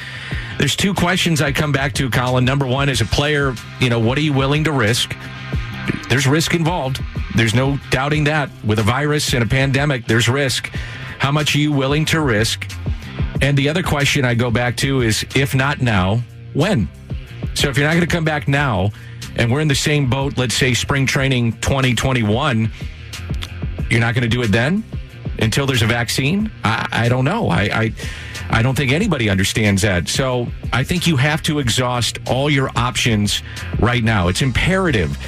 There's 0.58 0.74
two 0.74 0.94
questions 0.94 1.40
I 1.40 1.52
come 1.52 1.70
back 1.70 1.92
to, 1.94 2.10
Colin. 2.10 2.44
Number 2.44 2.66
one, 2.66 2.88
as 2.88 3.00
a 3.00 3.04
player, 3.04 3.54
you 3.78 3.90
know, 3.90 4.00
what 4.00 4.18
are 4.18 4.22
you 4.22 4.32
willing 4.32 4.64
to 4.64 4.72
risk? 4.72 5.14
There's 6.08 6.26
risk 6.26 6.54
involved. 6.54 7.00
There's 7.36 7.54
no 7.54 7.78
doubting 7.90 8.24
that. 8.24 8.50
With 8.64 8.78
a 8.78 8.82
virus 8.82 9.32
and 9.34 9.42
a 9.42 9.46
pandemic, 9.46 10.06
there's 10.06 10.28
risk. 10.28 10.68
How 11.18 11.30
much 11.30 11.54
are 11.54 11.58
you 11.58 11.72
willing 11.72 12.04
to 12.06 12.20
risk? 12.20 12.70
And 13.40 13.56
the 13.56 13.68
other 13.68 13.82
question 13.82 14.24
I 14.24 14.34
go 14.34 14.50
back 14.50 14.76
to 14.78 15.02
is 15.02 15.24
if 15.36 15.54
not 15.54 15.80
now, 15.80 16.22
when? 16.54 16.88
So 17.54 17.68
if 17.68 17.76
you're 17.76 17.86
not 17.86 17.94
going 17.94 18.06
to 18.06 18.12
come 18.12 18.24
back 18.24 18.48
now, 18.48 18.90
and 19.36 19.50
we're 19.50 19.60
in 19.60 19.68
the 19.68 19.74
same 19.74 20.08
boat, 20.08 20.36
let's 20.36 20.54
say 20.54 20.74
spring 20.74 21.06
training 21.06 21.52
2021, 21.60 22.70
you're 23.90 24.00
not 24.00 24.14
going 24.14 24.22
to 24.22 24.28
do 24.28 24.42
it 24.42 24.48
then 24.48 24.84
until 25.40 25.66
there's 25.66 25.82
a 25.82 25.86
vaccine? 25.86 26.50
I, 26.64 26.88
I 26.90 27.08
don't 27.08 27.24
know. 27.24 27.48
I, 27.48 27.62
I 27.62 27.92
I 28.50 28.62
don't 28.62 28.74
think 28.74 28.92
anybody 28.92 29.28
understands 29.28 29.82
that. 29.82 30.08
So 30.08 30.48
I 30.72 30.82
think 30.82 31.06
you 31.06 31.16
have 31.16 31.42
to 31.42 31.58
exhaust 31.58 32.18
all 32.26 32.48
your 32.48 32.70
options 32.76 33.42
right 33.78 34.02
now. 34.02 34.28
It's 34.28 34.42
imperative 34.42 35.18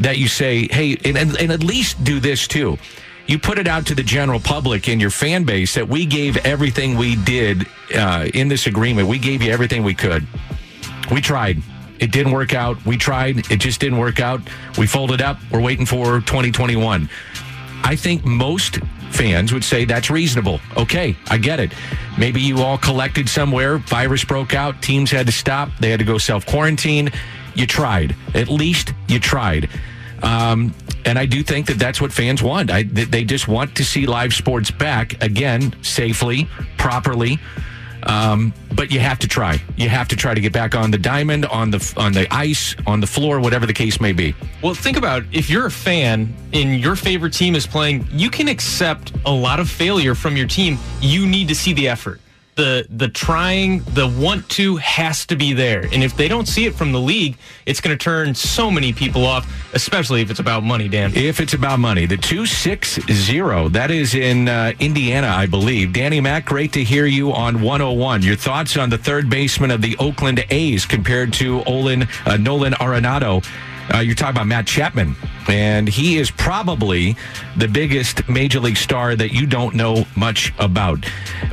that 0.00 0.18
you 0.18 0.28
say, 0.28 0.68
hey, 0.70 0.96
and, 1.04 1.18
and, 1.18 1.36
and 1.36 1.52
at 1.52 1.64
least 1.64 2.02
do 2.04 2.20
this 2.20 2.46
too. 2.46 2.78
You 3.26 3.38
put 3.38 3.58
it 3.58 3.66
out 3.66 3.86
to 3.86 3.94
the 3.94 4.02
general 4.02 4.40
public 4.40 4.88
and 4.88 5.00
your 5.00 5.10
fan 5.10 5.44
base 5.44 5.74
that 5.74 5.88
we 5.88 6.06
gave 6.06 6.36
everything 6.38 6.96
we 6.96 7.16
did 7.16 7.66
uh, 7.94 8.28
in 8.34 8.48
this 8.48 8.66
agreement. 8.66 9.08
We 9.08 9.18
gave 9.18 9.42
you 9.42 9.52
everything 9.52 9.84
we 9.84 9.94
could. 9.94 10.26
We 11.10 11.20
tried. 11.20 11.58
It 11.98 12.12
didn't 12.12 12.32
work 12.32 12.54
out. 12.54 12.84
We 12.86 12.96
tried. 12.96 13.50
It 13.50 13.58
just 13.58 13.80
didn't 13.80 13.98
work 13.98 14.20
out. 14.20 14.40
We 14.78 14.86
folded 14.86 15.20
up. 15.20 15.38
We're 15.50 15.60
waiting 15.60 15.86
for 15.86 16.20
2021. 16.20 17.08
I 17.82 17.96
think 17.96 18.24
most 18.24 18.78
fans 19.10 19.52
would 19.52 19.64
say 19.64 19.84
that's 19.84 20.10
reasonable. 20.10 20.60
Okay, 20.76 21.16
I 21.28 21.38
get 21.38 21.60
it. 21.60 21.72
Maybe 22.18 22.40
you 22.40 22.62
all 22.62 22.78
collected 22.78 23.28
somewhere, 23.28 23.78
virus 23.78 24.24
broke 24.24 24.54
out, 24.54 24.82
teams 24.82 25.10
had 25.10 25.26
to 25.26 25.32
stop, 25.32 25.70
they 25.80 25.90
had 25.90 25.98
to 25.98 26.04
go 26.04 26.18
self 26.18 26.46
quarantine. 26.46 27.10
You 27.54 27.66
tried. 27.66 28.14
At 28.34 28.48
least 28.48 28.94
you 29.08 29.18
tried. 29.18 29.68
Um, 30.22 30.74
and 31.04 31.18
I 31.18 31.26
do 31.26 31.42
think 31.42 31.66
that 31.66 31.78
that's 31.78 32.00
what 32.00 32.12
fans 32.12 32.42
want. 32.42 32.70
I, 32.70 32.84
they 32.84 33.24
just 33.24 33.48
want 33.48 33.74
to 33.76 33.84
see 33.84 34.06
live 34.06 34.32
sports 34.34 34.70
back 34.70 35.22
again, 35.22 35.74
safely, 35.82 36.46
properly. 36.78 37.38
Um, 38.04 38.52
but 38.74 38.90
you 38.90 39.00
have 39.00 39.18
to 39.20 39.28
try. 39.28 39.60
You 39.76 39.88
have 39.88 40.08
to 40.08 40.16
try 40.16 40.34
to 40.34 40.40
get 40.40 40.52
back 40.52 40.74
on 40.74 40.90
the 40.90 40.98
diamond, 40.98 41.46
on 41.46 41.70
the 41.70 41.94
on 41.96 42.12
the 42.12 42.32
ice, 42.32 42.74
on 42.86 43.00
the 43.00 43.06
floor, 43.06 43.40
whatever 43.40 43.66
the 43.66 43.72
case 43.72 44.00
may 44.00 44.12
be. 44.12 44.34
Well, 44.62 44.74
think 44.74 44.96
about 44.96 45.24
if 45.32 45.50
you're 45.50 45.66
a 45.66 45.70
fan 45.70 46.34
and 46.52 46.80
your 46.80 46.96
favorite 46.96 47.32
team 47.32 47.54
is 47.54 47.66
playing, 47.66 48.06
you 48.10 48.30
can 48.30 48.48
accept 48.48 49.12
a 49.26 49.32
lot 49.32 49.60
of 49.60 49.68
failure 49.68 50.14
from 50.14 50.36
your 50.36 50.46
team. 50.46 50.78
You 51.00 51.26
need 51.26 51.48
to 51.48 51.54
see 51.54 51.72
the 51.72 51.88
effort. 51.88 52.20
The 52.60 52.86
the 52.90 53.08
trying, 53.08 53.78
the 53.94 54.06
want 54.06 54.46
to 54.50 54.76
has 54.76 55.24
to 55.26 55.34
be 55.34 55.54
there. 55.54 55.88
And 55.94 56.04
if 56.04 56.14
they 56.14 56.28
don't 56.28 56.46
see 56.46 56.66
it 56.66 56.74
from 56.74 56.92
the 56.92 57.00
league, 57.00 57.38
it's 57.64 57.80
going 57.80 57.96
to 57.96 58.04
turn 58.04 58.34
so 58.34 58.70
many 58.70 58.92
people 58.92 59.24
off, 59.24 59.50
especially 59.72 60.20
if 60.20 60.30
it's 60.30 60.40
about 60.40 60.62
money, 60.62 60.86
Dan. 60.86 61.10
If 61.14 61.40
it's 61.40 61.54
about 61.54 61.78
money, 61.78 62.04
the 62.04 62.18
260, 62.18 63.00
that 63.70 63.90
is 63.90 64.14
in 64.14 64.46
uh, 64.46 64.74
Indiana, 64.78 65.28
I 65.28 65.46
believe. 65.46 65.94
Danny 65.94 66.20
Mac, 66.20 66.44
great 66.44 66.74
to 66.74 66.84
hear 66.84 67.06
you 67.06 67.32
on 67.32 67.62
101. 67.62 68.20
Your 68.20 68.36
thoughts 68.36 68.76
on 68.76 68.90
the 68.90 68.98
third 68.98 69.30
baseman 69.30 69.70
of 69.70 69.80
the 69.80 69.96
Oakland 69.96 70.44
A's 70.50 70.84
compared 70.84 71.32
to 71.34 71.64
Olin, 71.64 72.06
uh, 72.26 72.36
Nolan 72.36 72.74
Arenado? 72.74 73.42
Uh, 73.92 73.98
you're 73.98 74.14
talking 74.14 74.36
about 74.36 74.46
Matt 74.46 74.66
Chapman, 74.66 75.16
and 75.48 75.88
he 75.88 76.16
is 76.18 76.30
probably 76.30 77.16
the 77.56 77.66
biggest 77.66 78.28
major 78.28 78.60
league 78.60 78.76
star 78.76 79.16
that 79.16 79.32
you 79.32 79.46
don't 79.46 79.74
know 79.74 80.06
much 80.16 80.52
about. 80.58 81.04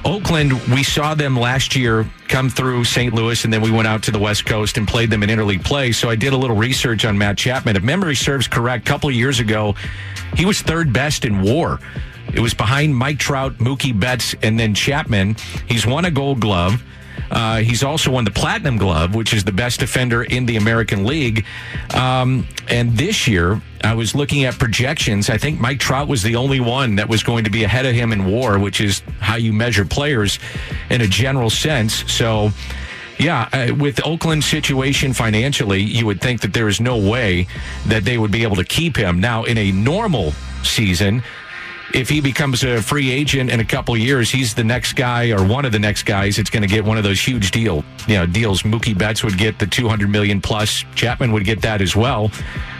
Oakland, 0.05 0.53
we 0.69 0.83
saw 0.83 1.15
them 1.15 1.35
last 1.37 1.75
year 1.75 2.09
come 2.27 2.49
through 2.49 2.83
St. 2.83 3.13
Louis, 3.13 3.43
and 3.43 3.51
then 3.51 3.61
we 3.61 3.71
went 3.71 3.87
out 3.87 4.03
to 4.03 4.11
the 4.11 4.19
West 4.19 4.45
Coast 4.45 4.77
and 4.77 4.87
played 4.87 5.09
them 5.09 5.23
in 5.23 5.29
interleague 5.29 5.63
play. 5.63 5.91
So 5.91 6.09
I 6.09 6.15
did 6.15 6.33
a 6.33 6.37
little 6.37 6.55
research 6.55 7.05
on 7.05 7.17
Matt 7.17 7.37
Chapman. 7.37 7.75
If 7.75 7.83
memory 7.83 8.15
serves 8.15 8.47
correct, 8.47 8.87
a 8.87 8.91
couple 8.91 9.09
of 9.09 9.15
years 9.15 9.39
ago, 9.39 9.75
he 10.35 10.45
was 10.45 10.61
third 10.61 10.93
best 10.93 11.25
in 11.25 11.41
WAR. 11.41 11.79
It 12.33 12.39
was 12.39 12.53
behind 12.53 12.95
Mike 12.95 13.19
Trout, 13.19 13.57
Mookie 13.57 13.97
Betts, 13.97 14.35
and 14.43 14.59
then 14.59 14.75
Chapman. 14.75 15.37
He's 15.67 15.87
won 15.87 16.05
a 16.05 16.11
Gold 16.11 16.39
Glove. 16.39 16.83
Uh, 17.31 17.57
he's 17.57 17.83
also 17.83 18.11
won 18.11 18.23
the 18.23 18.31
Platinum 18.31 18.77
Glove, 18.77 19.15
which 19.15 19.33
is 19.33 19.43
the 19.43 19.51
best 19.51 19.79
defender 19.79 20.23
in 20.23 20.45
the 20.45 20.55
American 20.57 21.05
League. 21.05 21.45
Um, 21.93 22.47
and 22.69 22.97
this 22.97 23.27
year, 23.27 23.61
I 23.83 23.93
was 23.93 24.15
looking 24.15 24.45
at 24.45 24.57
projections. 24.57 25.29
I 25.29 25.37
think 25.37 25.59
Mike 25.59 25.79
Trout 25.79 26.07
was 26.07 26.23
the 26.23 26.35
only 26.35 26.59
one 26.59 26.95
that 26.95 27.09
was 27.09 27.23
going 27.23 27.43
to 27.43 27.49
be 27.49 27.63
ahead 27.63 27.85
of 27.85 27.93
him 27.93 28.11
in 28.11 28.25
WAR, 28.25 28.59
which 28.59 28.81
is 28.81 29.01
how 29.19 29.35
you 29.35 29.53
measure 29.53 29.85
players 29.85 30.39
in 30.89 31.01
a 31.01 31.07
general 31.07 31.49
sense. 31.49 32.11
So. 32.11 32.51
Yeah, 33.19 33.49
uh, 33.51 33.73
with 33.73 34.05
Oakland's 34.05 34.45
situation 34.45 35.11
financially, 35.11 35.81
you 35.81 36.05
would 36.05 36.21
think 36.21 36.41
that 36.41 36.53
there 36.53 36.67
is 36.67 36.79
no 36.79 36.97
way 36.99 37.47
that 37.87 38.05
they 38.05 38.19
would 38.19 38.29
be 38.29 38.43
able 38.43 38.57
to 38.57 38.63
keep 38.63 38.95
him. 38.95 39.19
Now, 39.19 39.43
in 39.43 39.57
a 39.57 39.71
normal 39.71 40.33
season, 40.61 41.23
if 41.93 42.09
he 42.09 42.19
becomes 42.19 42.63
a 42.63 42.81
free 42.81 43.09
agent 43.11 43.49
in 43.49 43.59
a 43.59 43.65
couple 43.65 43.95
years, 43.95 44.29
he's 44.29 44.53
the 44.53 44.63
next 44.63 44.93
guy 44.93 45.31
or 45.31 45.45
one 45.45 45.65
of 45.65 45.71
the 45.71 45.79
next 45.79 46.03
guys 46.03 46.35
that's 46.35 46.49
going 46.49 46.61
to 46.61 46.67
get 46.67 46.83
one 46.83 46.97
of 46.97 47.03
those 47.03 47.19
huge 47.19 47.51
deal, 47.51 47.83
you 48.07 48.15
know, 48.15 48.25
deals. 48.25 48.63
Mookie 48.63 48.97
Betts 48.97 49.23
would 49.23 49.37
get 49.37 49.57
the 49.59 49.67
200 49.67 50.09
million 50.09 50.41
plus. 50.41 50.83
Chapman 50.95 51.31
would 51.31 51.45
get 51.45 51.61
that 51.61 51.81
as 51.81 51.95
well, 51.95 52.29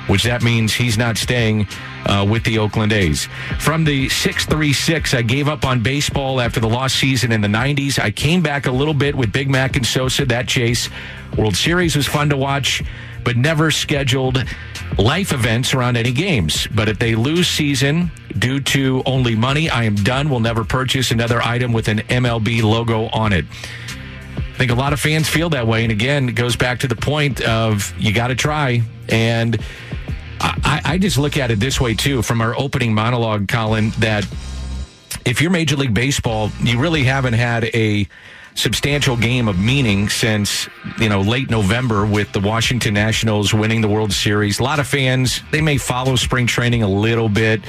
which 0.07 0.23
that 0.23 0.43
means 0.43 0.73
he's 0.73 0.97
not 0.97 1.17
staying 1.17 1.67
uh, 2.05 2.25
with 2.29 2.43
the 2.43 2.57
Oakland 2.57 2.91
A's. 2.91 3.27
From 3.59 3.83
the 3.83 4.09
636, 4.09 5.13
I 5.13 5.21
gave 5.21 5.47
up 5.47 5.65
on 5.65 5.81
baseball 5.81 6.41
after 6.41 6.59
the 6.59 6.69
lost 6.69 6.97
season 6.97 7.31
in 7.31 7.41
the 7.41 7.47
90s. 7.47 7.99
I 7.99 8.11
came 8.11 8.41
back 8.41 8.65
a 8.65 8.71
little 8.71 8.93
bit 8.93 9.15
with 9.15 9.31
Big 9.31 9.49
Mac 9.49 9.75
and 9.75 9.85
Sosa, 9.85 10.25
that 10.25 10.47
chase. 10.47 10.89
World 11.37 11.55
Series 11.55 11.95
was 11.95 12.07
fun 12.07 12.29
to 12.29 12.37
watch, 12.37 12.83
but 13.27 13.35
never 13.35 13.71
scheduled 13.71 14.41
life 14.97 15.33
events 15.33 15.73
around 15.73 15.97
any 15.97 16.13
games. 16.13 16.65
But 16.67 16.87
if 16.87 16.97
they 16.97 17.13
lose 17.13 17.49
season 17.49 18.09
due 18.39 18.61
to 18.61 19.03
only 19.05 19.35
money, 19.35 19.69
I 19.69 19.83
am 19.83 19.95
done. 19.95 20.29
Will 20.29 20.39
never 20.39 20.63
purchase 20.63 21.11
another 21.11 21.41
item 21.41 21.73
with 21.73 21.89
an 21.89 21.97
MLB 21.97 22.63
logo 22.63 23.07
on 23.07 23.33
it. 23.33 23.43
I 24.37 24.57
think 24.57 24.71
a 24.71 24.75
lot 24.75 24.93
of 24.93 25.01
fans 25.01 25.27
feel 25.27 25.49
that 25.49 25.67
way. 25.67 25.83
And 25.83 25.91
again, 25.91 26.29
it 26.29 26.35
goes 26.35 26.55
back 26.55 26.79
to 26.79 26.87
the 26.87 26.95
point 26.95 27.41
of 27.41 27.93
you 27.99 28.13
got 28.13 28.27
to 28.27 28.35
try. 28.35 28.81
And 29.09 29.59
I, 30.39 30.79
I 30.85 30.97
just 30.97 31.17
look 31.17 31.35
at 31.35 31.51
it 31.51 31.59
this 31.59 31.81
way, 31.81 31.95
too, 31.95 32.21
from 32.21 32.39
our 32.39 32.57
opening 32.57 32.93
monologue, 32.93 33.49
Colin, 33.49 33.89
that 33.99 34.25
if 35.25 35.41
you're 35.41 35.51
Major 35.51 35.75
League 35.75 35.93
Baseball, 35.93 36.49
you 36.63 36.79
really 36.79 37.03
haven't 37.03 37.33
had 37.33 37.65
a 37.65 38.07
substantial 38.57 39.15
game 39.15 39.47
of 39.47 39.59
meaning 39.59 40.09
since 40.09 40.67
you 40.99 41.07
know 41.07 41.21
late 41.21 41.49
November 41.49 42.05
with 42.05 42.31
the 42.33 42.39
Washington 42.39 42.95
Nationals 42.95 43.53
winning 43.53 43.81
the 43.81 43.87
World 43.87 44.11
Series. 44.11 44.59
A 44.59 44.63
lot 44.63 44.79
of 44.79 44.87
fans 44.87 45.41
they 45.51 45.61
may 45.61 45.77
follow 45.77 46.15
spring 46.15 46.47
training 46.47 46.81
a 46.81 46.89
little 46.89 47.29
bit. 47.29 47.61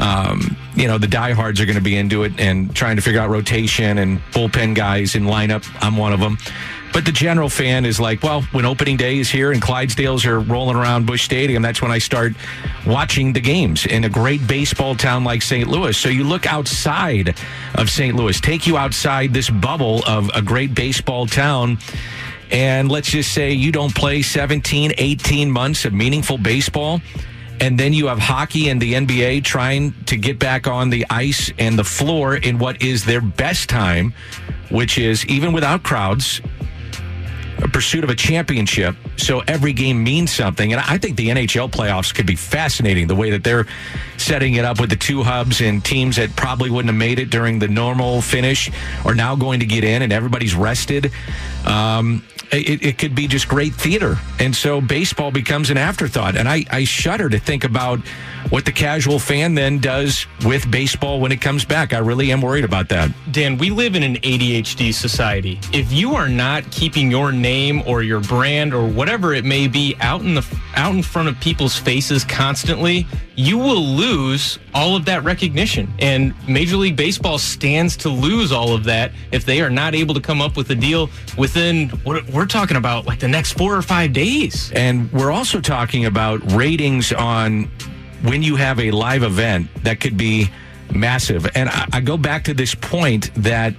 Um, 0.00 0.56
you 0.74 0.88
know 0.88 0.96
the 0.96 1.06
diehards 1.06 1.60
are 1.60 1.66
going 1.66 1.76
to 1.76 1.82
be 1.82 1.96
into 1.96 2.24
it 2.24 2.40
and 2.40 2.74
trying 2.74 2.96
to 2.96 3.02
figure 3.02 3.20
out 3.20 3.28
rotation 3.28 3.98
and 3.98 4.20
bullpen 4.32 4.74
guys 4.74 5.14
in 5.14 5.24
lineup. 5.24 5.68
I'm 5.80 5.96
one 5.96 6.14
of 6.14 6.20
them. 6.20 6.38
But 6.92 7.06
the 7.06 7.12
general 7.12 7.48
fan 7.48 7.86
is 7.86 7.98
like, 7.98 8.22
well, 8.22 8.42
when 8.52 8.66
opening 8.66 8.98
day 8.98 9.18
is 9.18 9.30
here 9.30 9.50
and 9.50 9.62
Clydesdales 9.62 10.26
are 10.26 10.40
rolling 10.40 10.76
around 10.76 11.06
Busch 11.06 11.24
Stadium, 11.24 11.62
that's 11.62 11.80
when 11.80 11.90
I 11.90 11.98
start 11.98 12.34
watching 12.86 13.32
the 13.32 13.40
games 13.40 13.86
in 13.86 14.04
a 14.04 14.10
great 14.10 14.46
baseball 14.46 14.94
town 14.94 15.24
like 15.24 15.40
St. 15.40 15.66
Louis. 15.68 15.96
So 15.96 16.10
you 16.10 16.24
look 16.24 16.44
outside 16.46 17.34
of 17.76 17.88
St. 17.88 18.14
Louis, 18.14 18.38
take 18.40 18.66
you 18.66 18.76
outside 18.76 19.32
this 19.32 19.48
bubble 19.48 20.02
of 20.06 20.30
a 20.34 20.42
great 20.42 20.74
baseball 20.74 21.26
town. 21.26 21.78
And 22.50 22.90
let's 22.90 23.10
just 23.10 23.32
say 23.32 23.52
you 23.52 23.72
don't 23.72 23.94
play 23.94 24.20
17, 24.20 24.92
18 24.98 25.50
months 25.50 25.86
of 25.86 25.94
meaningful 25.94 26.36
baseball. 26.36 27.00
And 27.60 27.78
then 27.78 27.94
you 27.94 28.08
have 28.08 28.18
hockey 28.18 28.68
and 28.68 28.80
the 28.80 28.94
NBA 28.94 29.44
trying 29.44 29.94
to 30.06 30.16
get 30.16 30.38
back 30.38 30.66
on 30.66 30.90
the 30.90 31.06
ice 31.08 31.50
and 31.58 31.78
the 31.78 31.84
floor 31.84 32.36
in 32.36 32.58
what 32.58 32.82
is 32.82 33.04
their 33.04 33.20
best 33.22 33.70
time, 33.70 34.12
which 34.68 34.98
is 34.98 35.24
even 35.26 35.52
without 35.52 35.82
crowds, 35.82 36.42
pursuit 37.68 38.04
of 38.04 38.10
a 38.10 38.14
championship. 38.14 38.96
So 39.16 39.40
every 39.46 39.72
game 39.72 40.02
means 40.02 40.32
something. 40.32 40.72
And 40.72 40.80
I 40.80 40.98
think 40.98 41.16
the 41.16 41.28
NHL 41.28 41.70
playoffs 41.70 42.14
could 42.14 42.26
be 42.26 42.36
fascinating 42.36 43.06
the 43.06 43.14
way 43.14 43.30
that 43.30 43.44
they're 43.44 43.66
setting 44.16 44.54
it 44.54 44.64
up 44.64 44.80
with 44.80 44.90
the 44.90 44.96
two 44.96 45.22
hubs 45.22 45.60
and 45.60 45.84
teams 45.84 46.16
that 46.16 46.34
probably 46.36 46.70
wouldn't 46.70 46.92
have 46.92 46.98
made 46.98 47.18
it 47.18 47.30
during 47.30 47.58
the 47.58 47.68
normal 47.68 48.22
finish 48.22 48.70
are 49.04 49.14
now 49.14 49.36
going 49.36 49.60
to 49.60 49.66
get 49.66 49.84
in 49.84 50.02
and 50.02 50.12
everybody's 50.12 50.54
rested. 50.54 51.10
Um, 51.66 52.24
it, 52.52 52.84
it, 52.84 52.98
could 52.98 53.14
be 53.14 53.26
just 53.26 53.48
great 53.48 53.74
theater. 53.74 54.16
And 54.38 54.54
so 54.54 54.80
baseball 54.80 55.30
becomes 55.30 55.70
an 55.70 55.78
afterthought. 55.78 56.36
And 56.36 56.48
I, 56.48 56.64
I 56.70 56.84
shudder 56.84 57.30
to 57.30 57.38
think 57.38 57.64
about 57.64 58.00
what 58.50 58.66
the 58.66 58.72
casual 58.72 59.18
fan 59.18 59.54
then 59.54 59.78
does 59.78 60.26
with 60.44 60.70
baseball 60.70 61.20
when 61.20 61.32
it 61.32 61.40
comes 61.40 61.64
back. 61.64 61.94
I 61.94 61.98
really 61.98 62.30
am 62.30 62.42
worried 62.42 62.64
about 62.64 62.90
that. 62.90 63.10
Dan, 63.30 63.56
we 63.56 63.70
live 63.70 63.94
in 63.94 64.02
an 64.02 64.16
ADHD 64.16 64.92
society. 64.92 65.58
If 65.72 65.92
you 65.92 66.14
are 66.14 66.28
not 66.28 66.70
keeping 66.70 67.10
your 67.10 67.32
name 67.32 67.51
or 67.86 68.02
your 68.02 68.20
brand 68.20 68.72
or 68.72 68.86
whatever 68.86 69.34
it 69.34 69.44
may 69.44 69.68
be 69.68 69.94
out 70.00 70.22
in 70.22 70.34
the 70.34 70.44
out 70.74 70.94
in 70.94 71.02
front 71.02 71.28
of 71.28 71.38
people's 71.40 71.76
faces 71.76 72.24
constantly, 72.24 73.06
you 73.34 73.58
will 73.58 73.82
lose 73.82 74.58
all 74.74 74.96
of 74.96 75.04
that 75.04 75.22
recognition. 75.22 75.92
And 75.98 76.34
Major 76.48 76.76
League 76.76 76.96
Baseball 76.96 77.38
stands 77.38 77.96
to 77.98 78.08
lose 78.08 78.52
all 78.52 78.74
of 78.74 78.84
that 78.84 79.12
if 79.32 79.44
they 79.44 79.60
are 79.60 79.70
not 79.70 79.94
able 79.94 80.14
to 80.14 80.20
come 80.20 80.40
up 80.40 80.56
with 80.56 80.70
a 80.70 80.74
deal 80.74 81.10
within 81.36 81.90
what 82.04 82.26
we're 82.30 82.46
talking 82.46 82.76
about 82.76 83.06
like 83.06 83.20
the 83.20 83.28
next 83.28 83.52
4 83.52 83.76
or 83.76 83.82
5 83.82 84.12
days. 84.12 84.72
And 84.74 85.12
we're 85.12 85.32
also 85.32 85.60
talking 85.60 86.06
about 86.06 86.40
ratings 86.52 87.12
on 87.12 87.70
when 88.22 88.42
you 88.42 88.56
have 88.56 88.80
a 88.80 88.90
live 88.92 89.22
event 89.22 89.68
that 89.84 90.00
could 90.00 90.16
be 90.16 90.48
massive. 90.94 91.46
And 91.54 91.68
I, 91.68 91.86
I, 91.92 92.00
go 92.00 92.16
back 92.16 92.44
to 92.44 92.54
this 92.54 92.74
point 92.74 93.30
that 93.34 93.74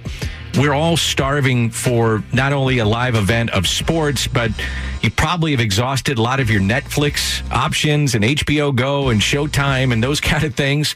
we're 0.56 0.72
all 0.72 0.96
starving 0.96 1.70
for 1.70 2.22
not 2.32 2.52
only 2.52 2.78
a 2.78 2.84
live 2.84 3.16
event 3.16 3.50
of 3.50 3.66
sports, 3.66 4.28
but 4.28 4.50
you 5.02 5.10
probably 5.10 5.50
have 5.50 5.60
exhausted 5.60 6.18
a 6.18 6.22
lot 6.22 6.38
of 6.38 6.48
your 6.48 6.60
Netflix 6.60 7.42
options 7.50 8.14
and 8.14 8.24
HBO 8.24 8.74
Go 8.74 9.08
and 9.08 9.20
Showtime 9.20 9.92
and 9.92 10.02
those 10.02 10.20
kind 10.32 10.44
of 10.44 10.54
things. 10.54 10.94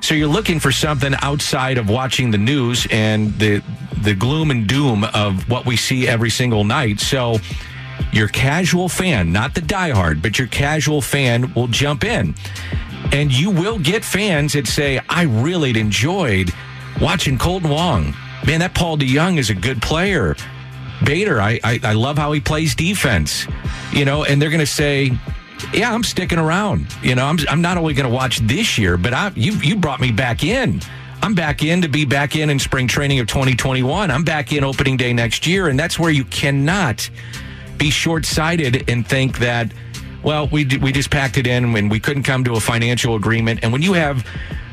So 0.00 0.14
you're 0.14 0.28
looking 0.28 0.60
for 0.60 0.72
something 0.72 1.14
outside 1.22 1.78
of 1.78 1.88
watching 1.88 2.30
the 2.30 2.38
news 2.38 2.86
and 2.90 3.36
the 3.38 3.62
the 4.02 4.14
gloom 4.14 4.52
and 4.52 4.68
doom 4.68 5.02
of 5.02 5.48
what 5.50 5.66
we 5.66 5.76
see 5.76 6.06
every 6.06 6.30
single 6.30 6.62
night. 6.62 7.00
So 7.00 7.38
your 8.12 8.28
casual 8.28 8.88
fan, 8.88 9.32
not 9.32 9.54
the 9.54 9.60
diehard, 9.60 10.22
but 10.22 10.38
your 10.38 10.48
casual 10.48 11.02
fan 11.02 11.52
will 11.54 11.66
jump 11.66 12.04
in. 12.04 12.34
And 13.12 13.32
you 13.32 13.50
will 13.50 13.78
get 13.78 14.04
fans 14.04 14.52
that 14.52 14.68
say, 14.68 15.00
I 15.08 15.22
really 15.22 15.78
enjoyed 15.80 16.52
watching 17.00 17.38
Kolten 17.38 17.70
Wong. 17.70 18.14
Man, 18.48 18.60
that 18.60 18.74
Paul 18.74 18.96
DeJong 18.96 19.36
is 19.36 19.50
a 19.50 19.54
good 19.54 19.82
player. 19.82 20.34
Bader, 21.04 21.38
I, 21.38 21.60
I, 21.62 21.80
I 21.82 21.92
love 21.92 22.16
how 22.16 22.32
he 22.32 22.40
plays 22.40 22.74
defense. 22.74 23.46
You 23.92 24.06
know, 24.06 24.24
and 24.24 24.40
they're 24.40 24.48
going 24.48 24.60
to 24.60 24.66
say, 24.66 25.12
yeah, 25.74 25.92
I'm 25.92 26.02
sticking 26.02 26.38
around. 26.38 26.86
You 27.02 27.14
know, 27.14 27.26
I'm, 27.26 27.36
I'm 27.50 27.60
not 27.60 27.76
only 27.76 27.92
going 27.92 28.08
to 28.08 28.14
watch 28.14 28.38
this 28.38 28.78
year, 28.78 28.96
but 28.96 29.12
I, 29.12 29.32
you, 29.34 29.52
you 29.52 29.76
brought 29.76 30.00
me 30.00 30.12
back 30.12 30.44
in. 30.44 30.80
I'm 31.20 31.34
back 31.34 31.62
in 31.62 31.82
to 31.82 31.88
be 31.88 32.06
back 32.06 32.36
in 32.36 32.48
in 32.48 32.58
spring 32.58 32.88
training 32.88 33.18
of 33.20 33.26
2021. 33.26 34.10
I'm 34.10 34.24
back 34.24 34.50
in 34.50 34.64
opening 34.64 34.96
day 34.96 35.12
next 35.12 35.46
year. 35.46 35.68
And 35.68 35.78
that's 35.78 35.98
where 35.98 36.10
you 36.10 36.24
cannot 36.24 37.10
be 37.76 37.90
short 37.90 38.24
sighted 38.24 38.88
and 38.88 39.06
think 39.06 39.40
that– 39.40 39.70
well, 40.22 40.48
we 40.48 40.64
we 40.78 40.92
just 40.92 41.10
packed 41.10 41.38
it 41.38 41.46
in 41.46 41.72
when 41.72 41.88
we 41.88 42.00
couldn't 42.00 42.24
come 42.24 42.44
to 42.44 42.54
a 42.54 42.60
financial 42.60 43.14
agreement. 43.14 43.60
And 43.62 43.72
when 43.72 43.82
you 43.82 43.92
have 43.92 44.26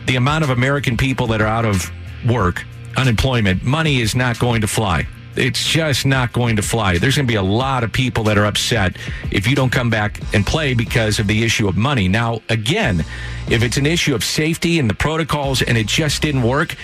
the 0.06 0.16
amount 0.16 0.44
of 0.44 0.50
American 0.50 0.98
people 0.98 1.28
that 1.28 1.42
are 1.42 1.48
out 1.48 1.66
of 1.66 1.92
work, 2.28 2.66
unemployment, 2.98 3.64
money 3.64 4.02
is 4.02 4.16
not 4.16 4.40
going 4.40 4.62
to 4.62 4.68
fly. 4.68 5.08
It's 5.36 5.68
just 5.68 6.06
not 6.06 6.32
going 6.32 6.56
to 6.56 6.62
fly. 6.62 6.98
There's 6.98 7.18
going 7.18 7.28
to 7.28 7.32
be 7.32 7.36
a 7.36 7.44
lot 7.44 7.84
of 7.84 7.92
people 7.92 8.24
that 8.26 8.38
are 8.38 8.46
upset 8.46 8.96
if 9.32 9.48
you 9.48 9.56
don't 9.56 9.72
come 9.72 9.90
back 9.90 10.22
and 10.34 10.46
play 10.46 10.74
because 10.74 11.20
of 11.20 11.28
the 11.28 11.44
issue 11.44 11.68
of 11.68 11.76
money. 11.76 12.08
Now, 12.08 12.42
again, 12.48 13.04
if 13.50 13.62
it's 13.62 13.76
an 13.76 13.86
issue 13.86 14.16
of 14.16 14.24
safety 14.24 14.80
and 14.80 14.90
the 14.90 14.94
protocols 14.94 15.62
and 15.62 15.78
it 15.78 15.88
just 15.88 16.22
didn't 16.22 16.44
work, 16.44 16.76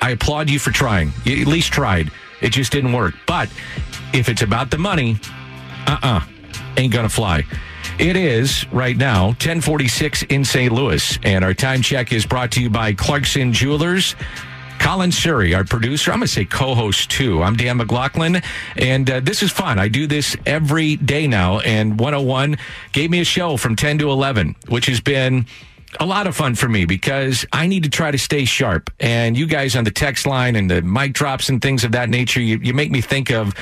I 0.00 0.10
applaud 0.10 0.48
you 0.48 0.60
for 0.60 0.70
trying. 0.70 1.12
You 1.24 1.40
at 1.42 1.48
least 1.48 1.72
tried. 1.72 2.10
It 2.40 2.50
just 2.50 2.70
didn't 2.70 2.92
work. 2.92 3.14
But 3.26 3.48
if 4.14 4.28
it's 4.28 4.42
about 4.42 4.70
the 4.70 4.78
money, 4.78 5.18
uh 5.86 5.98
uh-uh, 6.02 6.18
uh, 6.18 6.20
ain't 6.76 6.92
going 6.92 7.08
to 7.08 7.14
fly. 7.14 7.44
It 7.98 8.16
is 8.16 8.64
right 8.70 8.96
now 8.96 9.26
1046 9.26 10.22
in 10.24 10.44
St. 10.44 10.72
Louis, 10.72 11.18
and 11.24 11.44
our 11.44 11.52
time 11.52 11.82
check 11.82 12.12
is 12.12 12.24
brought 12.24 12.52
to 12.52 12.62
you 12.62 12.70
by 12.70 12.92
Clarkson 12.92 13.52
Jewelers. 13.52 14.14
Colin 14.78 15.12
Surrey, 15.12 15.54
our 15.54 15.64
producer. 15.64 16.10
I'm 16.12 16.18
going 16.18 16.26
to 16.26 16.32
say 16.32 16.44
co-host 16.44 17.10
too. 17.10 17.42
I'm 17.42 17.56
Dan 17.56 17.76
McLaughlin, 17.76 18.42
and 18.76 19.10
uh, 19.10 19.20
this 19.20 19.42
is 19.42 19.50
fun. 19.50 19.78
I 19.78 19.88
do 19.88 20.06
this 20.06 20.36
every 20.46 20.96
day 20.96 21.26
now, 21.26 21.60
and 21.60 21.98
101 21.98 22.56
gave 22.92 23.10
me 23.10 23.20
a 23.20 23.24
show 23.24 23.56
from 23.56 23.76
10 23.76 23.98
to 23.98 24.10
11, 24.10 24.56
which 24.68 24.86
has 24.86 25.00
been 25.00 25.46
a 26.00 26.06
lot 26.06 26.26
of 26.26 26.36
fun 26.36 26.54
for 26.54 26.68
me 26.68 26.84
because 26.84 27.46
I 27.52 27.66
need 27.66 27.82
to 27.84 27.90
try 27.90 28.10
to 28.10 28.18
stay 28.18 28.44
sharp. 28.44 28.90
And 29.00 29.36
you 29.36 29.46
guys 29.46 29.74
on 29.74 29.84
the 29.84 29.90
text 29.90 30.26
line 30.26 30.54
and 30.56 30.70
the 30.70 30.82
mic 30.82 31.12
drops 31.12 31.48
and 31.48 31.62
things 31.62 31.84
of 31.84 31.92
that 31.92 32.08
nature, 32.08 32.40
you, 32.40 32.58
you 32.58 32.74
make 32.74 32.90
me 32.90 33.00
think 33.00 33.30
of 33.30 33.54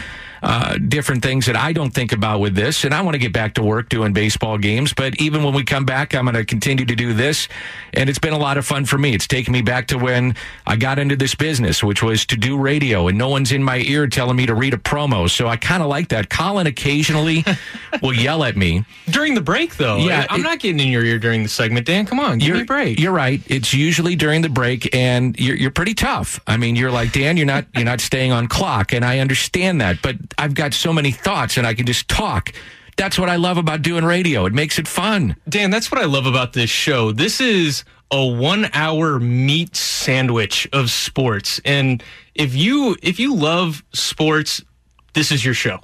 uh, 0.47 0.79
different 0.79 1.25
things 1.25 1.47
that 1.47 1.57
I 1.57 1.73
don't 1.73 1.91
think 1.91 2.13
about 2.13 2.39
with 2.39 2.55
this. 2.55 2.85
And 2.85 2.95
I 2.95 3.03
want 3.03 3.17
to 3.17 3.19
get 3.19 3.33
back 3.33 3.55
to 3.55 3.65
work 3.65 3.89
doing 3.89 4.13
baseball 4.13 4.59
games. 4.59 4.95
But 4.95 5.21
even 5.21 5.43
when 5.43 5.53
we 5.53 5.65
come 5.65 5.85
back, 5.85 6.15
I'm 6.15 6.25
going 6.25 6.37
to 6.37 6.45
continue 6.45 6.85
to 6.85 6.95
do 6.95 7.13
this. 7.13 7.49
And 7.95 8.09
it's 8.09 8.21
been 8.21 8.33
a 8.33 8.39
lot 8.39 8.57
of 8.57 8.65
fun 8.65 8.85
for 8.85 8.97
me. 8.97 9.13
It's 9.13 9.27
taken 9.27 9.53
me 9.53 9.61
back 9.61 9.89
to 9.89 9.99
when 9.99 10.37
I 10.65 10.77
got 10.77 11.01
into 11.01 11.17
this 11.17 11.35
business, 11.35 11.83
which 11.83 12.01
was 12.01 12.25
to 12.27 12.37
do 12.37 12.57
radio, 12.57 13.09
and 13.09 13.19
no 13.19 13.29
one's 13.29 13.51
in 13.51 13.65
my 13.65 13.79
ear 13.79 14.07
telling 14.07 14.37
me 14.37 14.47
to 14.47 14.55
read 14.55 14.73
a 14.73 14.77
promo. 14.77 15.29
So 15.29 15.49
I 15.49 15.57
kind 15.57 15.83
of 15.83 15.89
like 15.89 16.11
that. 16.11 16.31
Colin 16.31 16.69
occasionally 16.69 17.45
will 18.01 18.15
yell 18.15 18.45
at 18.45 18.57
me 18.57 18.85
during 19.11 19.35
the 19.35 19.41
break, 19.41 19.77
though. 19.77 19.97
Yeah, 19.97 20.29
I'm 20.31 20.41
it, 20.41 20.45
not 20.45 20.61
getting 20.61 20.79
in 20.79 20.89
your 20.89 21.05
ear 21.05 21.19
during 21.19 21.43
the 21.43 21.49
segment. 21.49 21.87
Dan, 21.87 22.07
come 22.07 22.21
on, 22.21 22.39
give 22.39 22.55
me 22.55 22.61
a 22.61 22.65
break. 22.65 23.01
You're 23.01 23.13
right. 23.13 23.43
It's 23.49 23.75
usually 23.75 24.15
during 24.15 24.43
the 24.43 24.49
break, 24.49 24.95
and 24.95 25.37
you're, 25.41 25.57
you're 25.57 25.73
pretty 25.73 25.95
tough. 25.95 26.39
I 26.47 26.57
mean, 26.57 26.77
you're 26.77 26.93
like 26.93 27.11
Dan. 27.11 27.37
You're 27.37 27.47
not 27.47 27.65
you're 27.75 27.85
not 27.85 28.01
staying 28.01 28.31
on 28.31 28.47
clock, 28.47 28.93
and 28.93 29.05
I 29.05 29.19
understand 29.19 29.81
that. 29.81 30.01
But 30.03 30.17
I've 30.39 30.55
got 30.55 30.75
so 30.75 30.93
many 30.93 31.11
thoughts 31.11 31.57
and 31.57 31.67
I 31.67 31.75
can 31.75 31.87
just 31.87 32.09
talk. 32.09 32.53
That's 32.97 33.19
what 33.19 33.29
I 33.29 33.37
love 33.37 33.59
about 33.59 33.83
doing 33.83 34.05
radio. 34.05 34.47
It 34.47 34.55
makes 34.55 34.79
it 34.79 34.89
fun. 34.89 35.37
Dan, 35.49 35.71
that's 35.71 35.91
what 35.91 36.01
I 36.01 36.07
love 36.07 36.27
about 36.27 36.53
this 36.55 36.71
show. 36.71 37.13
This 37.13 37.41
is 37.41 37.85
a 38.11 38.25
one 38.25 38.71
hour 38.73 39.19
meat 39.19 39.77
sandwich 39.77 40.69
of 40.73 40.91
sports. 40.91 41.61
And 41.65 42.03
if 42.35 42.55
you 42.55 42.97
if 43.03 43.19
you 43.19 43.35
love 43.35 43.85
sports, 43.93 44.63
this 45.15 45.31
is 45.31 45.45
your 45.45 45.55
show. 45.55 45.81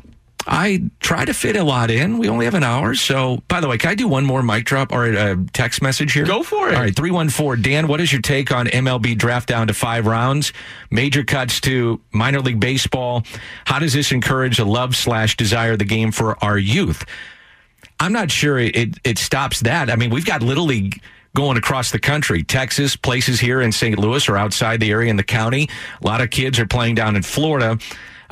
I 0.47 0.91
try 1.01 1.25
to 1.25 1.35
fit 1.35 1.57
a 1.57 1.63
lot 1.63 1.91
in. 1.91 2.19
We 2.19 2.29
only 2.29 2.47
have 2.47 2.55
an 2.55 2.65
hour. 2.65 2.95
So, 2.95 3.43
by 3.49 3.61
the 3.61 3.69
way, 3.69 3.79
can 3.79 3.91
I 3.91 3.95
do 3.95 4.09
one 4.09 4.25
more 4.25 4.43
mic 4.43 4.65
drop 4.65 4.93
or 4.93 5.07
a 5.07 5.37
text 5.53 5.83
message 5.83 6.13
here? 6.13 6.25
Go 6.25 6.43
for 6.43 6.69
it. 6.69 6.75
All 6.75 6.81
right, 6.81 6.95
314. 6.95 7.63
Dan, 7.63 7.89
what 7.89 8.01
is 8.01 8.13
your 8.13 8.21
take 8.23 8.51
on 8.51 8.67
MLB 8.67 9.17
draft 9.17 9.49
down 9.49 9.69
to 9.69 9.75
five 9.75 10.07
rounds? 10.07 10.53
Major 10.91 11.25
cuts 11.25 11.61
to 11.63 12.01
minor 12.13 12.41
league 12.41 12.61
baseball. 12.61 13.25
How 13.65 13.79
does 13.79 13.93
this 13.93 14.13
encourage 14.13 14.59
a 14.59 14.65
love 14.65 14.97
slash 14.97 15.37
desire 15.37 15.77
the 15.77 15.85
game 15.85 16.11
for 16.13 16.43
our 16.45 16.59
youth? 16.59 17.05
I'm 18.01 18.13
not 18.13 18.31
sure 18.31 18.59
it, 18.59 18.75
it, 18.75 18.99
it 19.05 19.19
stops 19.19 19.61
that. 19.61 19.89
I 19.91 19.97
mean, 19.97 20.11
we've 20.11 20.27
got 20.27 20.43
Little 20.43 20.65
League 20.65 21.01
going 21.35 21.57
across 21.57 21.93
the 21.93 21.99
country. 21.99 22.43
Texas, 22.43 22.97
places 22.97 23.41
here 23.41 23.61
in 23.61 23.73
St. 23.73 23.99
Louis 23.99 24.29
or 24.29 24.37
outside 24.37 24.81
the 24.81 24.91
area 24.91 25.09
in 25.09 25.17
the 25.17 25.23
county. 25.23 25.69
A 26.03 26.07
lot 26.07 26.21
of 26.21 26.31
kids 26.31 26.59
are 26.59 26.67
playing 26.67 26.97
down 26.97 27.17
in 27.17 27.23
Florida. 27.23 27.79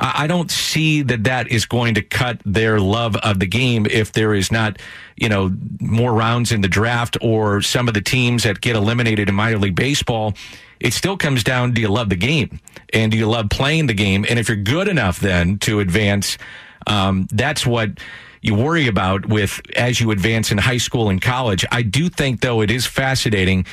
I 0.03 0.27
don't 0.27 0.51
see 0.51 1.03
that 1.03 1.25
that 1.25 1.49
is 1.49 1.67
going 1.67 1.95
to 1.95 2.03
cut 2.03 2.41
their 2.47 2.81
love 2.81 3.17
of 3.17 3.39
the 3.39 3.47
game 3.47 3.87
if 3.87 4.13
there 4.13 4.35
is 4.35 4.51
not, 4.51 4.79
you 5.17 5.29
know, 5.29 5.55
more 5.79 6.15
rounds 6.15 6.53
in 6.53 6.63
the 6.63 6.69
draft 6.69 7.19
or 7.21 7.61
some 7.61 7.87
of 7.87 7.93
the 7.93 8.01
teams 8.01 8.45
that 8.45 8.63
get 8.63 8.77
eliminated 8.77 9.29
in 9.29 9.35
minor 9.35 9.59
league 9.59 9.77
baseball. 9.77 10.33
It 10.81 10.95
still 10.95 11.19
comes 11.19 11.45
down 11.45 11.73
do 11.73 11.83
you 11.83 11.89
love 11.89 12.09
the 12.09 12.17
game 12.17 12.61
and 12.95 13.13
do 13.13 13.19
you 13.19 13.29
love 13.29 13.51
playing 13.51 13.89
the 13.89 13.95
game? 13.95 14.25
And 14.29 14.39
if 14.39 14.49
you're 14.49 14.57
good 14.57 14.89
enough 14.89 15.21
then 15.21 15.59
to 15.59 15.81
advance, 15.81 16.39
um, 16.87 17.29
that's 17.31 17.67
what 17.67 18.01
you 18.41 18.55
worry 18.55 18.87
about 18.87 19.27
with 19.27 19.61
as 19.77 20.01
you 20.01 20.13
advance 20.13 20.51
in 20.51 20.57
high 20.57 20.79
school 20.79 21.11
and 21.11 21.21
college. 21.21 21.67
I 21.71 21.83
do 21.83 22.09
think 22.09 22.41
though 22.41 22.63
it 22.63 22.71
is 22.71 22.87
fascinating 22.87 23.67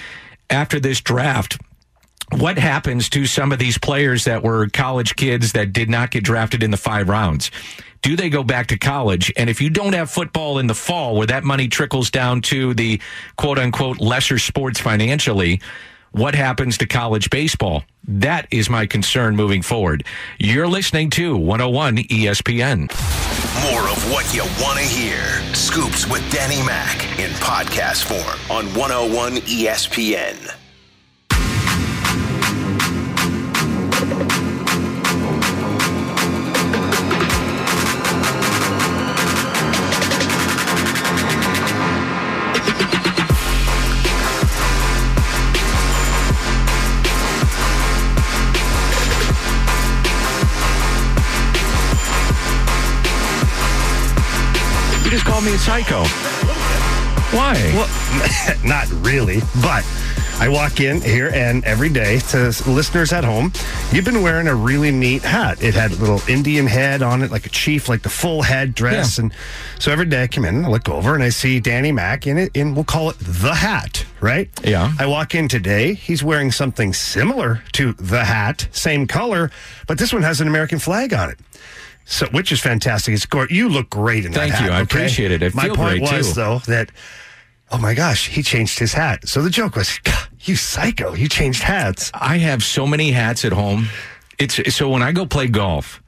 after 0.50 0.78
this 0.78 1.00
draft 1.00 1.58
what 2.32 2.58
happens 2.58 3.10
to 3.10 3.26
some 3.26 3.52
of 3.52 3.60
these 3.60 3.78
players 3.78 4.26
that 4.26 4.44
were 4.44 4.68
college 4.70 5.16
kids 5.16 5.54
that 5.54 5.74
did 5.74 5.90
not 5.90 6.12
get 6.12 6.24
drafted 6.24 6.64
in 6.64 6.72
the 6.72 6.78
five 6.78 7.10
rounds? 7.10 7.52
Do 8.02 8.16
they 8.16 8.30
go 8.30 8.44
back 8.44 8.68
to 8.68 8.78
college? 8.78 9.32
And 9.38 9.50
if 9.50 9.62
you 9.62 9.70
don't 9.70 9.94
have 9.94 10.10
football 10.12 10.60
in 10.60 10.68
the 10.68 10.76
fall 10.76 11.16
where 11.16 11.28
that 11.28 11.44
money 11.44 11.68
trickles 11.68 12.12
down 12.12 12.42
to 12.44 12.74
the 12.74 13.02
quote 13.38 13.58
unquote 13.58 14.00
lesser 14.00 14.40
sports 14.40 14.80
financially, 14.80 15.62
what 16.12 16.36
happens 16.36 16.78
to 16.80 16.86
college 16.86 17.30
baseball? 17.30 17.84
That 18.08 18.48
is 18.52 18.70
my 18.70 18.86
concern 18.86 19.36
moving 19.36 19.62
forward. 19.62 20.06
You're 20.38 20.68
listening 20.68 21.10
to 21.12 21.36
101 21.36 21.98
ESPN. 21.98 22.90
More 23.72 23.90
of 23.90 24.12
what 24.12 24.34
you 24.34 24.44
want 24.64 24.80
to 24.80 24.86
hear. 24.86 25.22
Scoops 25.54 26.08
with 26.08 26.30
Danny 26.32 26.64
Mac 26.64 27.04
in 27.20 27.32
podcast 27.32 28.06
form 28.06 28.58
on 28.58 28.66
101 28.74 29.38
ESPN. 29.38 30.66
Just 55.18 55.26
called 55.26 55.45
me 55.45 55.55
a 55.55 55.57
psycho. 55.57 56.03
Why? 57.36 57.53
Well, 57.74 58.57
not 58.63 58.88
really, 59.03 59.39
but 59.63 59.84
I 60.39 60.47
walk 60.47 60.80
in 60.80 61.01
here 61.01 61.32
and 61.34 61.65
every 61.65 61.89
day 61.89 62.20
to 62.20 62.53
listeners 62.68 63.11
at 63.11 63.24
home, 63.24 63.51
you've 63.91 64.05
been 64.05 64.22
wearing 64.22 64.47
a 64.47 64.53
really 64.53 64.91
neat 64.91 65.24
hat. 65.24 65.63
It 65.63 65.74
had 65.74 65.91
a 65.91 65.95
little 65.95 66.22
Indian 66.30 66.68
head 66.68 67.01
on 67.01 67.24
it, 67.24 67.32
like 67.32 67.47
a 67.47 67.49
chief, 67.49 67.89
like 67.89 68.03
the 68.03 68.09
full 68.09 68.43
head 68.43 68.76
dress. 68.76 69.18
Yeah. 69.18 69.24
And 69.24 69.34
so 69.80 69.91
every 69.91 70.05
day 70.05 70.22
I 70.22 70.28
come 70.28 70.45
in, 70.45 70.63
I 70.63 70.68
look 70.68 70.88
over 70.88 71.15
and 71.15 71.24
I 71.24 71.30
see 71.30 71.59
Danny 71.59 71.91
Mac 71.91 72.28
in 72.28 72.38
it, 72.38 72.51
and 72.53 72.76
we'll 72.76 72.86
call 72.86 73.09
it 73.09 73.18
the 73.18 73.55
hat, 73.55 74.05
right? 74.22 74.51
Yeah. 74.63 74.93
I 74.99 75.07
walk 75.07 75.34
in 75.34 75.47
today, 75.47 75.95
he's 75.95 76.24
wearing 76.24 76.51
something 76.51 76.93
similar 76.93 77.63
to 77.72 77.93
the 77.93 78.24
hat, 78.24 78.68
same 78.72 79.07
color, 79.07 79.49
but 79.88 79.97
this 79.97 80.13
one 80.13 80.22
has 80.22 80.41
an 80.41 80.47
American 80.47 80.78
flag 80.78 81.11
on 81.11 81.32
it. 81.32 81.39
So, 82.10 82.26
which 82.28 82.53
is 82.53 82.62
fantastic. 82.62 83.14
It's 83.14 83.26
gor- 83.26 83.49
you 83.49 83.68
look 83.68 83.89
great 83.89 84.26
in 84.26 84.32
Thank 84.32 84.53
that 84.53 84.58
hat. 84.58 84.60
Thank 84.60 84.70
you. 84.70 84.78
I 84.78 84.82
okay? 84.82 84.84
appreciate 84.84 85.32
it. 85.41 85.43
I 85.43 85.68
My 85.68 85.76
point 85.76 86.01
was 86.01 86.30
too. 86.30 86.34
though 86.36 86.60
that 86.60 86.89
oh 87.72 87.78
my 87.78 87.93
gosh, 87.93 88.28
he 88.30 88.41
changed 88.41 88.80
his 88.80 88.93
hat. 88.93 89.28
So 89.28 89.41
the 89.41 89.49
joke 89.49 89.76
was, 89.76 89.99
you 90.41 90.55
psycho, 90.55 91.14
you 91.14 91.28
changed 91.28 91.64
hats. 91.64 92.12
I 92.14 92.38
have 92.38 92.64
so 92.64 92.88
many 92.88 93.12
hats 93.12 93.43
at 93.45 93.51
home. 93.51 93.88
It's 94.39 94.74
so 94.74 94.89
when 94.89 95.01
I 95.01 95.12
go 95.12 95.26
play 95.26 95.47
golf, 95.47 96.01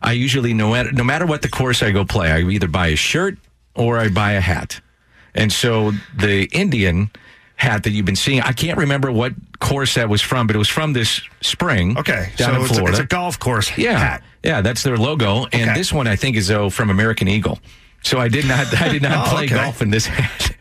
I 0.00 0.12
usually 0.12 0.54
no 0.54 0.70
matter 0.70 0.92
no 0.92 1.04
matter 1.04 1.26
what 1.26 1.42
the 1.42 1.48
course 1.48 1.82
I 1.82 1.90
go 1.90 2.04
play, 2.04 2.30
I 2.30 2.40
either 2.40 2.68
buy 2.68 2.88
a 2.88 2.96
shirt 2.96 3.38
or 3.74 3.98
I 3.98 4.08
buy 4.08 4.32
a 4.32 4.40
hat. 4.40 4.80
And 5.34 5.52
so 5.52 5.92
the 6.16 6.48
Indian 6.52 7.10
hat 7.56 7.82
that 7.82 7.90
you've 7.90 8.06
been 8.06 8.16
seeing, 8.16 8.40
I 8.40 8.52
can't 8.52 8.78
remember 8.78 9.10
what 9.10 9.32
course 9.58 9.94
that 9.94 10.08
was 10.08 10.22
from, 10.22 10.46
but 10.46 10.56
it 10.56 10.58
was 10.58 10.68
from 10.68 10.92
this 10.92 11.20
spring. 11.40 11.98
Okay, 11.98 12.32
down 12.36 12.50
so 12.50 12.56
in 12.56 12.62
it's 12.62 12.78
a, 12.78 12.84
it's 12.86 12.98
a 13.00 13.06
golf 13.06 13.38
course 13.38 13.76
yeah, 13.76 13.98
hat. 13.98 14.22
Yeah, 14.46 14.60
that's 14.62 14.82
their 14.82 14.96
logo. 14.96 15.44
And 15.52 15.70
Okay. 15.70 15.74
this 15.74 15.92
one 15.92 16.06
I 16.06 16.16
think 16.16 16.36
is 16.36 16.48
though 16.48 16.70
from 16.70 16.90
American 16.90 17.28
Eagle. 17.28 17.58
So 18.02 18.18
I 18.20 18.28
did 18.28 18.46
not 18.46 18.72
I 18.80 18.88
did 18.88 19.02
not 19.02 19.26
Oh, 19.26 19.30
play 19.30 19.44
okay. 19.46 19.54
golf 19.56 19.82
in 19.82 19.90
this 19.90 20.06
hat. 20.06 20.56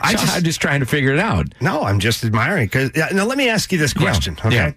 I 0.00 0.12
So 0.16 0.20
just- 0.20 0.36
I'm 0.36 0.42
just 0.44 0.60
trying 0.60 0.80
to 0.80 0.86
figure 0.86 1.12
it 1.12 1.18
out. 1.18 1.46
No, 1.60 1.82
I'm 1.82 1.98
just 1.98 2.24
admiring. 2.24 2.66
Because 2.66 2.90
now, 3.12 3.24
let 3.24 3.36
me 3.38 3.48
ask 3.48 3.72
you 3.72 3.78
this 3.78 3.94
Yeah, 3.94 4.02
question. 4.02 4.36
Okay, 4.44 4.54
yeah. 4.54 4.72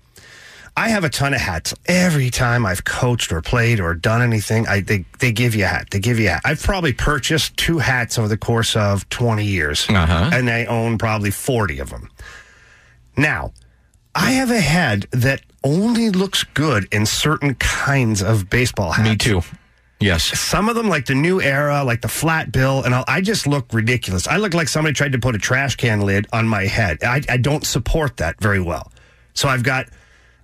I 0.75 0.89
have 0.89 1.03
a 1.03 1.09
ton 1.09 1.33
of 1.33 1.41
hats. 1.41 1.73
Every 1.87 2.29
time 2.29 2.63
I've 2.63 2.83
coached 2.83 3.31
or 3.31 3.41
played 3.41 3.79
or 3.79 3.95
done 3.95 4.21
anything, 4.21 4.67
I 4.67 4.81
they 4.81 5.05
they 5.19 5.31
give 5.31 5.55
you 5.55 5.63
a 5.65 5.67
hat. 5.67 5.87
They 5.91 5.99
give 5.99 6.19
you 6.19 6.27
a 6.27 6.31
hat. 6.33 6.41
I've 6.45 6.61
probably 6.61 6.93
purchased 6.93 7.57
two 7.57 7.79
hats 7.79 8.19
over 8.19 8.27
the 8.27 8.37
course 8.37 8.75
of 8.75 9.07
20 9.09 9.43
years, 9.43 9.87
Uh-huh. 9.89 10.29
and 10.31 10.47
I 10.49 10.65
own 10.65 10.97
probably 10.99 11.31
40 11.31 11.79
of 11.79 11.89
them. 11.89 12.09
Now, 13.17 13.53
I 14.18 14.32
have 14.32 14.49
a 14.49 14.59
head 14.59 15.05
that 15.11 15.41
only 15.63 16.09
looks 16.09 16.43
good 16.43 16.88
in 16.91 17.05
certain 17.05 17.53
kinds 17.55 18.22
of 18.24 18.49
baseball 18.49 18.91
hats. 18.91 19.07
Me 19.09 19.15
too. 19.15 19.41
Yes. 19.99 20.24
Some 20.39 20.70
of 20.70 20.76
them, 20.76 20.89
like 20.89 21.05
the 21.05 21.15
new 21.15 21.39
era, 21.39 21.84
like 21.84 22.01
the 22.01 22.07
flat 22.07 22.51
bill, 22.51 22.84
and 22.84 22.93
all, 22.93 23.03
I 23.07 23.22
just 23.22 23.45
look 23.47 23.72
ridiculous. 23.72 24.28
I 24.28 24.38
look 24.38 24.53
like 24.53 24.68
somebody 24.70 24.93
tried 24.93 25.11
to 25.11 25.20
put 25.20 25.36
a 25.36 25.38
trash 25.39 25.76
can 25.76 26.01
lid 26.01 26.28
on 26.34 26.47
my 26.47 26.63
head. 26.63 27.03
I, 27.03 27.22
I 27.30 27.38
don't 27.38 27.65
support 27.65 28.18
that 28.18 28.39
very 28.41 28.59
well. 28.61 28.91
So 29.34 29.47
I've 29.47 29.63
got 29.63 29.88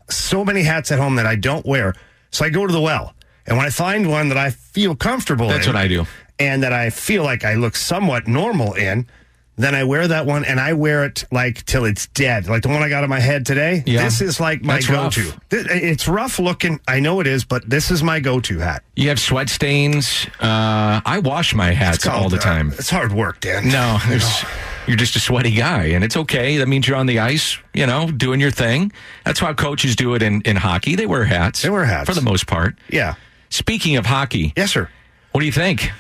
so 0.10 0.46
many 0.46 0.62
hats 0.64 0.92
at 0.92 1.00
home 1.00 1.16
that 1.16 1.26
I 1.26 1.36
don't 1.36 1.66
wear. 1.66 1.96
So 2.32 2.46
I 2.46 2.50
go 2.50 2.66
to 2.68 2.74
the 2.74 2.82
well, 2.82 3.14
and 3.48 3.58
when 3.58 3.66
I 3.66 3.70
find 3.70 4.10
one 4.10 4.30
that 4.30 4.38
I 4.38 4.50
feel 4.52 4.96
comfortable 4.96 5.48
That's 5.48 5.66
in, 5.68 5.74
what 5.74 5.82
I 5.82 5.88
do. 5.88 6.06
and 6.40 6.62
that 6.64 6.74
I 6.74 6.90
feel 6.90 7.24
like 7.24 7.44
I 7.44 7.56
look 7.56 7.76
somewhat 7.76 8.28
normal 8.28 8.74
in, 8.74 9.08
then 9.56 9.76
I 9.76 9.84
wear 9.84 10.08
that 10.08 10.26
one 10.26 10.46
and 10.46 10.60
I 10.60 10.74
wear 10.74 11.06
it 11.06 11.26
like 11.32 11.64
till 11.66 11.86
it's 11.86 12.08
dead. 12.08 12.48
Like 12.48 12.64
the 12.64 12.70
one 12.70 12.82
I 12.82 12.90
got 12.90 13.04
on 13.04 13.10
my 13.10 13.20
head 13.20 13.46
today. 13.46 13.84
Yeah. 13.86 14.04
This 14.04 14.20
is 14.22 14.40
like 14.40 14.64
my 14.64 14.76
That's 14.76 14.88
go 14.88 15.10
to. 15.10 15.34
It's 15.52 16.08
rough 16.08 16.40
looking. 16.40 16.80
I 16.88 17.00
know 17.00 17.20
it 17.20 17.28
is, 17.28 17.46
but 17.46 17.70
this 17.70 17.92
is 17.92 18.02
my 18.02 18.20
go 18.20 18.40
to 18.42 18.60
hat. 18.60 18.84
You 18.96 19.10
have 19.10 19.20
sweat 19.20 19.50
stains. 19.50 20.28
Uh, 20.40 21.02
I 21.06 21.20
wash 21.24 21.54
my 21.54 21.72
hats 21.72 22.04
called, 22.04 22.24
all 22.24 22.30
the 22.30 22.38
uh, 22.38 22.42
time. 22.42 22.72
it's 22.72 22.90
hard 22.90 23.14
work, 23.14 23.42
Dan. 23.42 23.70
No, 23.70 23.98
it's, 24.06 24.44
you're 24.88 24.98
just 24.98 25.16
a 25.16 25.20
sweaty 25.20 25.52
guy, 25.52 25.86
and 25.86 26.04
it's 26.04 26.18
okay. 26.18 26.58
That 26.58 26.68
means 26.68 26.88
you're 26.88 26.98
on 26.98 27.06
the 27.06 27.20
ice, 27.20 27.58
you 27.74 27.86
know, 27.86 28.10
doing 28.10 28.40
your 28.40 28.52
thing. 28.52 28.92
That's 29.24 29.40
how 29.40 29.54
coaches 29.54 29.96
do 29.96 30.16
it 30.16 30.22
in, 30.24 30.42
in 30.42 30.56
hockey. 30.56 30.96
They 30.96 31.06
wear 31.06 31.26
hats. 31.26 31.62
They 31.62 31.70
wear 31.70 31.86
hats. 31.86 32.10
for 32.10 32.16
the 32.16 32.22
most 32.22 32.48
part. 32.48 32.76
Yeah. 32.90 33.16
Speaking 33.50 33.98
of 33.98 34.06
hockey, 34.08 34.52
Yes, 34.58 34.72
sir. 34.72 34.90
what 35.32 35.42
do 35.42 35.46
you 35.46 35.52
think? 35.52 35.92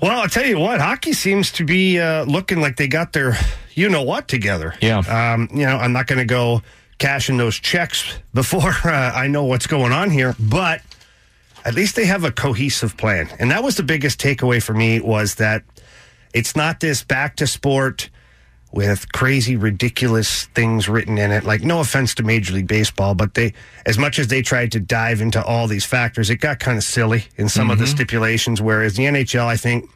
Well, 0.00 0.20
I'll 0.20 0.28
tell 0.28 0.46
you 0.46 0.58
what, 0.58 0.80
hockey 0.80 1.14
seems 1.14 1.50
to 1.52 1.64
be 1.64 1.98
uh, 1.98 2.24
looking 2.24 2.60
like 2.60 2.76
they 2.76 2.88
got 2.88 3.12
their 3.12 3.36
you 3.74 3.88
know 3.88 4.02
what 4.02 4.26
together. 4.26 4.74
Yeah. 4.80 4.98
Um, 4.98 5.48
you 5.52 5.66
know, 5.66 5.76
I'm 5.76 5.92
not 5.92 6.06
going 6.06 6.18
to 6.18 6.24
go 6.24 6.62
cashing 6.98 7.36
those 7.36 7.56
checks 7.56 8.18
before 8.34 8.70
uh, 8.84 9.12
I 9.14 9.28
know 9.28 9.44
what's 9.44 9.66
going 9.66 9.92
on 9.92 10.10
here, 10.10 10.34
but 10.38 10.82
at 11.64 11.74
least 11.74 11.96
they 11.96 12.06
have 12.06 12.24
a 12.24 12.32
cohesive 12.32 12.96
plan. 12.96 13.28
And 13.38 13.50
that 13.50 13.62
was 13.62 13.76
the 13.76 13.82
biggest 13.82 14.20
takeaway 14.20 14.62
for 14.62 14.72
me 14.72 15.00
was 15.00 15.36
that 15.36 15.62
it's 16.32 16.56
not 16.56 16.80
this 16.80 17.04
back 17.04 17.36
to 17.36 17.46
sport 17.46 18.08
with 18.76 19.10
crazy 19.12 19.56
ridiculous 19.56 20.44
things 20.54 20.86
written 20.86 21.16
in 21.16 21.32
it. 21.32 21.44
Like 21.44 21.62
no 21.62 21.80
offense 21.80 22.14
to 22.16 22.22
major 22.22 22.52
league 22.52 22.68
baseball 22.68 23.14
but 23.14 23.32
they 23.32 23.54
as 23.86 23.96
much 23.96 24.18
as 24.18 24.28
they 24.28 24.42
tried 24.42 24.70
to 24.72 24.80
dive 24.80 25.22
into 25.22 25.42
all 25.42 25.66
these 25.66 25.86
factors 25.86 26.28
it 26.28 26.36
got 26.36 26.58
kind 26.58 26.76
of 26.76 26.84
silly 26.84 27.24
in 27.38 27.48
some 27.48 27.70
of 27.70 27.78
the 27.78 27.86
stipulations 27.86 28.60
whereas 28.60 28.94
the 28.94 29.04
NHL 29.04 29.46
I 29.46 29.56
think 29.56 29.90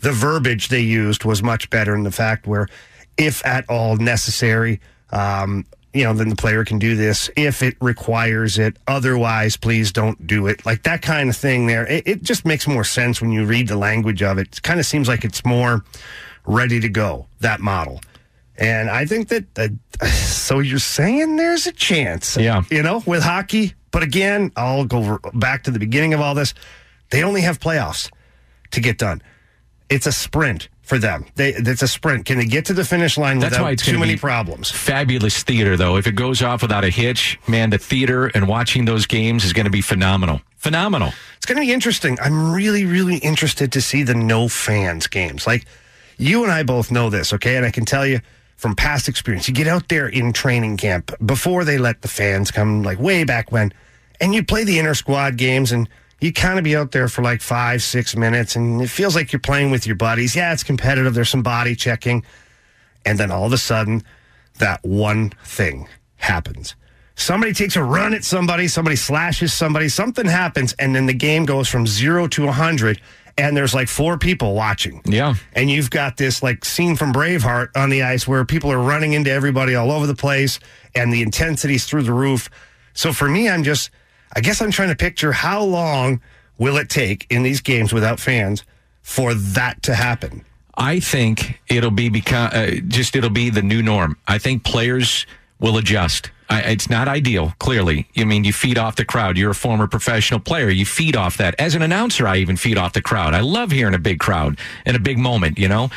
the 0.00 0.12
verbiage 0.12 0.68
they 0.68 0.80
used 0.80 1.24
was 1.24 1.42
much 1.42 1.70
better 1.70 1.94
in 1.94 2.02
the 2.02 2.10
fact 2.10 2.46
where 2.46 2.68
if 3.16 3.44
at 3.46 3.68
all 3.70 3.96
necessary 3.96 4.78
um 5.10 5.64
you 5.94 6.04
know 6.04 6.12
then 6.12 6.28
the 6.28 6.36
player 6.36 6.64
can 6.66 6.78
do 6.78 6.94
this. 6.94 7.30
If 7.34 7.62
it 7.62 7.76
requires 7.80 8.58
it 8.58 8.76
otherwise 8.86 9.56
please 9.56 9.90
don't 9.90 10.26
do 10.26 10.48
it. 10.48 10.66
Like 10.66 10.82
that 10.82 11.00
kind 11.00 11.30
of 11.30 11.36
thing 11.36 11.66
there 11.66 11.86
it, 11.86 12.06
it 12.06 12.22
just 12.22 12.44
makes 12.44 12.68
more 12.68 12.84
sense 12.84 13.22
when 13.22 13.32
you 13.32 13.46
read 13.46 13.68
the 13.68 13.76
language 13.76 14.22
of 14.22 14.36
it. 14.36 14.58
It 14.58 14.62
kind 14.62 14.78
of 14.78 14.84
seems 14.84 15.08
like 15.08 15.24
it's 15.24 15.46
more 15.46 15.82
ready 16.46 16.80
to 16.80 16.88
go 16.88 17.26
that 17.40 17.60
model 17.60 18.00
and 18.56 18.90
i 18.90 19.04
think 19.06 19.28
that 19.28 19.44
uh, 19.58 20.06
so 20.08 20.58
you're 20.58 20.78
saying 20.78 21.36
there's 21.36 21.66
a 21.66 21.72
chance 21.72 22.36
Yeah. 22.36 22.62
you 22.70 22.82
know 22.82 23.02
with 23.06 23.22
hockey 23.22 23.74
but 23.90 24.02
again 24.02 24.50
i'll 24.56 24.84
go 24.84 25.18
back 25.34 25.64
to 25.64 25.70
the 25.70 25.78
beginning 25.78 26.14
of 26.14 26.20
all 26.20 26.34
this 26.34 26.52
they 27.10 27.22
only 27.22 27.40
have 27.42 27.60
playoffs 27.60 28.10
to 28.72 28.80
get 28.80 28.98
done 28.98 29.22
it's 29.88 30.06
a 30.06 30.12
sprint 30.12 30.68
for 30.82 30.98
them 30.98 31.24
they 31.36 31.50
it's 31.54 31.82
a 31.82 31.88
sprint 31.88 32.24
can 32.26 32.38
they 32.38 32.44
get 32.44 32.64
to 32.66 32.72
the 32.74 32.84
finish 32.84 33.16
line 33.16 33.38
That's 33.38 33.52
without 33.52 33.64
why 33.64 33.70
it's 33.70 33.84
too 33.84 33.98
many 33.98 34.16
problems 34.16 34.70
Fabulous 34.70 35.42
theater, 35.44 35.76
though. 35.76 35.96
If 35.96 36.06
it 36.06 36.12
goes 36.16 36.42
off 36.42 36.60
without 36.62 36.84
a 36.84 36.90
hitch, 36.90 37.38
man, 37.46 37.70
the 37.70 37.78
theater 37.78 38.26
and 38.34 38.48
watching 38.48 38.84
those 38.84 39.06
games 39.06 39.44
is 39.44 39.52
going 39.52 39.64
to 39.66 39.70
be 39.70 39.80
phenomenal. 39.80 40.40
Phenomenal. 40.56 41.12
It's 41.36 41.46
going 41.46 41.56
to 41.60 41.66
be 41.66 41.72
interesting. 41.72 42.18
I'm 42.20 42.52
really, 42.52 42.84
really 42.84 43.18
interested 43.18 43.70
to 43.72 43.80
see 43.80 44.02
the 44.02 44.14
no 44.14 44.48
fans 44.48 45.06
games. 45.06 45.46
Like 45.46 45.66
you 46.18 46.42
and 46.42 46.52
I 46.52 46.62
both 46.62 46.90
know 46.90 47.10
this, 47.10 47.32
okay? 47.32 47.56
And 47.56 47.66
I 47.66 47.70
can 47.70 47.84
tell 47.84 48.06
you 48.06 48.20
from 48.56 48.76
past 48.76 49.08
experience, 49.08 49.48
you 49.48 49.54
get 49.54 49.66
out 49.66 49.88
there 49.88 50.08
in 50.08 50.32
training 50.32 50.76
camp 50.76 51.12
before 51.24 51.64
they 51.64 51.78
let 51.78 52.02
the 52.02 52.08
fans 52.08 52.50
come, 52.50 52.82
like 52.82 52.98
way 52.98 53.24
back 53.24 53.50
when, 53.50 53.72
and 54.20 54.34
you 54.34 54.44
play 54.44 54.64
the 54.64 54.78
inter 54.78 54.94
squad 54.94 55.36
games 55.36 55.72
and 55.72 55.88
you 56.20 56.32
kind 56.32 56.58
of 56.58 56.64
be 56.64 56.76
out 56.76 56.92
there 56.92 57.08
for 57.08 57.22
like 57.22 57.40
five, 57.40 57.82
six 57.82 58.14
minutes 58.14 58.54
and 58.54 58.80
it 58.80 58.88
feels 58.88 59.16
like 59.16 59.32
you're 59.32 59.40
playing 59.40 59.72
with 59.72 59.86
your 59.86 59.96
buddies. 59.96 60.36
Yeah, 60.36 60.52
it's 60.52 60.62
competitive. 60.62 61.14
There's 61.14 61.28
some 61.28 61.42
body 61.42 61.74
checking. 61.74 62.24
And 63.04 63.18
then 63.18 63.32
all 63.32 63.46
of 63.46 63.52
a 63.52 63.58
sudden, 63.58 64.04
that 64.58 64.84
one 64.84 65.30
thing 65.44 65.88
happens. 66.16 66.76
Somebody 67.16 67.52
takes 67.52 67.76
a 67.76 67.82
run 67.82 68.14
at 68.14 68.24
somebody, 68.24 68.68
somebody 68.68 68.96
slashes 68.96 69.52
somebody, 69.52 69.88
something 69.88 70.26
happens, 70.26 70.72
and 70.74 70.94
then 70.94 71.06
the 71.06 71.14
game 71.14 71.44
goes 71.44 71.68
from 71.68 71.86
zero 71.86 72.26
to 72.28 72.46
100, 72.46 73.00
and 73.38 73.56
there's 73.56 73.74
like 73.74 73.88
four 73.88 74.18
people 74.18 74.54
watching. 74.54 75.02
Yeah. 75.04 75.34
And 75.54 75.70
you've 75.70 75.90
got 75.90 76.16
this 76.16 76.42
like 76.42 76.64
scene 76.64 76.96
from 76.96 77.12
Braveheart 77.12 77.70
on 77.76 77.90
the 77.90 78.02
ice 78.02 78.26
where 78.26 78.44
people 78.44 78.70
are 78.70 78.78
running 78.80 79.12
into 79.12 79.30
everybody 79.30 79.74
all 79.74 79.90
over 79.90 80.06
the 80.06 80.14
place 80.14 80.60
and 80.94 81.12
the 81.12 81.22
intensity's 81.22 81.86
through 81.86 82.02
the 82.02 82.12
roof. 82.12 82.50
So 82.94 83.12
for 83.12 83.28
me, 83.28 83.48
I'm 83.48 83.62
just, 83.62 83.90
I 84.34 84.40
guess 84.40 84.60
I'm 84.60 84.70
trying 84.70 84.90
to 84.90 84.96
picture 84.96 85.32
how 85.32 85.62
long 85.62 86.20
will 86.58 86.76
it 86.76 86.88
take 86.88 87.26
in 87.30 87.42
these 87.42 87.60
games 87.60 87.92
without 87.92 88.20
fans 88.20 88.64
for 89.02 89.34
that 89.34 89.82
to 89.84 89.94
happen? 89.94 90.44
I 90.74 91.00
think 91.00 91.60
it'll 91.68 91.90
be 91.90 92.08
become 92.08 92.50
uh, 92.52 92.70
just 92.88 93.14
it'll 93.14 93.30
be 93.30 93.50
the 93.50 93.62
new 93.62 93.82
norm. 93.82 94.16
I 94.26 94.38
think 94.38 94.64
players 94.64 95.26
will 95.58 95.76
adjust. 95.76 96.30
I, 96.52 96.60
it's 96.72 96.90
not 96.90 97.08
ideal, 97.08 97.54
clearly. 97.58 98.06
I 98.14 98.24
mean, 98.24 98.44
you 98.44 98.52
feed 98.52 98.76
off 98.76 98.96
the 98.96 99.06
crowd. 99.06 99.38
You're 99.38 99.52
a 99.52 99.54
former 99.54 99.86
professional 99.86 100.38
player. 100.38 100.68
You 100.68 100.84
feed 100.84 101.16
off 101.16 101.38
that. 101.38 101.54
As 101.58 101.74
an 101.74 101.80
announcer, 101.80 102.28
I 102.28 102.36
even 102.36 102.58
feed 102.58 102.76
off 102.76 102.92
the 102.92 103.00
crowd. 103.00 103.32
I 103.32 103.40
love 103.40 103.70
hearing 103.70 103.94
a 103.94 103.98
big 103.98 104.18
crowd 104.18 104.58
and 104.84 104.94
a 104.94 105.00
big 105.00 105.18
moment, 105.18 105.58
you 105.58 105.66
know. 105.66 105.88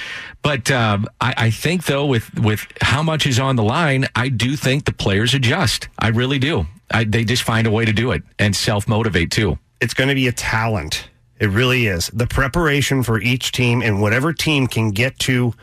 But 0.44 0.72
um, 0.72 1.08
I, 1.20 1.34
I 1.36 1.50
think, 1.50 1.86
though, 1.86 2.06
with 2.06 2.34
with 2.40 2.66
how 2.80 3.04
much 3.04 3.28
is 3.28 3.38
on 3.38 3.58
the 3.58 3.64
line, 3.64 4.08
I 4.16 4.30
do 4.30 4.56
think 4.56 4.86
the 4.86 4.94
players 4.94 5.34
adjust. 5.34 5.90
I 6.00 6.08
really 6.08 6.40
do. 6.40 6.68
I, 6.90 7.04
they 7.04 7.26
just 7.26 7.44
find 7.44 7.68
a 7.68 7.72
way 7.72 7.84
to 7.84 7.92
do 7.92 8.12
it 8.12 8.24
and 8.40 8.56
self 8.56 8.88
motivate 8.88 9.32
too. 9.32 9.60
It's 9.82 9.94
going 9.94 10.08
to 10.08 10.16
be 10.16 10.28
a 10.30 10.32
talent. 10.32 11.10
It 11.38 11.48
really 11.48 11.88
is. 11.88 12.08
The 12.14 12.28
preparation 12.28 13.04
for 13.04 13.20
each 13.20 13.52
team 13.52 13.82
and 13.82 14.02
whatever 14.02 14.32
team 14.32 14.68
can 14.68 14.92
get 14.92 15.20
to 15.20 15.54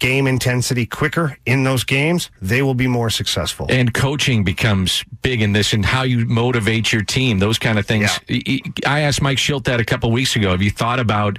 game 0.00 0.26
intensity 0.26 0.84
quicker 0.86 1.36
in 1.46 1.62
those 1.62 1.84
games, 1.84 2.30
they 2.42 2.62
will 2.62 2.74
be 2.74 2.88
more 2.88 3.10
successful. 3.10 3.66
And 3.68 3.94
coaching 3.94 4.42
becomes 4.42 5.04
big 5.22 5.40
in 5.40 5.52
this 5.52 5.72
and 5.72 5.84
how 5.84 6.02
you 6.02 6.26
motivate 6.26 6.92
your 6.92 7.02
team, 7.02 7.38
those 7.38 7.58
kind 7.58 7.78
of 7.78 7.86
things. 7.86 8.18
I 8.86 9.00
asked 9.00 9.22
Mike 9.22 9.38
Shildt 9.38 9.64
that 9.64 9.78
a 9.78 9.84
couple 9.84 10.10
weeks 10.10 10.34
ago. 10.34 10.50
Have 10.50 10.62
you 10.62 10.70
thought 10.70 10.98
about 10.98 11.38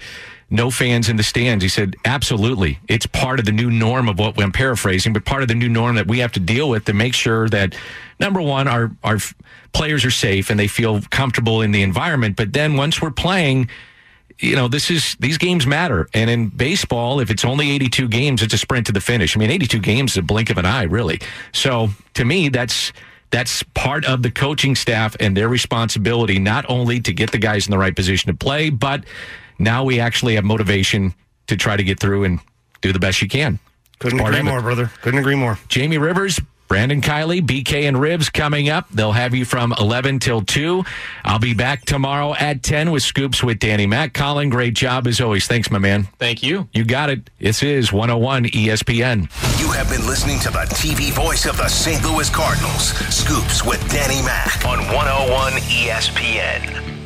no 0.50 0.70
fans 0.70 1.10
in 1.10 1.18
the 1.18 1.24
stands? 1.24 1.64
He 1.64 1.70
said, 1.70 1.96
absolutely. 2.06 2.80
It's 2.88 3.06
part 3.08 3.40
of 3.40 3.46
the 3.46 3.52
new 3.52 3.72
norm 3.72 4.08
of 4.08 4.20
what 4.20 4.40
I'm 4.40 4.52
paraphrasing, 4.52 5.12
but 5.12 5.26
part 5.26 5.42
of 5.42 5.48
the 5.48 5.56
new 5.56 5.70
norm 5.70 5.96
that 5.96 6.08
we 6.08 6.20
have 6.20 6.32
to 6.34 6.40
deal 6.40 6.70
with 6.70 6.86
to 6.86 6.94
make 6.94 7.14
sure 7.14 7.50
that 7.50 7.76
number 8.20 8.42
one, 8.42 8.68
our, 8.68 8.92
our 9.04 9.18
players 9.74 10.06
are 10.06 10.12
safe 10.12 10.50
and 10.50 10.60
they 10.60 10.68
feel 10.68 11.02
comfortable 11.10 11.62
in 11.62 11.72
the 11.72 11.82
environment. 11.82 12.36
But 12.36 12.54
then 12.54 12.78
once 12.78 13.02
we're 13.02 13.12
playing, 13.12 13.70
you 14.42 14.56
know, 14.56 14.68
this 14.68 14.90
is 14.90 15.16
these 15.20 15.38
games 15.38 15.68
matter. 15.68 16.10
And 16.14 16.30
in 16.30 16.48
baseball, 16.48 17.20
if 17.20 17.30
it's 17.30 17.46
only 17.46 17.72
82 17.72 18.08
games, 18.08 18.42
it's 18.42 18.54
a 18.54 18.58
sprint 18.58 18.88
to 18.88 18.92
the 18.92 19.02
finish. 19.02 19.36
I 19.36 19.40
mean, 19.40 19.52
82 19.52 19.80
games 19.80 20.12
is 20.12 20.18
a 20.18 20.22
blink 20.22 20.50
of 20.50 20.58
an 20.58 20.66
eye, 20.66 20.84
really. 20.84 21.20
So 21.54 21.90
to 22.16 22.26
me, 22.26 22.50
that's 22.50 22.92
that's 23.30 23.64
part 23.64 24.04
of 24.06 24.24
the 24.24 24.32
coaching 24.32 24.76
staff 24.76 25.16
and 25.20 25.38
their 25.38 25.48
responsibility, 25.48 26.38
not 26.38 26.66
only 26.70 27.00
to 27.00 27.14
get 27.14 27.32
the 27.32 27.38
guys 27.38 27.66
in 27.66 27.72
the 27.72 27.78
right 27.78 27.96
position 27.96 28.28
to 28.28 28.38
play, 28.38 28.70
but 28.70 29.06
now 29.58 29.84
we 29.84 30.00
actually 30.00 30.36
have 30.36 30.44
motivation 30.44 31.14
to 31.48 31.56
try 31.56 31.78
to 31.78 31.84
get 31.84 32.00
through 32.00 32.26
and 32.26 32.40
do 32.82 32.92
the 32.92 33.00
best 33.00 33.22
you 33.22 33.30
can. 33.30 33.60
Couldn't 34.00 34.20
agree 34.20 34.42
more, 34.42 34.62
brother. 34.62 34.92
Couldn't 35.02 35.20
agree 35.20 35.36
more. 35.36 35.60
Jamie 35.68 36.00
Rivers, 36.00 36.40
Brandon 36.72 37.02
Kiley, 37.02 37.42
BK 37.42 37.86
and 37.86 38.00
Ribs 38.00 38.30
coming 38.30 38.70
up. 38.70 38.88
They'll 38.92 39.12
have 39.12 39.36
you 39.36 39.44
from 39.44 39.74
11 39.78 40.20
till 40.20 40.42
2. 40.42 40.86
I'll 41.26 41.38
be 41.38 41.54
back 41.54 41.84
tomorrow 41.84 42.34
at 42.34 42.64
10 42.64 42.92
with 42.92 43.04
Scoops 43.04 43.44
with 43.44 43.60
Danny 43.60 43.86
Mac. 43.86 44.14
Colin, 44.14 44.50
great 44.50 44.74
job 44.74 45.06
as 45.06 45.20
always. 45.20 45.48
Thanks, 45.48 45.70
my 45.70 45.80
man. 45.80 46.04
Thank 46.18 46.42
you. 46.42 46.70
You 46.72 46.86
got 46.86 47.10
it. 47.10 47.30
This 47.40 47.62
is 47.62 47.92
101 47.92 48.46
ESPN. 48.46 49.24
You 49.60 49.70
have 49.74 49.90
been 49.90 50.08
listening 50.08 50.40
to 50.40 50.50
the 50.50 50.60
TV 50.60 51.12
voice 51.12 51.46
of 51.46 51.58
the 51.58 51.68
St. 51.68 52.02
Louis 52.06 52.30
Cardinals, 52.30 52.94
Scoops 53.14 53.66
with 53.66 53.86
Danny 53.92 54.22
Mac 54.22 54.66
on 54.66 54.78
101 54.96 55.52
ESPN. 55.64 57.01